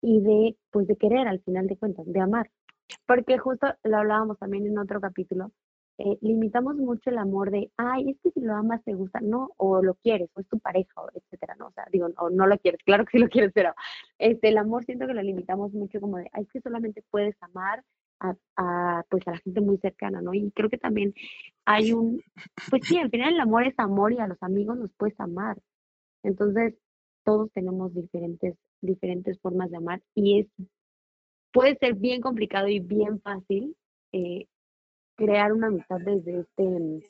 y 0.03 0.21
de, 0.23 0.57
pues, 0.73 0.87
de 0.89 0.97
querer 0.97 1.29
al 1.29 1.41
final 1.43 1.67
de 1.69 1.77
cuentas, 1.79 2.07
de 2.09 2.21
amar. 2.21 2.51
Porque 3.07 3.39
justo 3.39 3.69
lo 3.85 3.99
hablábamos 3.99 4.39
también 4.39 4.67
en 4.67 4.79
otro 4.79 5.01
capítulo, 5.01 5.53
eh, 5.99 6.19
limitamos 6.23 6.77
mucho 6.77 7.11
el 7.11 7.19
amor 7.19 7.51
de: 7.53 7.71
"Ay, 7.79 8.11
es 8.11 8.19
que 8.23 8.31
si 8.33 8.41
lo 8.41 8.55
amas 8.57 8.83
te 8.85 8.95
gusta", 8.95 9.21
no, 9.23 9.51
o 9.59 9.83
lo 9.83 9.95
quieres, 9.97 10.31
o 10.35 10.41
es 10.41 10.49
tu 10.49 10.59
pareja, 10.61 11.03
etcétera, 11.15 11.57
¿no? 11.59 11.69
O 11.69 11.73
sea, 11.73 11.87
digo, 11.93 12.09
o 12.19 12.31
no 12.31 12.47
lo 12.49 12.59
quieres, 12.59 12.81
claro 12.85 13.05
que 13.07 13.13
sí 13.19 13.25
lo 13.25 13.29
quieres, 13.31 13.53
pero, 13.55 13.75
este, 14.19 14.49
el 14.51 14.59
amor 14.59 14.85
siento 14.85 15.07
que 15.07 15.15
lo 15.15 15.23
limitamos 15.23 15.73
mucho 15.75 16.01
como 16.01 16.19
de: 16.19 16.31
"Ay, 16.33 16.45
es 16.45 16.51
que 16.53 16.61
solamente 16.63 17.05
puedes 17.11 17.37
amar 17.43 17.83
a 18.25 18.37
a, 19.01 19.05
pues, 19.11 19.27
a 19.29 19.33
la 19.33 19.39
gente 19.39 19.61
muy 19.63 19.79
cercana", 19.79 20.23
¿no? 20.23 20.35
Y 20.35 20.51
creo 20.53 20.71
que 20.71 20.79
también 20.79 21.15
hay 21.67 21.93
un 21.95 22.23
pues 22.71 22.85
sí, 22.89 22.99
al 22.99 23.11
final 23.11 23.35
el 23.35 23.41
amor 23.41 23.65
es 23.67 23.75
amor 23.79 24.13
y 24.15 24.19
a 24.21 24.29
los 24.29 24.43
amigos 24.43 24.79
los 24.79 24.93
puedes 24.99 25.19
amar. 25.21 25.59
Entonces, 26.25 26.75
todos 27.25 27.51
tenemos 27.55 27.95
diferentes 27.95 28.57
diferentes 28.83 29.41
formas 29.41 29.71
de 29.73 29.79
amar 29.79 30.03
y 30.17 30.41
es 30.41 30.49
puede 31.55 31.77
ser 31.79 31.95
bien 31.95 32.21
complicado 32.21 32.69
y 32.69 32.81
bien 32.81 33.21
fácil, 33.23 33.77
eh, 34.13 34.47
crear 35.17 35.53
una 35.53 35.69
amistad 35.69 35.99
desde 36.01 36.41
este 36.41 37.05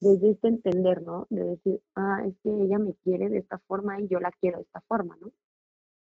desde 0.00 0.30
este 0.32 0.48
entender, 0.48 1.02
¿no? 1.02 1.26
De 1.30 1.44
decir: 1.44 1.80
"Ah, 1.96 2.24
es 2.26 2.34
que 2.42 2.50
ella 2.50 2.78
me 2.78 2.94
quiere 3.04 3.28
de 3.30 3.38
esta 3.38 3.58
forma 3.68 4.00
y 4.00 4.08
yo 4.08 4.20
la 4.20 4.32
quiero 4.40 4.58
de 4.58 4.64
esta 4.64 4.82
forma", 4.88 5.16
¿no? 5.20 5.32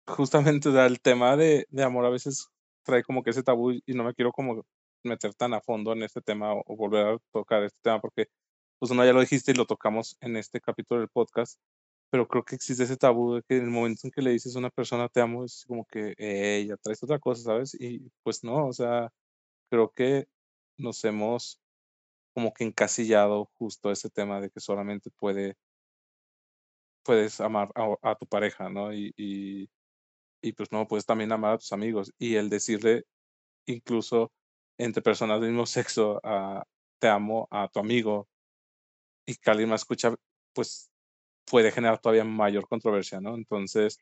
Justamente, 0.07 0.71
el 0.87 1.01
tema 1.01 1.37
de 1.37 1.66
de 1.71 1.83
amor 1.85 2.05
a 2.07 2.11
veces 2.11 2.49
trae 2.88 3.05
como 3.05 3.22
que 3.24 3.31
ese 3.33 3.44
tabú, 3.44 3.72
y 3.72 3.83
no 3.94 4.05
me 4.05 4.14
quiero 4.14 4.33
como 4.33 4.64
meter 5.05 5.35
tan 5.37 5.55
a 5.55 5.62
fondo 5.62 5.94
en 5.94 6.03
este 6.05 6.22
tema, 6.22 6.55
o 6.55 6.64
o 6.66 6.77
volver 6.77 7.07
a 7.09 7.18
tocar 7.33 7.64
este 7.64 7.81
tema, 7.83 8.01
porque, 8.03 8.29
pues, 8.81 8.90
uno 8.92 9.05
ya 9.07 9.14
lo 9.14 9.20
dijiste 9.22 9.53
y 9.53 9.57
lo 9.57 9.66
tocamos 9.66 10.16
en 10.22 10.37
este 10.38 10.61
capítulo 10.62 11.01
del 11.03 11.11
podcast, 11.11 11.61
pero 12.11 12.29
creo 12.29 12.44
que 12.44 12.57
existe 12.57 12.85
ese 12.85 12.96
tabú 12.98 13.35
de 13.37 13.42
que 13.44 13.59
en 13.59 13.64
el 13.66 13.70
momento 13.70 14.03
en 14.05 14.12
que 14.12 14.22
le 14.22 14.33
dices 14.33 14.57
a 14.57 14.61
una 14.61 14.70
persona: 14.70 15.09
"Te 15.11 15.20
amo", 15.22 15.44
es 15.46 15.64
como 15.68 15.87
que: 15.87 16.14
"Ey, 16.18 16.68
ya 16.68 16.77
traes 16.79 17.03
otra 17.05 17.18
cosa", 17.20 17.42
¿sabes? 17.44 17.74
Y, 17.81 18.11
pues 18.24 18.44
no, 18.44 18.68
o 18.68 18.72
sea, 18.74 19.12
creo 19.70 19.92
que 19.92 20.29
nos 20.79 21.05
hemos 21.07 21.61
como 22.35 22.53
que 22.55 22.64
encasillado 22.64 23.51
justo 23.59 23.90
ese 23.92 24.11
tema 24.11 24.40
de 24.42 24.51
que 24.51 24.61
solamente 24.61 25.11
puede 25.12 25.57
puedes 27.07 27.40
amar 27.40 27.70
a 27.74 27.94
a 28.03 28.14
tu 28.16 28.27
pareja, 28.27 28.68
¿no? 28.68 28.92
Y 28.92 29.12
y 29.16 29.68
y, 30.42 30.53
pues, 30.53 30.72
no, 30.72 30.87
puedes 30.87 31.07
también 31.07 31.33
amar 31.33 31.55
a 31.55 31.59
tus 31.59 31.72
amigos. 31.72 32.12
Y 32.18 32.37
el 32.37 32.48
decirle, 32.51 33.05
incluso 33.66 34.33
entre 34.79 35.03
personas 35.03 35.40
del 35.40 35.51
mismo 35.51 35.66
sexo, 35.66 36.20
ah, 36.24 36.64
te 37.01 37.09
amo 37.09 37.48
a 37.51 37.68
tu 37.68 37.81
amigo 37.81 38.29
y 39.27 39.37
que 39.37 39.51
alguien 39.51 39.68
más 39.68 39.83
escucha, 39.83 40.14
pues, 40.55 40.90
puede 41.51 41.70
generar 41.72 41.98
todavía 41.98 42.24
mayor 42.24 42.68
controversia, 42.68 43.20
¿no? 43.20 43.35
Entonces 43.35 43.98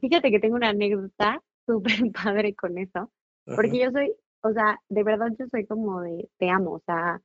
Fíjate 0.00 0.30
que 0.30 0.40
tengo 0.40 0.56
una 0.56 0.70
anécdota 0.70 1.42
súper 1.66 2.12
padre 2.12 2.54
con 2.54 2.78
eso, 2.78 2.98
Ajá. 2.98 3.56
porque 3.56 3.78
yo 3.78 3.90
soy, 3.90 4.12
o 4.42 4.52
sea, 4.52 4.80
de 4.88 5.02
verdad 5.02 5.28
yo 5.38 5.46
soy 5.50 5.66
como 5.66 6.00
de 6.00 6.28
te 6.38 6.50
amo, 6.50 6.72
o 6.72 6.80
sea, 6.80 7.20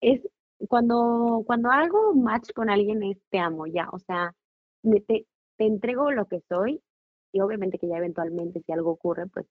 es 0.00 0.20
cuando 0.68 1.42
cuando 1.46 1.70
hago 1.70 2.14
match 2.14 2.52
con 2.52 2.70
alguien 2.70 3.02
es 3.02 3.18
te 3.30 3.38
amo, 3.38 3.66
ya, 3.66 3.88
o 3.90 3.98
sea, 3.98 4.34
me 4.82 5.00
te 5.00 5.26
te 5.56 5.66
entrego 5.66 6.10
lo 6.12 6.26
que 6.26 6.40
soy 6.48 6.80
y 7.32 7.40
obviamente 7.40 7.78
que 7.78 7.88
ya 7.88 7.98
eventualmente 7.98 8.62
si 8.66 8.72
algo 8.72 8.90
ocurre, 8.92 9.26
pues 9.28 9.46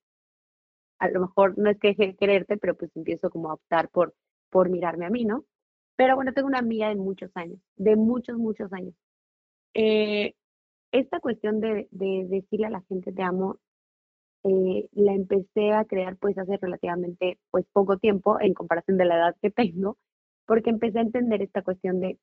a 1.00 1.10
lo 1.10 1.22
mejor 1.22 1.58
no 1.58 1.70
es 1.70 1.78
que 1.80 1.90
deje 1.90 2.08
de 2.08 2.16
quererte, 2.16 2.58
pero 2.58 2.76
pues 2.76 2.92
empiezo 2.96 3.30
como 3.30 3.50
a 3.50 3.54
optar 3.56 3.90
por 3.90 4.14
por 4.50 4.70
mirarme 4.70 5.06
a 5.06 5.10
mí, 5.10 5.26
¿no? 5.26 5.44
Pero 5.98 6.16
bueno, 6.16 6.32
tengo 6.34 6.48
una 6.48 6.60
amiga 6.60 6.88
de 6.90 6.96
muchos 6.96 7.30
años, 7.36 7.60
de 7.76 7.96
muchos, 7.98 8.38
muchos 8.38 8.72
años. 8.74 8.94
Eh, 9.76 10.36
esta 10.94 11.20
cuestión 11.22 11.62
de 11.62 11.88
de 11.92 12.26
decirle 12.30 12.68
a 12.68 12.72
la 12.72 12.82
gente 12.90 13.14
te 13.14 13.24
amo, 13.24 13.58
eh, 14.46 14.90
la 14.94 15.14
empecé 15.14 15.72
a 15.74 15.86
crear, 15.86 16.18
pues, 16.18 16.38
hace 16.38 16.58
relativamente, 16.58 17.40
pues, 17.52 17.66
poco 17.74 17.98
tiempo 17.98 18.40
en 18.42 18.54
comparación 18.56 18.98
de 18.98 19.06
la 19.06 19.18
edad 19.18 19.36
que 19.42 19.52
tengo, 19.52 19.98
porque 20.48 20.70
empecé 20.72 21.00
a 21.00 21.04
entender 21.04 21.42
esta 21.44 21.64
cuestión 21.64 22.00
de 22.02 22.20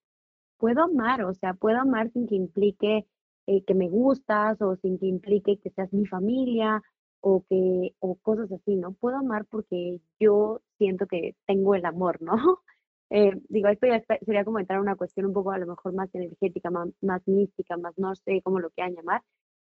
puedo 0.58 0.82
amar, 0.84 1.24
o 1.24 1.34
sea, 1.34 1.54
puedo 1.54 1.78
amar 1.80 2.10
sin 2.12 2.26
que 2.28 2.36
implique, 2.36 3.06
eh, 3.46 3.64
que 3.64 3.74
me 3.74 3.88
gustas, 3.88 4.60
o 4.62 4.76
sin 4.76 4.98
que 4.98 5.06
implique 5.06 5.58
que 5.60 5.70
seas 5.70 5.92
mi 5.92 6.06
familia, 6.06 6.82
o 7.20 7.44
que 7.48 7.94
o 8.00 8.16
cosas 8.16 8.50
así, 8.52 8.76
¿no? 8.76 8.92
Puedo 8.94 9.16
amar 9.18 9.46
porque 9.46 10.00
yo 10.20 10.60
siento 10.78 11.06
que 11.06 11.36
tengo 11.46 11.74
el 11.74 11.84
amor, 11.86 12.20
¿no? 12.22 12.34
Eh, 13.10 13.32
digo, 13.48 13.68
esto 13.68 13.86
ya 13.86 14.02
sería 14.24 14.44
como 14.44 14.58
entrar 14.58 14.78
a 14.78 14.82
una 14.82 14.96
cuestión 14.96 15.26
un 15.26 15.34
poco, 15.34 15.52
a 15.52 15.58
lo 15.58 15.66
mejor, 15.66 15.92
más 15.94 16.12
energética, 16.14 16.70
ma 16.70 16.86
más 17.02 17.22
mística, 17.28 17.76
más 17.76 17.94
no 17.98 18.14
sé 18.16 18.40
cómo 18.42 18.58
lo 18.60 18.70
quieran 18.70 18.94
llamar, 18.96 19.22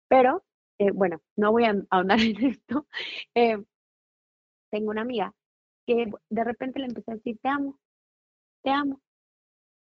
pero, 0.08 0.44
eh, 0.78 0.90
bueno, 0.92 1.20
no 1.36 1.52
voy 1.52 1.64
a 1.64 1.74
ahondar 1.90 2.20
en 2.20 2.36
esto. 2.46 2.86
Eh 3.34 3.58
tengo 4.72 4.90
una 4.90 5.02
amiga 5.02 5.32
que 5.86 6.06
de 6.30 6.44
repente 6.44 6.78
le 6.80 6.86
empecé 6.86 7.12
a 7.12 7.14
decir: 7.14 7.38
"Te 7.42 7.48
amo, 7.48 7.78
te 8.62 8.70
amo". 8.70 9.00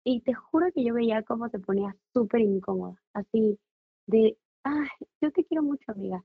Y 0.04 0.22
te 0.22 0.34
juro 0.34 0.66
que 0.74 0.84
yo 0.84 0.94
veía 0.94 1.22
cómo 1.24 1.48
se 1.50 1.58
ponía 1.60 1.96
superincómoda, 2.14 2.96
así 3.14 3.58
de: 4.10 4.36
"Ay, 4.64 4.88
yo 5.22 5.30
te 5.32 5.44
quiero 5.44 5.62
mucho, 5.62 5.92
amiga". 5.92 6.24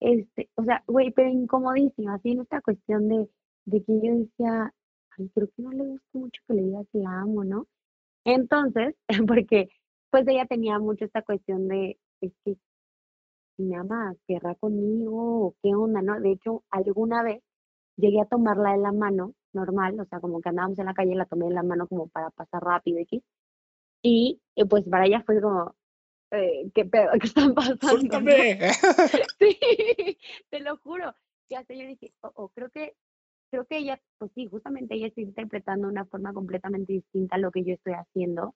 Este, 0.00 0.50
o 0.56 0.64
sea, 0.64 0.84
güey, 0.86 1.10
pero 1.12 1.30
incomodísima, 1.30 2.14
así 2.16 2.32
en 2.32 2.40
esta 2.42 2.60
cuestión 2.62 3.08
de 3.08 3.28
de 3.66 3.82
que 3.84 3.94
yo 4.02 4.14
decía: 4.16 4.72
"Ay, 5.18 5.30
creo 5.34 5.48
que 5.48 5.62
no 5.62 5.72
le 5.72 5.84
gusta 5.86 6.18
mucho 6.18 6.42
que 6.48 6.54
le 6.54 6.62
diga 6.64 6.82
que 6.92 6.98
la 7.00 7.20
amo", 7.22 7.44
¿no? 7.44 7.66
Entonces, 8.26 8.96
porque, 9.28 9.68
pues, 10.10 10.26
ella 10.28 10.46
tenía 10.46 10.78
mucho 10.80 11.04
esta 11.06 11.22
cuestión 11.22 11.68
de: 11.68 11.98
"Es 12.22 12.32
que 12.44 12.56
si 13.56 13.62
me 13.64 13.76
ama, 13.76 14.14
¿querrá 14.26 14.54
conmigo 14.56 15.46
o 15.46 15.54
qué 15.62 15.74
onda?", 15.74 16.02
¿no? 16.02 16.20
De 16.20 16.32
hecho, 16.32 16.62
alguna 16.70 17.22
vez 17.22 17.42
llegué 17.96 18.20
a 18.20 18.26
tomarla 18.26 18.72
de 18.72 18.78
la 18.78 18.92
mano, 18.92 19.34
normal, 19.54 20.00
o 20.00 20.04
sea, 20.06 20.20
como 20.20 20.40
que 20.40 20.50
andábamos 20.50 20.78
en 20.78 20.86
la 20.86 20.94
calle, 20.94 21.14
la 21.16 21.26
tomé 21.26 21.46
de 21.46 21.54
la 21.54 21.62
mano 21.62 21.86
como 21.88 22.08
para 22.08 22.30
pasar 22.30 22.62
rápido, 22.64 22.98
equis, 23.00 23.22
y, 24.02 24.40
eh, 24.56 24.66
pues, 24.66 24.84
para 24.88 25.06
ella 25.06 25.22
fue 25.26 25.40
como, 25.42 25.74
eh, 26.36 26.70
¿qué 26.74 26.84
pedo? 26.84 27.10
¿Qué 27.20 27.26
está 27.26 27.42
pasando, 27.54 28.20
no? 28.20 28.32
Sí, 29.38 30.18
te 30.50 30.60
lo 30.60 30.76
juro, 30.78 31.14
que 31.48 31.56
hasta 31.56 31.74
yo 31.74 31.86
dije: 31.86 32.12
"Oh, 32.22 32.32
oh, 32.34 32.48
creo 32.50 32.70
que 32.70 32.94
creo 33.50 33.64
que 33.66 33.78
ella, 33.78 34.00
pues 34.18 34.30
sí, 34.34 34.46
justamente 34.46 34.94
ella 34.94 35.06
está 35.06 35.20
interpretando 35.20 35.88
una 35.88 36.04
forma 36.06 36.32
completamente 36.32 36.92
distinta 36.92 37.36
a 37.36 37.38
lo 37.38 37.50
que 37.50 37.64
yo 37.64 37.74
estoy 37.74 37.94
haciendo, 37.94 38.54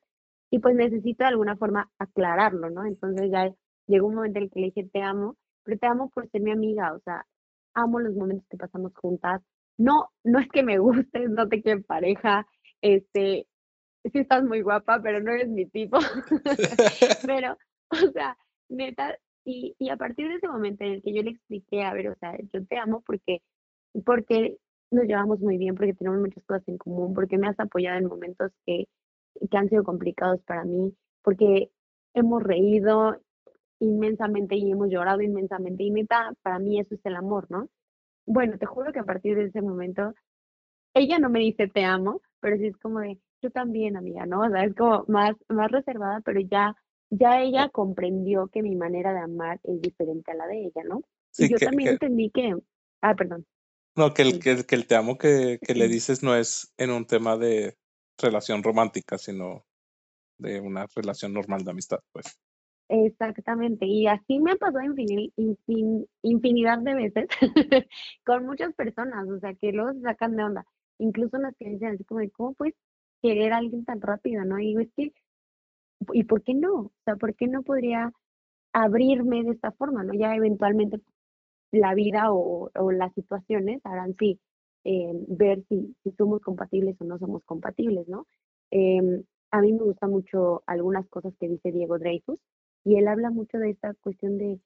y 0.51 0.59
pues 0.59 0.75
necesito 0.75 1.25
de 1.25 1.29
alguna 1.31 1.57
forma 1.57 1.91
aclararlo", 1.99 2.71
¿no? 2.71 2.85
Entonces, 2.85 3.31
ya 3.31 3.53
llegó 3.87 4.09
un 4.09 4.17
momento 4.17 4.39
en 4.39 4.45
el 4.45 4.51
que 4.51 4.61
le 4.61 4.67
dije: 4.67 4.89
"Te 4.93 5.03
amo, 5.03 5.37
pero 5.65 5.79
te 5.79 5.87
amo 5.87 6.11
por 6.11 6.29
ser 6.31 6.43
mi 6.43 6.51
amiga", 6.53 6.93
o 6.93 7.01
sea, 7.01 7.27
amo 7.75 8.01
los 8.01 8.15
momentos 8.15 8.47
que 8.49 8.57
pasamos 8.57 8.93
juntas, 8.95 9.43
no, 9.79 10.11
no 10.25 10.39
es 10.41 10.49
que 10.49 10.63
me 10.63 10.79
gustes, 10.79 11.31
no 11.31 11.49
te 11.49 11.63
quiero 11.63 11.83
pareja, 11.83 12.47
este, 12.83 13.47
sí 14.05 14.19
estás 14.19 14.45
muy 14.45 14.63
guapa, 14.63 15.01
pero 15.03 15.21
no 15.21 15.31
eres 15.33 15.49
mi 15.49 15.67
tipo. 15.67 15.99
Pero, 17.27 17.57
o 18.09 18.13
sea, 18.13 18.37
neta, 18.69 19.17
y, 19.45 19.75
y 19.79 19.91
a 19.91 19.97
partir 19.97 20.29
de 20.29 20.37
ese 20.37 20.49
momento 20.49 20.85
en 20.85 20.93
el 20.95 21.03
que 21.03 21.15
yo 21.15 21.23
le 21.23 21.31
expliqué, 21.31 21.83
a 21.83 21.93
ver, 21.95 22.09
o 22.09 22.17
sea, 22.17 22.37
yo 22.53 22.65
te 22.67 22.79
amo 22.79 23.03
porque, 23.07 23.43
porque 24.05 24.59
nos 24.91 25.05
llevamos 25.05 25.41
muy 25.41 25.57
bien, 25.59 25.75
porque 25.75 25.95
tenemos 25.95 26.21
muchas 26.21 26.45
cosas 26.45 26.67
en 26.69 26.79
común, 26.79 27.15
porque 27.15 27.39
me 27.39 27.49
has 27.49 27.59
apoyado 27.61 27.99
en 27.99 28.07
momentos 28.07 28.53
que, 28.67 28.87
que 29.51 29.57
han 29.57 29.69
sido 29.69 29.85
complicados 29.85 30.41
para 30.43 30.65
mí, 30.65 30.95
porque 31.23 31.71
hemos 32.15 32.43
reído 32.43 33.17
inmensamente 33.81 34.57
y 34.57 34.71
hemos 34.71 34.91
llorado 34.91 35.23
inmensamente. 35.23 35.85
Y 35.85 35.91
neta, 35.91 36.33
para 36.43 36.59
mí 36.59 36.79
eso 36.81 36.95
es 36.95 37.01
el 37.05 37.17
amor, 37.17 37.47
¿no? 37.51 37.69
Bueno, 38.27 38.59
te 38.59 38.67
juro 38.67 38.93
que 38.93 39.01
a 39.01 39.05
partir 39.05 39.37
de 39.37 39.45
ese 39.47 39.63
momento, 39.63 40.15
ella 40.95 41.19
no 41.19 41.31
me 41.31 41.41
dice 41.41 41.69
te 41.69 41.85
amo, 41.85 42.23
pero 42.41 42.57
sí 42.57 42.67
es 42.67 42.77
como 42.79 43.01
de, 43.01 43.19
yo 43.43 43.51
también, 43.51 43.97
amiga, 43.97 44.27
¿no? 44.27 44.43
O 44.43 44.51
sea, 44.51 44.65
es 44.65 44.75
como 44.75 45.05
más, 45.09 45.35
más 45.49 45.71
reservada, 45.71 46.21
pero 46.25 46.41
ya, 46.41 46.77
ya 47.11 47.41
ella 47.43 47.69
comprendió 47.71 48.49
que 48.49 48.63
mi 48.63 48.77
manera 48.77 49.13
de 49.13 49.21
amar 49.21 49.61
es 49.65 49.81
diferente 49.83 50.31
a 50.33 50.35
la 50.35 50.47
de 50.47 50.67
ella, 50.67 50.83
¿no? 50.85 51.03
Y 51.37 51.49
Sí, 51.49 51.49
yo 51.49 51.61
que, 51.61 51.67
también 51.67 51.91
que, 51.91 51.93
entendí 51.93 52.31
que, 52.31 52.55
ah, 53.03 53.15
perdón, 53.17 53.47
no, 53.97 54.15
que 54.15 54.23
el, 54.23 54.39
sí. 54.39 54.39
que, 54.39 54.51
el 54.53 54.67
que 54.67 54.75
el 54.77 54.87
te 54.87 54.97
amo 54.97 55.19
que, 55.19 55.61
que 55.63 55.75
le 55.75 55.89
dices 55.89 56.23
no 56.23 56.35
es 56.37 56.73
en 56.77 56.91
un 56.91 57.07
tema 57.07 57.37
de 57.37 57.77
relación 58.19 58.63
romántica, 58.63 59.19
sino 59.19 59.67
de 60.39 60.61
una 60.61 60.87
relación 60.95 61.33
normal 61.35 61.65
de 61.65 61.73
amistad, 61.73 62.01
pues. 62.13 62.39
Exactamente, 62.89 63.87
y 63.87 64.09
así 64.09 64.41
me 64.41 64.51
ha 64.53 64.57
pasado 64.57 64.81
infini- 64.81 65.33
infin- 65.37 66.09
infinidad 66.23 66.79
de 66.81 66.95
veces 66.95 67.29
con 68.27 68.45
muchas 68.47 68.75
personas, 68.75 69.29
o 69.29 69.39
sea, 69.39 69.55
que 69.55 69.71
luego 69.71 69.93
se 69.93 70.01
sacan 70.01 70.35
de 70.37 70.43
onda, 70.43 70.65
incluso 70.99 71.39
las 71.39 71.55
que 71.57 71.69
dicen 71.69 71.95
así 71.95 72.03
como 72.05 72.19
de, 72.21 72.31
¿cómo 72.33 72.55
puedes 72.55 72.75
querer 73.23 73.53
a 73.53 73.59
alguien 73.59 73.85
tan 73.85 74.01
rápido, 74.01 74.45
no? 74.45 74.59
Y 74.59 74.67
digo, 74.69 74.81
es 74.81 74.89
que, 74.97 75.13
¿y 76.13 76.25
por 76.25 76.43
qué 76.43 76.55
no? 76.55 76.75
O 76.81 76.93
sea, 77.05 77.17
¿por 77.17 77.35
qué 77.35 77.47
no 77.49 77.63
podría 77.63 78.13
abrirme 78.73 79.45
de 79.45 79.53
esta 79.53 79.73
forma, 79.73 80.05
no? 80.05 80.15
Ya 80.15 80.35
eventualmente 80.37 81.01
la 81.73 81.95
vida 81.95 82.33
o, 82.33 82.71
o 82.75 82.93
las 82.93 83.13
situaciones 83.15 83.81
harán 83.85 84.15
sí 84.19 84.41
eh, 84.85 85.13
ver 85.29 85.65
si, 85.69 85.97
si 86.03 86.13
somos 86.13 86.41
compatibles 86.43 86.97
o 87.01 87.05
no 87.05 87.19
somos 87.19 87.43
compatibles, 87.45 88.09
¿no? 88.09 88.27
Em, 88.71 89.23
a 89.51 89.61
mí 89.61 89.73
me 89.73 89.85
gustan 89.85 90.11
mucho 90.11 90.63
algunas 90.67 91.09
cosas 91.09 91.35
que 91.41 91.49
dice 91.49 91.73
Diego 91.73 91.99
Dreyfus 91.99 92.39
y 92.85 92.97
él 92.97 93.09
habla 93.09 93.31
mucho 93.31 93.59
de 93.59 93.71
esta 93.71 93.95
cuestión 93.95 94.39
de 94.39 94.61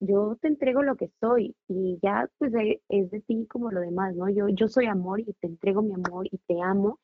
yo 0.00 0.36
te 0.40 0.48
entrego 0.48 0.82
lo 0.82 0.96
que 0.96 1.10
soy 1.20 1.54
y 1.68 1.98
ya 2.02 2.28
pues 2.38 2.52
e- 2.54 2.80
es 2.88 3.10
de 3.10 3.20
ti 3.20 3.46
como 3.46 3.70
lo 3.70 3.80
demás, 3.80 4.14
¿no? 4.16 4.28
Yo, 4.30 4.48
yo 4.48 4.68
soy 4.68 4.86
amor 4.86 5.20
y 5.20 5.32
te 5.34 5.46
entrego 5.46 5.82
mi 5.82 5.92
amor 5.94 6.26
y 6.30 6.38
te 6.38 6.60
amo 6.62 6.98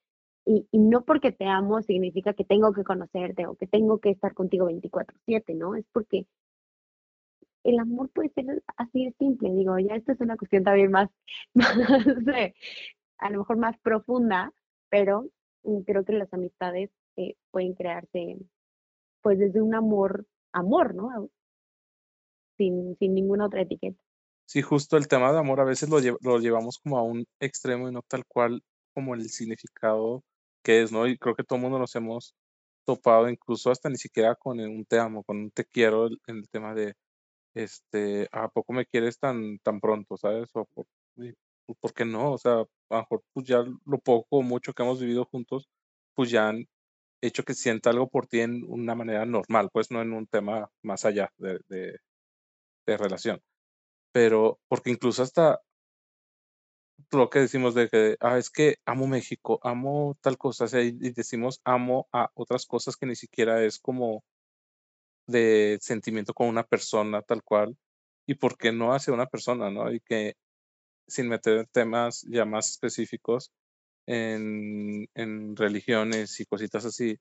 y, 0.47 0.67
y 0.71 0.79
no 0.79 1.05
porque 1.05 1.33
te 1.33 1.45
amo 1.47 1.83
significa 1.83 2.33
que 2.33 2.45
tengo 2.45 2.73
que 2.73 2.85
conocerte 2.85 3.47
o 3.47 3.57
que 3.57 3.67
tengo 3.67 3.99
que 3.99 4.11
estar 4.11 4.33
contigo 4.35 4.67
veinticuatro 4.67 5.19
siete 5.27 5.55
¿no? 5.55 5.75
Es 5.75 5.85
porque 5.93 6.27
el 7.65 7.79
amor 7.81 8.11
puede 8.11 8.31
ser 8.31 8.63
así 8.77 9.07
de 9.07 9.15
simple, 9.19 9.51
digo, 9.53 9.79
ya 9.79 9.97
esta 9.97 10.13
es 10.13 10.21
una 10.21 10.37
cuestión 10.37 10.63
también 10.63 10.91
más, 10.91 11.11
más 11.55 11.77
a 13.19 13.31
lo 13.31 13.39
mejor 13.39 13.57
más 13.59 13.77
profunda, 13.81 14.53
pero 14.89 15.29
mm, 15.65 15.81
creo 15.81 16.05
que 16.05 16.13
las 16.13 16.33
amistades 16.33 16.91
eh, 17.17 17.35
pueden 17.51 17.75
crearse 17.75 18.37
pues 19.23 19.39
desde 19.39 19.61
un 19.61 19.75
amor, 19.75 20.27
amor, 20.53 20.95
¿no? 20.95 21.29
Sin, 22.57 22.97
sin 22.99 23.15
ninguna 23.15 23.47
otra 23.47 23.63
etiqueta. 23.63 23.99
Sí, 24.45 24.63
justo 24.63 24.97
el 24.97 25.09
tema 25.09 25.33
de 25.33 25.39
amor 25.39 25.61
a 25.61 25.65
veces 25.65 25.89
lo, 25.89 25.99
lle- 25.99 26.17
lo 26.21 26.39
llevamos 26.39 26.79
como 26.79 26.99
a 26.99 27.03
un 27.03 27.27
extremo 27.41 27.89
y 27.89 27.93
no 27.93 28.03
tal 28.07 28.25
cual 28.27 28.63
como 28.95 29.15
el 29.15 29.29
significado 29.29 30.23
que 30.67 30.83
es, 30.83 30.93
¿no? 30.93 31.07
Y 31.09 31.17
creo 31.19 31.37
que 31.37 31.45
todo 31.45 31.59
el 31.59 31.63
mundo 31.65 31.79
nos 31.79 31.95
hemos 31.97 32.35
topado, 32.87 33.31
incluso 33.31 33.71
hasta 33.71 33.89
ni 33.91 33.99
siquiera 33.99 34.35
con 34.37 34.61
un 34.61 34.85
te 34.87 34.99
amo, 34.99 35.25
con 35.25 35.39
un 35.39 35.51
te 35.53 35.65
quiero, 35.67 36.09
en 36.09 36.39
el 36.39 36.49
tema 36.51 36.75
de, 36.75 36.95
este, 37.55 38.29
¿a 38.33 38.49
poco 38.49 38.73
me 38.75 38.87
quieres 38.87 39.19
tan, 39.19 39.59
tan 39.61 39.81
pronto, 39.81 40.17
¿sabes? 40.19 40.51
O 40.55 40.67
por, 40.75 40.87
¿por 41.81 41.95
qué 41.95 42.05
no? 42.05 42.33
O 42.33 42.39
sea, 42.39 42.53
a 42.55 42.67
lo 42.91 42.99
mejor 43.01 43.23
pues 43.35 43.47
ya 43.47 43.65
lo 43.87 43.99
poco 44.01 44.39
o 44.39 44.43
mucho 44.43 44.73
que 44.75 44.83
hemos 44.83 45.01
vivido 45.01 45.25
juntos, 45.27 45.69
pues 46.15 46.31
ya 46.31 46.49
han 46.49 46.67
hecho 47.23 47.45
que 47.45 47.55
sienta 47.55 47.91
algo 47.91 48.09
por 48.09 48.27
ti 48.29 48.41
en 48.41 48.65
una 48.69 48.95
manera 48.97 49.27
normal, 49.27 49.71
pues 49.73 49.91
no 49.93 50.03
en 50.03 50.13
un 50.15 50.27
tema 50.29 50.71
más 50.83 51.05
allá 51.05 51.31
de 51.39 51.61
de 52.87 52.97
relación. 52.97 53.41
Pero, 54.13 54.61
porque 54.69 54.91
incluso 54.91 55.23
hasta 55.23 55.61
lo 57.13 57.31
que 57.31 57.41
decimos 57.41 57.75
de 57.75 57.89
que, 57.89 58.17
ah, 58.21 58.39
es 58.39 58.51
que 58.51 58.77
amo 58.87 59.07
México, 59.07 59.61
amo 59.63 60.17
tal 60.21 60.39
cosa, 60.39 60.67
y, 60.81 60.93
decimos 61.13 61.61
amo 61.65 62.09
a 62.13 62.31
otras 62.35 62.67
cosas 62.67 62.97
que 62.97 63.07
ni 63.07 63.17
siquiera 63.17 63.63
es 63.65 63.79
como 63.79 64.25
de 65.27 65.79
sentimiento 65.81 66.35
con 66.35 66.49
una 66.49 66.65
persona 66.65 67.23
tal 67.23 67.43
cual, 67.43 67.77
y 68.27 68.35
por 68.35 68.57
qué 68.59 68.73
no 68.73 68.93
hacia 68.95 69.15
una 69.15 69.27
persona, 69.27 69.71
¿no? 69.71 69.93
Y 69.93 70.01
que 70.01 70.37
sin 71.09 71.29
meter 71.29 71.67
temas 71.69 72.23
ya 72.29 72.45
más 72.45 72.71
específicos 72.71 73.53
en, 74.07 75.09
en 75.15 75.57
religiones 75.57 76.41
y 76.41 76.47
cositas 76.47 76.85
así, 76.85 77.19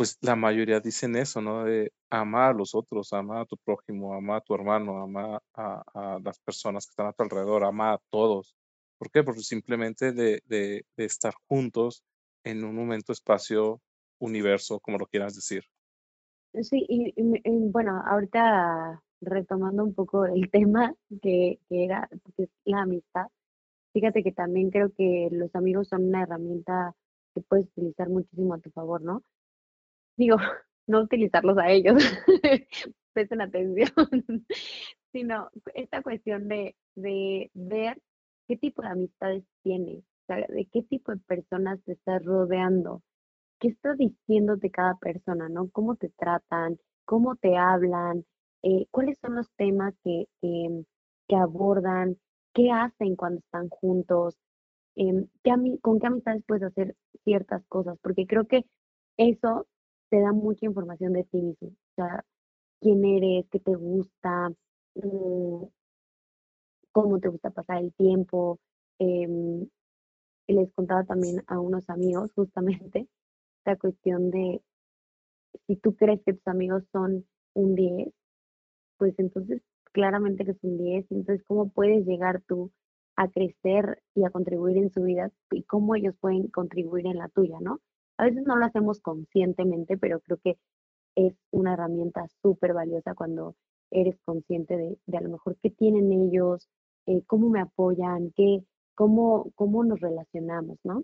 pues 0.00 0.16
la 0.22 0.34
mayoría 0.34 0.80
dicen 0.80 1.14
eso, 1.14 1.42
¿no? 1.42 1.64
De 1.66 1.92
ama 2.08 2.48
a 2.48 2.54
los 2.54 2.74
otros, 2.74 3.12
ama 3.12 3.42
a 3.42 3.44
tu 3.44 3.58
prójimo, 3.58 4.14
ama 4.14 4.38
a 4.38 4.40
tu 4.40 4.54
hermano, 4.54 5.02
ama 5.02 5.42
a, 5.52 5.82
a 5.92 6.18
las 6.24 6.38
personas 6.38 6.86
que 6.86 6.92
están 6.92 7.08
a 7.08 7.12
tu 7.12 7.22
alrededor, 7.22 7.64
ama 7.64 7.92
a 7.92 8.00
todos. 8.08 8.56
¿Por 8.98 9.10
qué? 9.10 9.22
Porque 9.22 9.42
simplemente 9.42 10.12
de, 10.12 10.40
de, 10.46 10.86
de 10.96 11.04
estar 11.04 11.34
juntos 11.46 12.02
en 12.44 12.64
un 12.64 12.76
momento, 12.76 13.12
espacio, 13.12 13.82
universo, 14.18 14.80
como 14.80 14.96
lo 14.96 15.04
quieras 15.04 15.34
decir. 15.34 15.64
Sí, 16.62 16.86
y, 16.88 17.12
y 17.14 17.40
y 17.44 17.70
bueno, 17.70 18.02
ahorita 18.06 19.02
retomando 19.20 19.84
un 19.84 19.92
poco 19.92 20.24
el 20.24 20.50
tema 20.50 20.94
que, 21.20 21.58
que 21.68 21.84
era 21.84 22.08
que 22.38 22.44
es 22.44 22.50
la 22.64 22.80
amistad, 22.84 23.26
fíjate 23.92 24.22
que 24.22 24.32
también 24.32 24.70
creo 24.70 24.94
que 24.96 25.28
los 25.30 25.54
amigos 25.54 25.88
son 25.88 26.06
una 26.08 26.22
herramienta 26.22 26.94
que 27.34 27.42
puedes 27.42 27.66
utilizar 27.76 28.08
muchísimo 28.08 28.54
a 28.54 28.60
tu 28.60 28.70
favor, 28.70 29.02
¿no? 29.02 29.22
Digo, 30.20 30.36
no 30.86 31.00
utilizarlos 31.00 31.56
a 31.56 31.70
ellos, 31.70 31.96
presten 33.14 33.40
atención, 33.40 33.88
sino 35.12 35.48
esta 35.74 36.02
cuestión 36.02 36.46
de, 36.46 36.76
de 36.94 37.50
ver 37.54 37.98
qué 38.46 38.58
tipo 38.58 38.82
de 38.82 38.88
amistades 38.88 39.44
tienes, 39.62 40.04
de 40.28 40.68
qué 40.70 40.82
tipo 40.82 41.12
de 41.12 41.20
personas 41.26 41.82
te 41.84 41.92
estás 41.92 42.22
rodeando, 42.22 43.02
qué 43.60 43.68
está 43.68 43.94
diciéndote 43.94 44.70
cada 44.70 44.96
persona, 44.98 45.48
¿no? 45.48 45.70
¿Cómo 45.70 45.96
te 45.96 46.10
tratan? 46.10 46.78
¿Cómo 47.06 47.36
te 47.36 47.56
hablan? 47.56 48.26
Eh, 48.62 48.86
¿cuáles 48.90 49.18
son 49.20 49.36
los 49.36 49.50
temas 49.56 49.94
que, 50.04 50.26
que, 50.42 50.84
que 51.28 51.36
abordan? 51.36 52.18
¿Qué 52.52 52.70
hacen 52.70 53.16
cuando 53.16 53.38
están 53.38 53.70
juntos? 53.70 54.36
Em, 54.96 55.28
¿qué 55.42 55.52
¿con 55.80 55.98
qué 55.98 56.08
amistades 56.08 56.44
puedes 56.46 56.64
hacer 56.64 56.94
ciertas 57.24 57.64
cosas? 57.68 57.96
Porque 58.02 58.26
creo 58.26 58.46
que 58.46 58.66
eso 59.16 59.66
te 60.10 60.20
da 60.20 60.32
mucha 60.32 60.66
información 60.66 61.12
de 61.14 61.24
ti 61.24 61.40
mismo. 61.42 61.68
O 61.68 61.94
sea, 61.96 62.24
quién 62.80 63.04
eres, 63.04 63.46
qué 63.50 63.60
te 63.60 63.74
gusta, 63.74 64.50
mm, 64.96 65.64
cómo 66.92 67.18
te 67.20 67.28
gusta 67.28 67.50
pasar 67.50 67.78
el 67.78 67.92
tiempo. 67.94 68.58
Em, 68.98 69.68
les 70.48 70.72
contaba 70.74 71.04
también 71.04 71.42
a 71.46 71.60
unos 71.60 71.88
amigos 71.90 72.32
justamente 72.34 73.08
esta 73.60 73.76
cuestión 73.76 74.30
de 74.30 74.62
si 75.66 75.76
tú 75.76 75.94
crees 75.96 76.20
que 76.24 76.34
tus 76.34 76.46
amigos 76.48 76.84
son 76.92 77.26
un 77.54 77.74
10 77.74 78.08
pues 78.98 79.14
entonces 79.18 79.62
claramente 79.92 80.44
que 80.44 80.52
es 80.52 80.58
un 80.62 80.78
10 80.78 81.06
entonces 81.10 81.44
cómo 81.46 81.70
puedes 81.70 82.06
llegar 82.06 82.42
tú 82.46 82.70
a 83.16 83.28
crecer 83.28 84.02
y 84.14 84.24
a 84.24 84.30
contribuir 84.30 84.78
en 84.78 84.90
su 84.90 85.02
vida 85.02 85.30
y 85.50 85.62
cómo 85.64 85.94
ellos 85.94 86.14
pueden 86.20 86.48
contribuir 86.48 87.06
en 87.06 87.18
la 87.18 87.28
tuya, 87.28 87.58
¿no? 87.60 87.80
A 88.20 88.24
veces 88.24 88.44
no 88.44 88.54
lo 88.54 88.66
hacemos 88.66 89.00
conscientemente, 89.00 89.96
pero 89.96 90.20
creo 90.20 90.36
que 90.44 90.58
es 91.16 91.32
una 91.52 91.72
herramienta 91.72 92.26
súper 92.42 92.74
valiosa 92.74 93.14
cuando 93.14 93.56
eres 93.90 94.20
consciente 94.26 94.76
de, 94.76 94.98
de 95.06 95.16
a 95.16 95.22
lo 95.22 95.30
mejor 95.30 95.56
qué 95.62 95.70
tienen 95.70 96.12
ellos, 96.12 96.68
eh, 97.06 97.22
cómo 97.26 97.48
me 97.48 97.62
apoyan, 97.62 98.30
qué, 98.36 98.62
cómo, 98.94 99.50
cómo 99.54 99.84
nos 99.84 100.00
relacionamos, 100.00 100.76
¿no? 100.84 101.02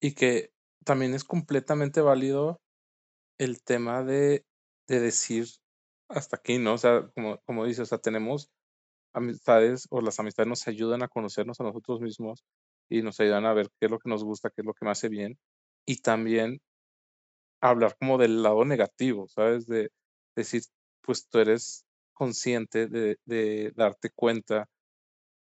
Y 0.00 0.14
que 0.16 0.50
también 0.84 1.14
es 1.14 1.22
completamente 1.22 2.00
válido 2.00 2.58
el 3.38 3.62
tema 3.62 4.02
de, 4.02 4.44
de 4.88 4.98
decir 4.98 5.46
hasta 6.08 6.38
aquí, 6.38 6.58
¿no? 6.58 6.72
O 6.72 6.78
sea, 6.78 7.08
como, 7.14 7.38
como 7.46 7.66
dices, 7.66 7.82
o 7.82 7.86
sea, 7.86 7.98
tenemos 7.98 8.50
amistades 9.14 9.86
o 9.90 10.00
las 10.00 10.18
amistades 10.18 10.48
nos 10.48 10.66
ayudan 10.66 11.04
a 11.04 11.08
conocernos 11.08 11.60
a 11.60 11.64
nosotros 11.64 12.00
mismos 12.00 12.42
y 12.90 13.02
nos 13.02 13.20
ayudan 13.20 13.46
a 13.46 13.54
ver 13.54 13.68
qué 13.78 13.86
es 13.86 13.92
lo 13.92 14.00
que 14.00 14.10
nos 14.10 14.24
gusta, 14.24 14.50
qué 14.50 14.62
es 14.62 14.66
lo 14.66 14.74
que 14.74 14.84
me 14.84 14.90
hace 14.90 15.08
bien 15.08 15.38
y 15.86 15.98
también 16.02 16.60
hablar 17.60 17.96
como 17.98 18.18
del 18.18 18.42
lado 18.42 18.64
negativo, 18.64 19.28
¿sabes? 19.28 19.66
De 19.66 19.90
decir, 20.36 20.62
pues 21.02 21.28
tú 21.28 21.38
eres 21.38 21.84
consciente 22.12 22.86
de, 22.88 23.18
darte 23.74 24.10
cuenta 24.14 24.68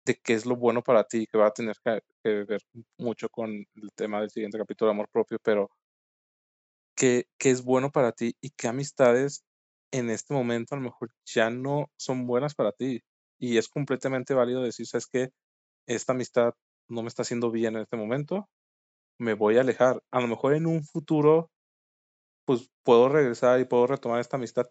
de 0.06 0.16
qué 0.24 0.34
es 0.36 0.46
lo 0.48 0.58
bueno 0.58 0.84
para 0.84 1.06
ti, 1.06 1.28
que 1.28 1.40
va 1.40 1.48
a 1.48 1.52
tener 1.54 1.78
que 1.86 2.02
que 2.24 2.44
ver 2.46 2.62
mucho 2.98 3.30
con 3.30 3.52
el 3.52 3.90
tema 3.96 4.22
del 4.22 4.32
siguiente 4.32 4.58
capítulo 4.60 4.92
amor 4.92 5.10
propio, 5.12 5.40
pero 5.44 5.70
qué 6.96 7.26
qué 7.38 7.50
es 7.52 7.64
bueno 7.64 7.92
para 7.92 8.12
ti 8.12 8.36
y 8.42 8.52
qué 8.52 8.68
amistades 8.68 9.44
en 9.92 10.10
este 10.10 10.34
momento 10.34 10.76
a 10.76 10.78
lo 10.78 10.84
mejor 10.86 11.10
ya 11.26 11.50
no 11.50 11.88
son 11.98 12.26
buenas 12.28 12.56
para 12.56 12.72
ti. 12.72 13.02
Y 13.40 13.58
es 13.58 13.68
completamente 13.70 14.34
válido 14.34 14.62
decir: 14.64 14.88
"¿Sabes 14.88 15.08
qué? 15.08 15.30
Esta 15.88 16.14
amistad 16.14 16.54
no 16.90 17.04
me 17.04 17.10
está 17.10 17.24
haciendo 17.24 17.52
bien 17.52 17.76
en 17.78 17.84
este 17.84 17.98
momento, 17.98 18.50
me 19.24 19.36
voy 19.36 19.58
a 19.58 19.62
alejar". 19.62 20.04
A 20.12 20.22
lo 20.22 20.28
mejor 20.30 20.56
en 20.56 20.68
un 20.68 20.84
futuro, 20.86 21.52
pues, 22.46 22.70
puedo 22.84 23.10
regresar 23.10 23.60
y 23.60 23.66
puedo 23.66 23.88
retomar 23.88 24.20
esta 24.22 24.38
amistad, 24.38 24.68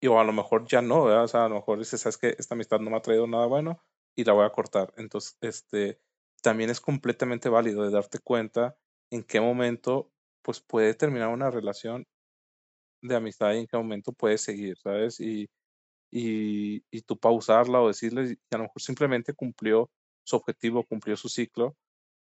y 0.00 0.06
o 0.08 0.20
a 0.20 0.24
lo 0.24 0.32
mejor 0.32 0.66
ya 0.68 0.82
no, 0.82 1.04
¿verdad? 1.04 1.24
O 1.24 1.28
sea, 1.28 1.44
a 1.46 1.48
lo 1.48 1.56
mejor 1.56 1.78
dices: 1.80 2.00
"¿Sabes 2.02 2.18
qué? 2.18 2.36
Esta 2.38 2.54
amistad 2.54 2.80
no 2.80 2.90
me 2.90 2.96
ha 2.98 3.02
traído 3.02 3.26
nada 3.26 3.46
bueno 3.46 3.82
y 4.16 4.24
la 4.24 4.32
voy 4.34 4.46
a 4.46 4.50
cortar". 4.52 4.92
Entonces, 4.98 5.36
este, 5.40 6.00
también 6.42 6.70
es 6.70 6.80
completamente 6.80 7.48
válido 7.50 7.84
de 7.84 7.90
darte 7.90 8.18
cuenta 8.20 8.76
en 9.10 9.24
qué 9.24 9.40
momento, 9.40 10.12
pues, 10.42 10.60
puede 10.60 10.94
terminar 10.94 11.28
una 11.30 11.50
relación 11.50 12.06
de 13.02 13.16
amistad 13.16 13.52
y 13.54 13.58
en 13.58 13.66
qué 13.66 13.76
momento 13.76 14.12
puede 14.12 14.38
seguir, 14.38 14.76
¿sabes? 14.78 15.20
Y 15.20 15.48
y 16.12 16.84
y 16.90 17.02
tú 17.02 17.18
pausarla 17.18 17.80
o 17.82 17.88
decirle, 17.88 18.24
y 18.50 18.54
a 18.54 18.58
lo 18.58 18.64
mejor 18.64 18.82
simplemente 18.82 19.34
cumplió 19.34 19.90
su 20.24 20.36
objetivo, 20.36 20.84
cumplió 20.84 21.16
su 21.16 21.28
ciclo, 21.30 21.76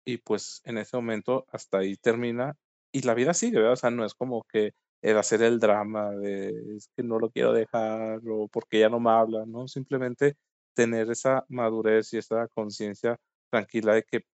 y 0.04 0.18
pues 0.18 0.62
en 0.64 0.78
ese 0.78 0.96
momento 0.96 1.46
hasta 1.50 1.78
ahí 1.78 1.96
termina 1.96 2.56
y 2.92 3.02
la 3.02 3.14
vida 3.14 3.34
sigue, 3.34 3.58
¿verdad? 3.58 3.72
O 3.74 3.76
sea, 3.76 3.90
no 3.90 4.04
es 4.04 4.14
como 4.14 4.44
que 4.44 4.72
el 5.02 5.16
hacer 5.16 5.42
el 5.42 5.58
drama 5.60 6.10
de 6.10 6.76
es 6.76 6.88
que 6.96 7.02
no 7.02 7.18
lo 7.18 7.30
quiero 7.30 7.52
dejar 7.52 8.20
o 8.28 8.48
porque 8.48 8.80
ya 8.80 8.88
no 8.88 9.00
me 9.00 9.10
habla, 9.10 9.46
¿no? 9.46 9.68
Simplemente 9.68 10.36
tener 10.74 11.10
esa 11.10 11.44
madurez 11.48 12.12
y 12.12 12.18
esa 12.18 12.48
conciencia 12.48 13.18
tranquila 13.50 13.94
de 13.94 14.02
que 14.04 14.24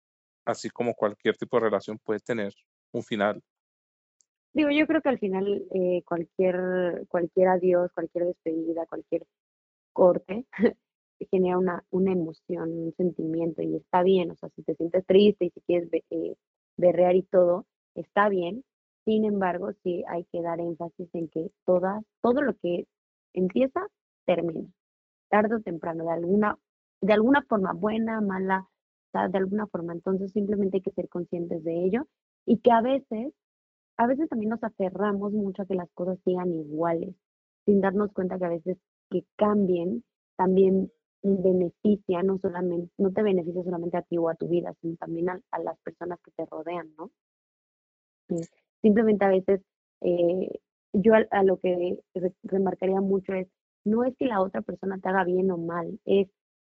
así 0.44 0.70
como 0.70 0.94
cualquier 0.94 1.36
tipo 1.36 1.56
de 1.56 1.64
relación 1.64 1.98
puede 1.98 2.20
tener 2.20 2.54
un 2.92 3.02
final. 3.02 3.42
Digo, 4.52 4.70
yo 4.70 4.86
creo 4.86 5.02
que 5.02 5.08
al 5.10 5.18
final, 5.18 5.66
eh, 5.74 6.02
cualquier 6.06 7.06
cualquier 7.08 7.48
adiós, 7.48 7.92
cualquier 7.92 8.24
despedida, 8.24 8.86
cualquier 8.86 9.26
corte, 9.92 10.46
genera 11.30 11.58
una 11.58 11.84
una 11.90 12.12
emoción, 12.12 12.70
un 12.72 12.94
sentimiento, 12.96 13.62
y 13.62 13.76
está 13.76 14.02
bien, 14.02 14.30
o 14.30 14.36
sea, 14.36 14.48
si 14.50 14.62
te 14.62 14.74
sientes 14.74 15.04
triste 15.06 15.46
y 15.46 15.50
si 15.50 15.60
quieres 15.62 15.88
eh, 16.10 16.36
berrear 16.76 17.16
y 17.16 17.22
todo, 17.22 17.66
está 17.94 18.28
bien. 18.28 18.64
Sin 19.04 19.24
embargo, 19.24 19.72
sí 19.82 20.04
hay 20.08 20.24
que 20.32 20.42
dar 20.42 20.60
énfasis 20.60 21.08
en 21.14 21.28
que 21.28 21.50
todas 21.64 22.04
todo 22.22 22.42
lo 22.42 22.54
que 22.56 22.86
empieza, 23.34 23.86
termina, 24.26 24.68
tarde 25.30 25.56
o 25.56 25.60
temprano, 25.60 26.04
de 26.04 26.12
alguna 26.12 26.58
de 27.00 27.12
alguna 27.12 27.42
forma, 27.42 27.72
buena, 27.72 28.20
mala, 28.20 28.68
de 29.12 29.38
alguna 29.38 29.66
forma. 29.68 29.92
Entonces, 29.92 30.32
simplemente 30.32 30.78
hay 30.78 30.82
que 30.82 30.90
ser 30.92 31.08
conscientes 31.08 31.62
de 31.64 31.84
ello, 31.84 32.06
y 32.46 32.58
que 32.58 32.70
a 32.72 32.80
veces 32.80 33.32
a 33.98 34.06
veces 34.06 34.28
también 34.28 34.50
nos 34.50 34.62
aferramos 34.62 35.32
mucho 35.32 35.62
a 35.62 35.66
que 35.66 35.74
las 35.74 35.90
cosas 35.92 36.18
sigan 36.24 36.52
iguales, 36.52 37.14
sin 37.64 37.80
darnos 37.80 38.12
cuenta 38.12 38.38
que 38.38 38.44
a 38.44 38.50
veces 38.50 38.78
que 39.10 39.24
cambien 39.36 40.04
también 40.36 40.92
beneficia, 41.42 42.22
no 42.22 42.38
solamente 42.38 42.92
no 42.98 43.12
te 43.12 43.22
beneficia 43.22 43.62
solamente 43.64 43.96
a 43.98 44.02
ti 44.02 44.18
o 44.18 44.28
a 44.28 44.34
tu 44.36 44.48
vida, 44.48 44.74
sino 44.80 44.96
también 44.96 45.30
a 45.30 45.40
a 45.50 45.58
las 45.60 45.78
personas 45.80 46.18
que 46.24 46.30
te 46.32 46.46
rodean, 46.46 46.94
¿no? 46.96 47.10
Simplemente 48.82 49.24
a 49.24 49.28
veces, 49.28 49.60
eh, 50.02 50.60
yo 50.92 51.12
a 51.30 51.42
lo 51.42 51.58
que 51.58 51.98
re 52.14 52.32
remarcaría 52.42 53.00
mucho 53.00 53.32
es, 53.34 53.48
no 53.84 54.04
es 54.04 54.16
que 54.16 54.26
la 54.26 54.40
otra 54.40 54.62
persona 54.62 54.98
te 54.98 55.08
haga 55.08 55.24
bien 55.24 55.50
o 55.50 55.58
mal, 55.58 55.98
es 56.04 56.28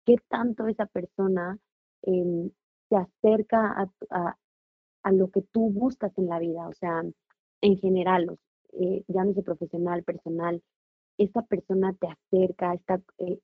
qué 0.05 0.15
tanto 0.29 0.67
esa 0.67 0.85
persona, 0.87 1.57
em, 2.03 2.51
se 2.89 2.95
acerca 2.97 3.67
a 3.81 3.89
a 4.11 4.35
a 5.03 5.11
lo 5.13 5.31
que 5.31 5.41
tú 5.53 5.71
buscas 5.71 6.11
en 6.17 6.27
la 6.29 6.39
vida, 6.39 6.67
o 6.67 6.73
sea, 6.73 7.03
en 7.61 7.77
general, 7.79 8.29
o 8.31 8.37
eh, 8.73 9.03
llámese 9.07 9.43
profesional, 9.43 10.03
personal, 10.03 10.61
esa 11.19 11.43
persona 11.43 11.93
te 11.99 12.07
acerca, 12.07 12.73
está, 12.75 13.01
eh, 13.19 13.39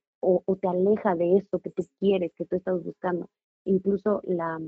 o 0.46 0.56
te 0.56 0.68
aleja 0.68 1.16
de 1.16 1.38
eso 1.38 1.60
que 1.60 1.70
tú 1.70 1.86
quieres, 2.00 2.32
que 2.36 2.46
tú 2.46 2.56
estás 2.56 2.84
buscando. 2.84 3.30
Incluso 3.66 4.22
la 4.24 4.60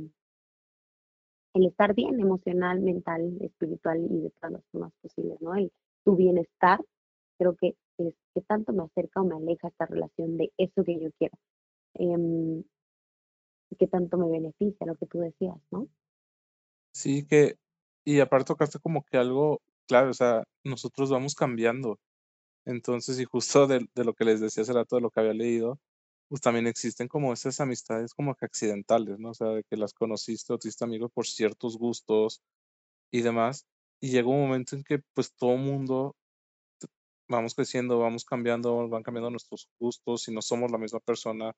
el 1.58 1.66
estar 1.66 1.93
bien 1.95 2.20
emocional, 2.20 2.82
mental, 2.82 3.38
espiritual 3.41 4.05
y 4.10 4.22
de 4.22 4.30
todas 4.32 4.51
las 4.53 4.66
formas 4.72 4.93
posibles, 5.01 5.41
¿no? 5.41 5.55
El 5.55 5.72
tu 6.03 6.16
bienestar, 6.16 6.80
creo 7.38 7.55
que 7.55 7.76
es 7.97 8.14
qué 8.34 8.41
tanto 8.41 8.74
me 8.74 8.84
acerca 8.84 9.22
o 9.22 9.26
me 9.26 9.36
aleja 9.36 9.68
esta 9.68 9.86
relación 9.86 10.38
de 10.38 10.51
eso 10.58 10.84
que 10.84 10.99
yo 10.99 11.10
quiero, 11.18 11.38
em, 11.95 12.64
qué 13.78 13.88
tanto 13.88 14.18
me 14.18 14.30
beneficia, 14.30 14.86
lo 14.86 14.95
que 14.95 15.08
tú 15.08 15.20
decías, 15.20 15.58
¿no? 15.72 15.88
Sí, 16.93 17.26
que 17.28 17.55
y 18.05 18.22
aparte 18.22 18.45
tocaste 18.45 18.80
como 18.80 19.03
que 19.03 19.18
algo 19.18 19.62
clave, 19.88 20.10
o 20.10 20.14
sea, 20.14 20.43
nosotros 20.64 21.10
vamos 21.10 21.36
cambiando. 21.36 21.99
Entonces, 22.68 23.18
y 23.22 23.26
justo 23.26 23.65
de 23.68 23.88
lo 23.95 24.13
que 24.13 24.26
les 24.26 24.41
decía 24.41 24.63
hace 24.63 24.74
rato, 24.74 24.97
de 24.97 25.01
lo 25.01 25.09
que 25.09 25.22
había 25.22 25.34
leído, 25.34 25.80
pues 26.30 26.41
también 26.41 26.68
existen 26.68 27.07
como 27.07 27.32
esas 27.34 27.61
amistades 27.61 28.13
como 28.13 28.36
que 28.36 28.45
accidentales, 28.45 29.20
¿no? 29.20 29.30
O 29.32 29.34
sea, 29.34 29.47
de 29.49 29.63
que 29.63 29.78
las 29.78 29.93
conociste 29.93 30.51
o 30.53 30.57
te 30.59 30.68
hiciste 30.68 30.84
amigo 30.86 31.07
por 31.09 31.26
ciertos 31.28 31.78
gustos 31.78 32.41
y 33.11 33.22
demás, 33.22 33.65
y 34.01 34.09
llega 34.11 34.30
un 34.30 34.41
momento 34.41 34.76
en 34.78 34.84
que, 34.84 34.99
pues, 35.15 35.34
todo 35.36 35.57
mundo 35.57 36.15
vamos 37.30 37.55
creciendo, 37.55 37.99
vamos 37.99 38.24
cambiando, 38.26 38.88
van 38.89 39.03
cambiando 39.03 39.30
nuestros 39.30 39.68
gustos 39.80 40.28
y 40.30 40.34
no 40.34 40.41
somos 40.41 40.72
la 40.72 40.78
misma 40.78 40.99
persona 41.01 41.53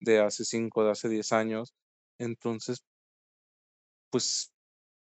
de 0.00 0.20
hace 0.20 0.44
5, 0.44 0.84
de 0.84 0.92
hace 0.92 1.08
10 1.08 1.32
años. 1.32 1.74
Entonces 2.18 2.80
pues 4.12 4.50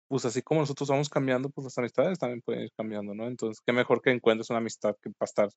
pues 0.09 0.25
así 0.25 0.43
como 0.43 0.61
nosotros 0.61 0.89
vamos 0.91 1.09
cambiando, 1.11 1.51
pues 1.51 1.65
las 1.65 1.79
amistades 1.79 2.19
también 2.19 2.43
pueden 2.43 2.63
ir 2.65 2.71
cambiando, 2.77 3.15
¿no? 3.15 3.27
Entonces, 3.29 3.63
qué 3.67 3.73
mejor 3.73 4.03
que 4.03 4.11
encuentres 4.11 4.51
una 4.51 4.59
amistad 4.61 4.97
que 5.03 5.11
va 5.11 5.15
a 5.23 5.25
estar 5.27 5.49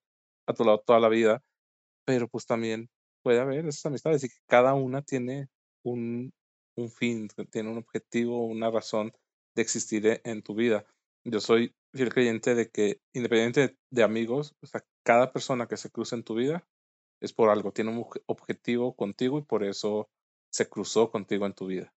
a 0.48 0.54
tu 0.54 0.64
lado 0.66 0.84
toda 0.86 1.00
la 1.00 1.10
vida, 1.10 1.42
pero, 2.06 2.28
pues, 2.28 2.46
también 2.46 2.90
puede 3.24 3.40
haber 3.40 3.66
esas 3.68 3.86
amistades 3.86 4.24
y 4.24 4.30
que 4.30 4.36
cada 4.48 4.74
una 4.74 5.02
tiene 5.02 5.48
un 5.84 6.32
un 6.78 6.90
fin, 6.90 7.28
tiene 7.52 7.70
un 7.72 7.78
objetivo, 7.78 8.46
una 8.46 8.72
razón 8.72 9.12
de 9.56 9.62
existir 9.62 10.08
e 10.08 10.22
en 10.24 10.42
tu 10.44 10.56
vida. 10.56 10.86
Yo 11.26 11.42
soy 11.42 11.76
fiel 11.94 12.14
creyente 12.14 12.56
de 12.56 12.70
que, 12.70 13.02
independiente 13.14 13.78
de 13.92 14.04
amigos, 14.04 14.56
o 14.62 14.66
sea, 14.68 14.82
cada 15.04 15.34
persona 15.34 15.68
que 15.68 15.76
se 15.78 15.90
cruza 15.92 16.16
en 16.16 16.24
tu 16.24 16.36
vida 16.36 16.66
es 17.22 17.34
por 17.34 17.50
algo, 17.50 17.72
tiene 17.74 17.92
un 17.92 18.00
obje 18.00 18.22
objetivo 18.28 18.96
contigo 18.96 19.40
y 19.40 19.44
por 19.44 19.64
eso 19.66 20.10
se 20.52 20.70
cruzó 20.70 21.12
contigo 21.12 21.46
en 21.46 21.54
tu 21.54 21.68
vida. 21.68 21.94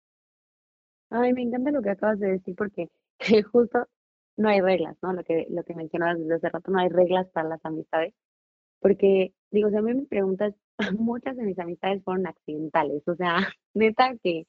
Ay, 1.13 1.33
me 1.33 1.41
encanta 1.41 1.71
lo 1.71 1.81
que 1.81 1.89
acabas 1.89 2.19
de 2.19 2.29
decir 2.31 2.55
porque 2.55 2.89
que 3.19 3.43
justo 3.43 3.85
no 4.37 4.47
hay 4.49 4.61
reglas, 4.61 4.95
¿no? 5.01 5.11
Lo 5.13 5.23
que 5.23 5.45
lo 5.49 5.63
que 5.63 5.75
mencionabas 5.75 6.17
desde 6.19 6.35
hace 6.35 6.49
rato, 6.49 6.71
no 6.71 6.79
hay 6.79 6.87
reglas 6.89 7.27
para 7.31 7.49
las 7.49 7.59
amistades, 7.65 8.13
porque, 8.81 9.33
digo, 9.51 9.69
si 9.69 9.77
a 9.77 9.81
mí 9.83 9.93
me 9.95 10.05
preguntas, 10.07 10.53
muchas 10.99 11.37
de 11.37 11.43
mis 11.45 11.59
amistades 11.59 12.03
fueron 12.03 12.27
accidentales, 12.27 13.03
o 13.07 13.15
sea, 13.15 13.37
neta 13.75 14.15
que, 14.23 14.47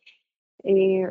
eh, 0.65 1.11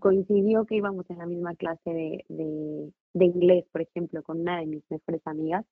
coincidió 0.00 0.64
que 0.66 0.76
íbamos 0.76 1.08
en 1.10 1.18
la 1.18 1.26
misma 1.26 1.54
clase 1.56 1.90
de 1.90 2.24
de 2.28 2.92
de 3.14 3.24
inglés, 3.24 3.64
por 3.72 3.82
ejemplo, 3.82 4.22
con 4.22 4.40
una 4.40 4.60
de 4.60 4.66
mis 4.66 4.84
mejores 4.90 5.22
amigas, 5.26 5.64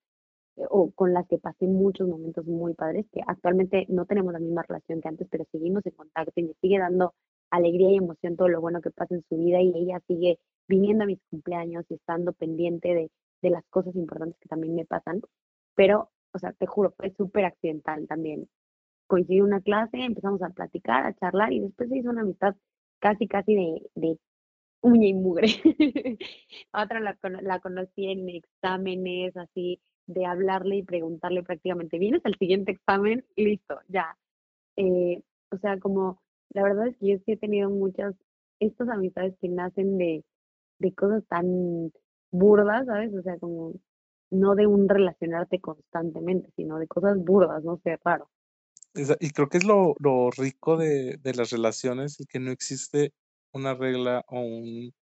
eh, 0.57 0.65
o 0.71 0.91
con 0.93 1.15
las 1.15 1.27
que 1.29 1.39
pasé 1.39 1.67
muchos 1.69 2.09
momentos 2.09 2.47
muy 2.47 2.75
padres, 2.75 3.07
que 3.13 3.21
actualmente 3.27 3.87
no 3.91 4.07
tenemos 4.07 4.33
la 4.33 4.41
misma 4.41 4.63
relación 4.69 5.01
que 5.03 5.09
antes, 5.09 5.29
pero 5.31 5.45
seguimos 5.53 5.87
en 5.87 5.93
contacto 5.95 6.33
y 6.37 6.45
me 6.45 6.55
sigue 6.63 6.79
dando 6.79 7.15
alegría 7.51 7.91
y 7.93 7.97
emoción 7.97 8.37
todo 8.37 8.49
lo 8.49 8.61
bueno 8.61 8.81
que 8.83 8.91
pasa 8.91 9.15
en 9.15 9.25
su 9.29 9.37
vida, 9.39 9.61
y 9.63 9.73
ella 9.77 10.01
sigue 10.09 10.39
viniendo 10.69 11.05
a 11.05 11.07
mis 11.09 11.21
cumpleaños 11.31 11.85
y 11.91 11.95
estando 11.95 12.33
pendiente 12.35 12.95
de 12.95 13.11
de 13.43 13.51
las 13.51 13.65
cosas 13.71 13.95
importantes 13.97 14.37
que 14.41 14.49
también 14.49 14.75
me 14.75 14.85
pasan. 14.87 15.21
Pero, 15.77 16.11
o 16.35 16.39
sea, 16.41 16.53
te 16.55 16.67
juro, 16.67 16.93
fue 16.97 17.11
súper 17.17 17.45
accidental 17.47 18.07
también. 18.09 18.49
Coincidió 19.09 19.45
una 19.45 19.61
clase, 19.63 19.99
empezamos 20.05 20.43
a 20.43 20.51
platicar, 20.51 21.07
a 21.07 21.15
charlar, 21.15 21.53
y 21.53 21.61
después 21.61 21.89
se 21.91 21.99
hizo 21.99 22.11
una 22.11 22.23
amistad 22.23 22.57
casi, 23.01 23.29
casi 23.29 23.55
de 23.57 23.83
de 23.97 24.19
uña 24.83 25.09
y 25.09 25.15
mugre. 25.15 25.49
Otra 26.75 27.01
la 27.01 27.19
la 27.43 27.61
conocí 27.61 28.07
en 28.11 28.29
exámenes, 28.31 29.37
así, 29.37 29.81
de 30.07 30.27
hablarle 30.27 30.77
y 30.79 30.83
preguntarle 30.85 31.43
prácticamente: 31.45 31.99
"¿Vienes 31.99 32.23
al 32.27 32.37
siguiente 32.39 32.73
examen?". 32.73 33.25
Listo, 33.37 33.81
ya. 33.89 34.17
Eh, 34.77 35.23
o 35.53 35.59
sea, 35.59 35.79
como 35.81 36.21
la 36.51 36.63
verdad 36.63 36.89
es 36.89 36.97
que 36.99 37.09
yo 37.09 37.19
sí 37.25 37.33
he 37.33 37.37
tenido 37.37 37.71
muchas 37.71 38.15
estas 38.61 38.89
amistades 38.89 39.35
que 39.41 39.49
nacen 39.49 39.99
de 39.99 40.25
de 40.81 40.95
cosas 40.95 41.25
tan 41.29 41.93
burdas, 42.31 42.87
¿sabes? 42.87 43.13
O 43.15 43.23
sea, 43.23 43.37
como 43.39 43.75
no 44.31 44.55
de 44.55 44.67
un 44.67 44.89
relacionarte 44.89 45.61
constantemente, 45.61 46.51
sino 46.55 46.79
de 46.79 46.87
cosas 46.87 47.19
burdas, 47.19 47.65
no 47.65 47.81
sé, 47.83 47.99
raro. 48.05 48.31
Y 49.21 49.31
creo 49.31 49.49
que 49.49 49.59
es 49.59 49.65
lo 49.65 49.95
lo 49.99 50.31
rico 50.31 50.77
de 50.77 51.19
de 51.23 51.35
las 51.35 51.51
relaciones, 51.51 52.21
y 52.21 52.27
que 52.27 52.39
no 52.41 52.51
existe 52.53 53.13
una 53.53 53.75
regla 53.75 54.25
o 54.29 54.41
un 54.41 54.93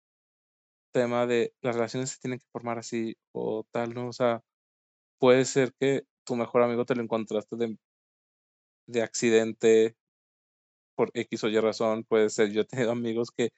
tema 0.93 1.27
de 1.27 1.53
las 1.61 1.75
relaciones 1.75 2.11
se 2.11 2.19
tienen 2.19 2.39
que 2.39 2.45
formar 2.51 2.79
así 2.79 3.15
o 3.33 3.65
tal, 3.71 3.93
¿no? 3.93 4.07
O 4.09 4.13
sea, 4.13 4.41
puede 5.19 5.45
ser 5.45 5.73
que 5.79 6.03
tu 6.25 6.35
mejor 6.35 6.63
amigo 6.63 6.85
te 6.85 6.95
lo 6.95 7.03
encontraste 7.03 7.55
de 7.57 7.77
de 8.87 9.01
accidente 9.01 9.95
por 10.97 11.11
X 11.13 11.43
o 11.45 11.47
Y 11.49 11.59
razón, 11.59 12.03
puede 12.03 12.29
ser, 12.29 12.51
yo 12.51 12.61
he 12.61 12.65
tenido 12.65 12.91
amigos 12.91 13.29
que 13.31 13.49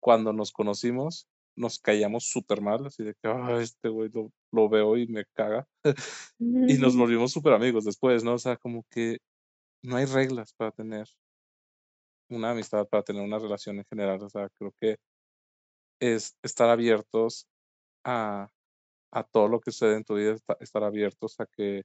cuando 0.00 0.32
nos 0.32 0.52
conocimos 0.52 1.28
nos 1.56 1.78
caíamos 1.78 2.24
súper 2.28 2.60
mal, 2.60 2.86
así 2.86 3.02
de 3.02 3.14
que, 3.14 3.28
ah, 3.28 3.58
este 3.60 3.88
güey 3.88 4.10
lo, 4.12 4.30
lo, 4.52 4.68
veo 4.68 4.96
y 4.96 5.06
me 5.08 5.24
caga. 5.34 5.66
y 6.38 6.78
nos 6.78 6.96
volvimos 6.96 7.32
súper 7.32 7.54
amigos 7.54 7.84
después, 7.84 8.22
¿no? 8.24 8.34
O 8.34 8.38
sea, 8.38 8.56
como 8.56 8.84
que 8.90 9.18
no 9.82 9.96
hay 9.96 10.04
reglas 10.04 10.52
para 10.54 10.70
tener 10.72 11.06
una 12.28 12.50
amistad, 12.50 12.86
para 12.88 13.02
tener 13.02 13.22
una 13.22 13.38
relación 13.38 13.78
en 13.78 13.84
general. 13.86 14.22
O 14.22 14.28
sea, 14.28 14.48
creo 14.58 14.72
que 14.78 14.96
es 16.00 16.36
estar 16.42 16.68
abiertos 16.68 17.46
a, 18.04 18.50
a 19.12 19.24
todo 19.24 19.48
lo 19.48 19.60
que 19.60 19.72
sucede 19.72 19.96
en 19.96 20.04
tu 20.04 20.14
vida, 20.16 20.36
estar 20.60 20.84
abiertos 20.84 21.40
a 21.40 21.46
que 21.46 21.84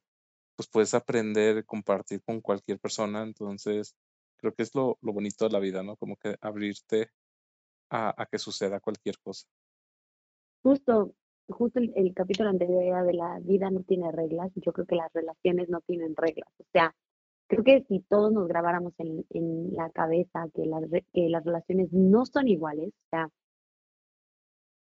pues 0.57 0.67
puedes 0.69 0.93
aprender, 0.93 1.65
compartir 1.65 2.21
con 2.23 2.41
cualquier 2.41 2.79
persona. 2.79 3.23
Entonces, 3.23 3.95
creo 4.41 4.53
que 4.53 4.63
es 4.63 4.75
lo, 4.75 4.97
lo 5.01 5.13
bonito 5.13 5.45
de 5.45 5.51
la 5.51 5.59
vida, 5.59 5.83
¿no? 5.83 5.95
Como 5.95 6.17
que 6.17 6.35
abrirte 6.41 7.11
a, 7.89 8.21
a 8.21 8.25
que 8.25 8.39
suceda 8.39 8.79
cualquier 8.79 9.17
cosa. 9.19 9.47
Justo, 10.63 11.13
justo 11.47 11.79
el, 11.79 12.13
capítulo 12.13 12.49
anterior 12.49 12.83
era 12.83 13.03
de 13.03 13.13
la 13.13 13.39
vida 13.39 13.69
no 13.69 13.83
tiene 13.83 14.11
reglas, 14.11 14.51
yo 14.55 14.73
creo 14.73 14.85
que 14.85 14.95
las 14.95 15.11
relaciones 15.13 15.69
no 15.69 15.81
tienen 15.81 16.15
reglas. 16.15 16.49
O 16.59 16.65
sea, 16.71 16.95
creo 17.47 17.63
que 17.63 17.83
si 17.87 17.99
todos 18.01 18.31
nos 18.31 18.47
grabáramos 18.47 18.93
en, 18.97 19.25
en 19.29 19.73
la 19.73 19.89
cabeza 19.91 20.47
que 20.53 20.65
las, 20.65 20.83
que 21.13 21.29
las 21.29 21.43
relaciones 21.43 21.91
no 21.91 22.25
son 22.25 22.47
iguales, 22.47 22.89
o 22.89 23.09
sea, 23.09 23.29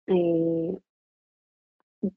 eh, 0.07 0.77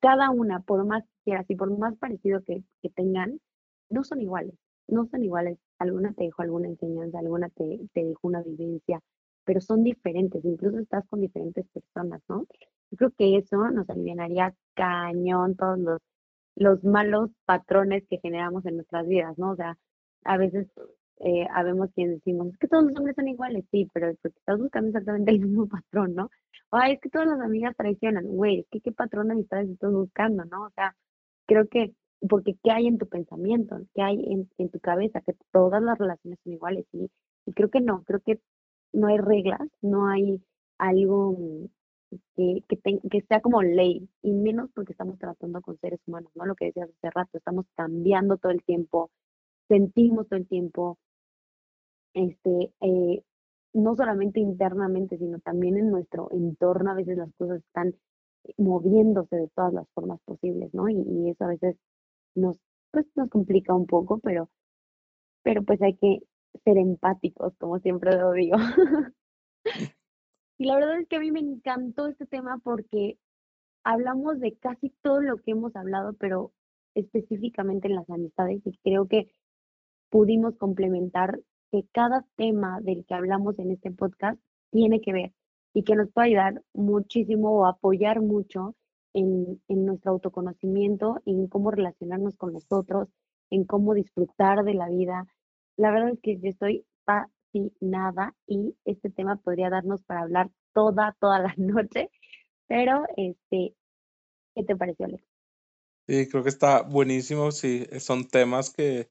cada 0.00 0.30
una, 0.30 0.60
por 0.60 0.84
más 0.84 1.02
que 1.04 1.10
quieras 1.24 1.46
y 1.48 1.56
por 1.56 1.76
más 1.76 1.96
parecido 1.96 2.42
que, 2.44 2.62
que 2.82 2.90
tengan, 2.90 3.40
no 3.88 4.04
son 4.04 4.20
iguales, 4.20 4.54
no 4.90 5.06
son 5.06 5.24
iguales. 5.24 5.58
Alguna 5.78 6.12
te 6.12 6.24
dejó 6.24 6.42
alguna 6.42 6.68
enseñanza, 6.68 7.18
alguna 7.18 7.48
te, 7.50 7.80
te 7.92 8.04
dejó 8.04 8.28
una 8.28 8.42
vivencia, 8.42 9.00
pero 9.44 9.60
son 9.60 9.84
diferentes, 9.84 10.44
incluso 10.44 10.78
estás 10.78 11.06
con 11.08 11.20
diferentes 11.20 11.66
personas, 11.68 12.22
¿no? 12.28 12.46
Yo 12.90 12.96
creo 12.96 13.10
que 13.16 13.36
eso 13.38 13.70
nos 13.70 13.88
aliviaría 13.88 14.54
cañón 14.74 15.56
todos 15.56 15.78
los, 15.78 16.00
los 16.56 16.84
malos 16.84 17.30
patrones 17.46 18.04
que 18.08 18.18
generamos 18.18 18.66
en 18.66 18.76
nuestras 18.76 19.06
vidas, 19.06 19.38
¿no? 19.38 19.52
O 19.52 19.56
sea, 19.56 19.76
a 20.24 20.36
veces 20.36 20.68
eh, 21.20 21.46
habemos 21.54 21.90
quien 21.94 22.14
decimos, 22.14 22.48
es 22.48 22.58
que 22.58 22.68
todos 22.68 22.84
los 22.84 22.96
hombres 22.96 23.14
son 23.16 23.28
iguales, 23.28 23.64
sí, 23.70 23.88
pero 23.92 24.14
porque 24.22 24.38
estás 24.38 24.58
buscando 24.58 24.88
exactamente 24.88 25.30
el 25.32 25.40
mismo 25.40 25.68
patrón, 25.68 26.14
¿no? 26.14 26.30
Ay, 26.70 26.94
es 26.94 27.00
que 27.00 27.10
todas 27.10 27.28
las 27.28 27.40
amigas 27.40 27.76
traicionan, 27.76 28.24
güey, 28.26 28.60
es 28.60 28.66
que 28.70 28.80
qué 28.80 28.92
patrón 28.92 29.28
de 29.28 29.34
amistades 29.34 29.68
estás 29.70 29.92
buscando, 29.92 30.44
¿no? 30.46 30.66
O 30.66 30.70
sea, 30.70 30.96
creo 31.46 31.68
que, 31.68 31.94
porque 32.28 32.56
¿qué 32.62 32.70
hay 32.70 32.86
en 32.86 32.98
tu 32.98 33.06
pensamiento? 33.08 33.80
¿Qué 33.94 34.02
hay 34.02 34.22
en, 34.32 34.50
en 34.58 34.70
tu 34.70 34.80
cabeza? 34.80 35.20
Que 35.22 35.34
todas 35.52 35.82
las 35.82 35.98
relaciones 35.98 36.38
son 36.44 36.52
iguales, 36.52 36.86
¿sí? 36.92 37.10
Y 37.46 37.52
creo 37.52 37.70
que 37.70 37.80
no, 37.80 38.04
creo 38.04 38.20
que 38.20 38.40
no 38.92 39.08
hay 39.08 39.18
reglas, 39.18 39.60
no 39.82 40.08
hay 40.08 40.42
algo 40.78 41.36
que, 42.36 42.64
que, 42.68 43.00
que 43.10 43.20
sea 43.22 43.40
como 43.40 43.62
ley, 43.62 44.08
y 44.22 44.32
menos 44.32 44.70
porque 44.74 44.92
estamos 44.92 45.18
tratando 45.18 45.60
con 45.62 45.78
seres 45.78 46.00
humanos, 46.06 46.30
¿no? 46.34 46.46
Lo 46.46 46.54
que 46.54 46.66
decías 46.66 46.90
hace 46.90 47.10
rato, 47.10 47.38
estamos 47.38 47.66
cambiando 47.76 48.36
todo 48.36 48.52
el 48.52 48.62
tiempo, 48.64 49.10
sentimos 49.68 50.28
todo 50.28 50.38
el 50.38 50.48
tiempo, 50.48 50.98
este, 52.14 52.72
eh, 52.80 53.22
no 53.72 53.94
solamente 53.96 54.40
internamente, 54.40 55.18
sino 55.18 55.38
también 55.40 55.76
en 55.76 55.90
nuestro 55.90 56.28
entorno, 56.32 56.90
a 56.90 56.94
veces 56.94 57.16
las 57.16 57.32
cosas 57.36 57.58
están 57.58 57.94
moviéndose 58.58 59.36
de 59.36 59.48
todas 59.54 59.72
las 59.72 59.88
formas 59.94 60.20
posibles, 60.24 60.72
¿no? 60.74 60.88
Y, 60.88 61.30
eso 61.30 61.44
a 61.44 61.48
veces 61.48 61.76
nos, 62.34 62.58
pues, 62.90 63.06
nos 63.14 63.28
complica 63.30 63.74
un 63.74 63.86
poco, 63.86 64.18
pero, 64.18 64.50
pero 65.42 65.62
pues 65.62 65.80
hay 65.82 65.96
que 65.96 66.20
ser 66.64 66.78
empáticos, 66.78 67.54
como 67.58 67.78
siempre 67.78 68.16
lo 68.16 68.32
digo. 68.32 68.56
y 70.58 70.64
la 70.64 70.76
verdad 70.76 71.00
es 71.00 71.08
que 71.08 71.16
a 71.16 71.20
mí 71.20 71.30
me 71.30 71.40
encantó 71.40 72.06
este 72.06 72.26
tema 72.26 72.58
porque 72.62 73.18
hablamos 73.84 74.40
de 74.40 74.56
casi 74.56 74.90
todo 75.02 75.20
lo 75.20 75.38
que 75.38 75.52
hemos 75.52 75.74
hablado, 75.76 76.14
pero 76.14 76.52
específicamente 76.94 77.88
en 77.88 77.94
las 77.94 78.08
amistades 78.10 78.62
y 78.64 78.76
creo 78.78 79.06
que 79.06 79.32
pudimos 80.10 80.56
complementar 80.56 81.40
que 81.70 81.84
cada 81.92 82.26
tema 82.36 82.80
del 82.80 83.04
que 83.06 83.14
hablamos 83.14 83.58
en 83.58 83.70
este 83.70 83.90
podcast 83.92 84.40
tiene 84.70 85.00
que 85.00 85.12
ver 85.12 85.32
y 85.72 85.84
que 85.84 85.94
nos 85.94 86.10
puede 86.10 86.28
ayudar 86.28 86.62
muchísimo 86.74 87.52
o 87.52 87.66
apoyar 87.66 88.20
mucho 88.20 88.74
en, 89.14 89.62
en 89.68 89.86
nuestro 89.86 90.12
autoconocimiento, 90.12 91.20
en 91.26 91.46
cómo 91.48 91.70
relacionarnos 91.70 92.36
con 92.36 92.52
nosotros, 92.52 93.08
en 93.50 93.64
cómo 93.64 93.94
disfrutar 93.94 94.64
de 94.64 94.74
la 94.74 94.88
vida. 94.88 95.26
La 95.76 95.90
verdad 95.90 96.10
es 96.10 96.20
que 96.22 96.38
yo 96.38 96.48
estoy 96.48 96.84
fascinada 97.04 98.34
y 98.46 98.76
este 98.84 99.10
tema 99.10 99.36
podría 99.36 99.70
darnos 99.70 100.02
para 100.02 100.22
hablar 100.22 100.50
toda, 100.72 101.16
toda 101.20 101.40
la 101.40 101.54
noche, 101.56 102.10
pero 102.66 103.04
este, 103.16 103.74
¿qué 104.54 104.64
te 104.64 104.76
pareció, 104.76 105.06
Alex? 105.06 105.24
Sí, 106.06 106.28
creo 106.28 106.42
que 106.42 106.48
está 106.48 106.82
buenísimo. 106.82 107.52
Sí, 107.52 107.86
son 107.98 108.26
temas 108.26 108.72
que 108.72 109.08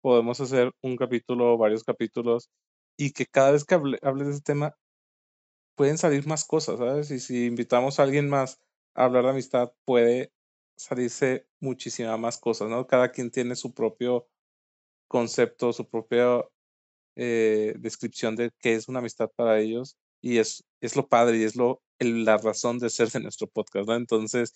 podemos 0.00 0.40
hacer 0.40 0.70
un 0.82 0.96
capítulo 0.96 1.54
o 1.54 1.58
varios 1.58 1.82
capítulos 1.82 2.50
y 2.96 3.12
que 3.12 3.26
cada 3.26 3.52
vez 3.52 3.64
que 3.64 3.74
hable, 3.74 3.98
hables 4.02 4.28
de 4.28 4.32
ese 4.34 4.42
tema 4.42 4.76
pueden 5.76 5.98
salir 5.98 6.26
más 6.26 6.44
cosas, 6.44 6.78
¿sabes? 6.78 7.10
Y 7.10 7.18
si 7.18 7.46
invitamos 7.46 7.98
a 7.98 8.04
alguien 8.04 8.28
más 8.28 8.60
hablar 8.96 9.24
de 9.24 9.30
amistad, 9.30 9.72
puede 9.84 10.32
salirse 10.76 11.46
muchísimas 11.60 12.18
más 12.18 12.38
cosas, 12.38 12.68
¿no? 12.68 12.86
Cada 12.86 13.10
quien 13.10 13.30
tiene 13.30 13.56
su 13.56 13.72
propio 13.74 14.28
concepto, 15.08 15.72
su 15.72 15.88
propia 15.88 16.44
eh, 17.16 17.74
descripción 17.78 18.36
de 18.36 18.50
qué 18.58 18.74
es 18.74 18.88
una 18.88 18.98
amistad 19.00 19.30
para 19.34 19.58
ellos 19.60 19.96
y 20.20 20.38
es, 20.38 20.64
es 20.80 20.96
lo 20.96 21.08
padre 21.08 21.38
y 21.38 21.44
es 21.44 21.56
lo, 21.56 21.82
la 21.98 22.38
razón 22.38 22.78
de 22.78 22.90
ser 22.90 23.10
de 23.10 23.20
nuestro 23.20 23.46
podcast, 23.46 23.88
¿no? 23.88 23.94
Entonces, 23.94 24.52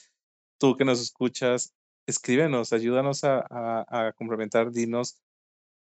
tú 0.58 0.76
que 0.76 0.84
nos 0.84 1.00
escuchas, 1.00 1.74
escríbenos, 2.06 2.72
ayúdanos 2.72 3.24
a, 3.24 3.46
a, 3.48 4.12
complementar, 4.12 4.72
dinos 4.72 5.20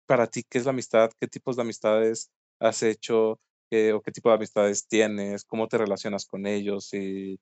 para 0.05 0.27
ti 0.27 0.43
qué 0.43 0.59
es 0.59 0.65
la 0.65 0.71
amistad, 0.71 1.11
qué 1.19 1.27
tipos 1.27 1.55
de 1.55 1.63
amistades 1.63 2.31
has 2.59 2.83
hecho 2.83 3.39
qué, 3.69 3.93
o 3.93 4.01
qué 4.01 4.11
tipo 4.11 4.29
de 4.29 4.35
amistades 4.35 4.87
tienes, 4.87 5.45
cómo 5.45 5.67
te 5.67 5.77
relacionas 5.77 6.25
con 6.25 6.45
ellos, 6.47 6.85
si, 6.89 7.39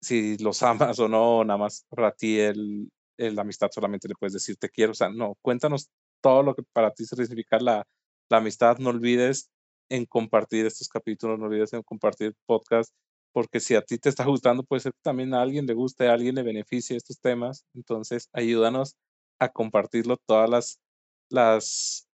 si 0.00 0.36
los 0.38 0.62
amas 0.62 0.98
o 0.98 1.08
no, 1.08 1.44
nada 1.44 1.58
más 1.58 1.84
para 1.88 2.12
ti 2.12 2.38
el, 2.38 2.90
la 3.16 3.42
amistad 3.42 3.68
solamente 3.72 4.08
le 4.08 4.14
puedes 4.14 4.34
decir 4.34 4.56
te 4.56 4.70
quiero, 4.70 4.92
o 4.92 4.94
sea, 4.94 5.10
no, 5.10 5.36
cuéntanos 5.42 5.90
todo 6.20 6.42
lo 6.42 6.54
que 6.54 6.62
para 6.72 6.92
ti 6.92 7.04
significa 7.04 7.58
la, 7.58 7.86
la 8.28 8.38
amistad, 8.38 8.78
no 8.78 8.90
olvides 8.90 9.50
en 9.88 10.06
compartir 10.06 10.66
estos 10.66 10.88
capítulos, 10.88 11.38
no 11.38 11.46
olvides 11.46 11.72
en 11.72 11.82
compartir 11.82 12.34
podcast, 12.46 12.92
porque 13.32 13.60
si 13.60 13.74
a 13.74 13.82
ti 13.82 13.98
te 13.98 14.08
está 14.08 14.24
gustando, 14.24 14.64
puede 14.64 14.80
ser 14.80 14.92
que 14.92 15.00
también 15.02 15.34
a 15.34 15.42
alguien 15.42 15.66
le 15.66 15.74
guste, 15.74 16.08
a 16.08 16.14
alguien 16.14 16.34
le 16.34 16.42
beneficie 16.42 16.96
estos 16.96 17.20
temas, 17.20 17.64
entonces 17.74 18.28
ayúdanos 18.32 18.96
a 19.38 19.50
compartirlo 19.50 20.16
todas 20.26 20.48
las 20.50 20.80
las, 21.28 22.08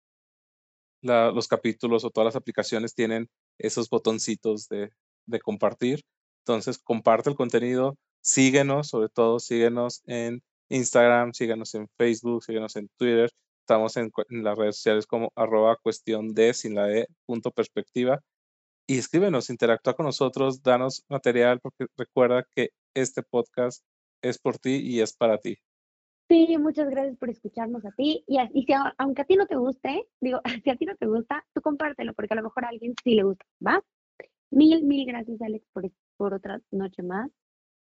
los 1.02 1.48
capítulos 1.48 2.04
o 2.04 2.10
todas 2.10 2.26
las 2.26 2.36
aplicaciones 2.36 2.94
tienen 2.94 3.28
esos 3.58 3.88
botoncitos 3.88 4.68
de, 4.68 4.90
de 5.26 5.40
compartir. 5.40 6.02
Entonces, 6.44 6.78
comparte 6.78 7.30
el 7.30 7.36
contenido, 7.36 7.96
síguenos, 8.20 8.88
sobre 8.88 9.08
todo 9.08 9.38
síguenos 9.38 10.02
en 10.06 10.42
Instagram, 10.68 11.32
síguenos 11.34 11.74
en 11.74 11.88
Facebook, 11.96 12.42
síguenos 12.44 12.74
en 12.76 12.88
Twitter. 12.96 13.30
Estamos 13.60 13.96
en, 13.96 14.10
las 14.30 14.58
redes 14.58 14.76
sociales 14.76 15.06
como 15.06 15.30
arroba 15.36 15.76
cuestión 15.80 16.34
de 16.34 16.52
sin 16.54 16.74
la 16.74 16.90
E 16.90 17.06
perspectiva. 17.54 18.20
Y 18.88 18.98
escríbenos, 18.98 19.50
interactúa 19.50 19.94
con 19.94 20.06
nosotros, 20.06 20.62
danos 20.62 21.04
material, 21.08 21.60
porque 21.60 21.86
recuerda 21.96 22.44
que 22.54 22.70
este 22.94 23.22
podcast 23.22 23.84
es 24.22 24.38
por 24.38 24.58
ti 24.58 24.80
y 24.82 25.00
es 25.00 25.14
para 25.14 25.38
ti. 25.38 25.58
Sí, 26.28 26.56
muchas 26.58 26.88
gracias 26.88 27.16
por 27.18 27.30
escucharnos 27.30 27.84
a 27.84 27.92
ti. 27.92 28.24
Y, 28.26 28.38
y 28.54 28.64
si, 28.64 28.72
aunque 28.98 29.22
a 29.22 29.24
ti 29.24 29.36
no 29.36 29.46
te 29.46 29.56
guste, 29.56 30.08
digo, 30.20 30.40
si 30.64 30.70
a 30.70 30.76
ti 30.76 30.86
no 30.86 30.96
te 30.96 31.06
gusta, 31.06 31.44
tú 31.54 31.60
compártelo, 31.60 32.14
porque 32.14 32.34
a 32.34 32.36
lo 32.36 32.42
mejor 32.42 32.64
a 32.64 32.68
alguien 32.68 32.94
sí 33.04 33.14
le 33.14 33.22
gusta, 33.22 33.44
¿va? 33.64 33.84
Mil, 34.50 34.84
mil 34.84 35.06
gracias, 35.06 35.40
Alex, 35.40 35.64
por, 35.72 35.84
por 36.16 36.34
otra 36.34 36.60
noche 36.70 37.02
más. 37.02 37.30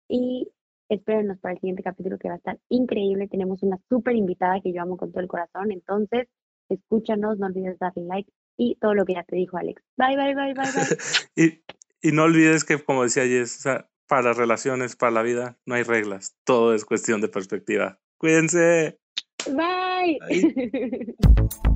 Y 0.09 0.49
espérenos 0.89 1.39
para 1.39 1.55
el 1.55 1.61
siguiente 1.61 1.83
capítulo 1.83 2.19
que 2.19 2.29
va 2.29 2.35
a 2.35 2.39
estar 2.39 2.59
increíble. 2.69 3.29
Tenemos 3.29 3.63
una 3.63 3.79
súper 3.89 4.17
invitada 4.17 4.61
que 4.61 4.73
yo 4.73 4.83
amo 4.83 4.97
con 4.97 5.11
todo 5.11 5.21
el 5.21 5.29
corazón. 5.29 5.73
Entonces, 5.73 6.29
escúchanos, 6.69 7.39
no 7.39 7.47
olvides 7.47 7.79
darle 7.79 8.05
like 8.05 8.31
y 8.57 8.77
todo 8.77 8.95
lo 8.95 9.05
que 9.05 9.15
ya 9.15 9.25
te 9.25 9.37
dijo 9.37 9.57
Alex. 9.57 9.83
Bye, 9.97 10.17
bye, 10.17 10.35
bye, 10.35 10.55
bye, 10.55 10.71
bye. 10.73 10.99
y, 11.37 12.09
y 12.09 12.13
no 12.13 12.25
olvides 12.25 12.65
que, 12.65 12.83
como 12.83 13.05
decía 13.05 13.25
Jess, 13.25 13.59
o 13.59 13.63
sea, 13.63 13.89
para 14.09 14.23
las 14.23 14.37
relaciones, 14.37 14.97
para 14.97 15.13
la 15.13 15.23
vida, 15.23 15.59
no 15.67 15.75
hay 15.75 15.85
reglas. 15.85 16.37
Todo 16.45 16.75
es 16.75 16.85
cuestión 16.85 17.21
de 17.21 17.29
perspectiva. 17.29 17.99
Cuídense. 18.19 18.99
Bye. 19.47 20.19
Bye. 20.29 21.17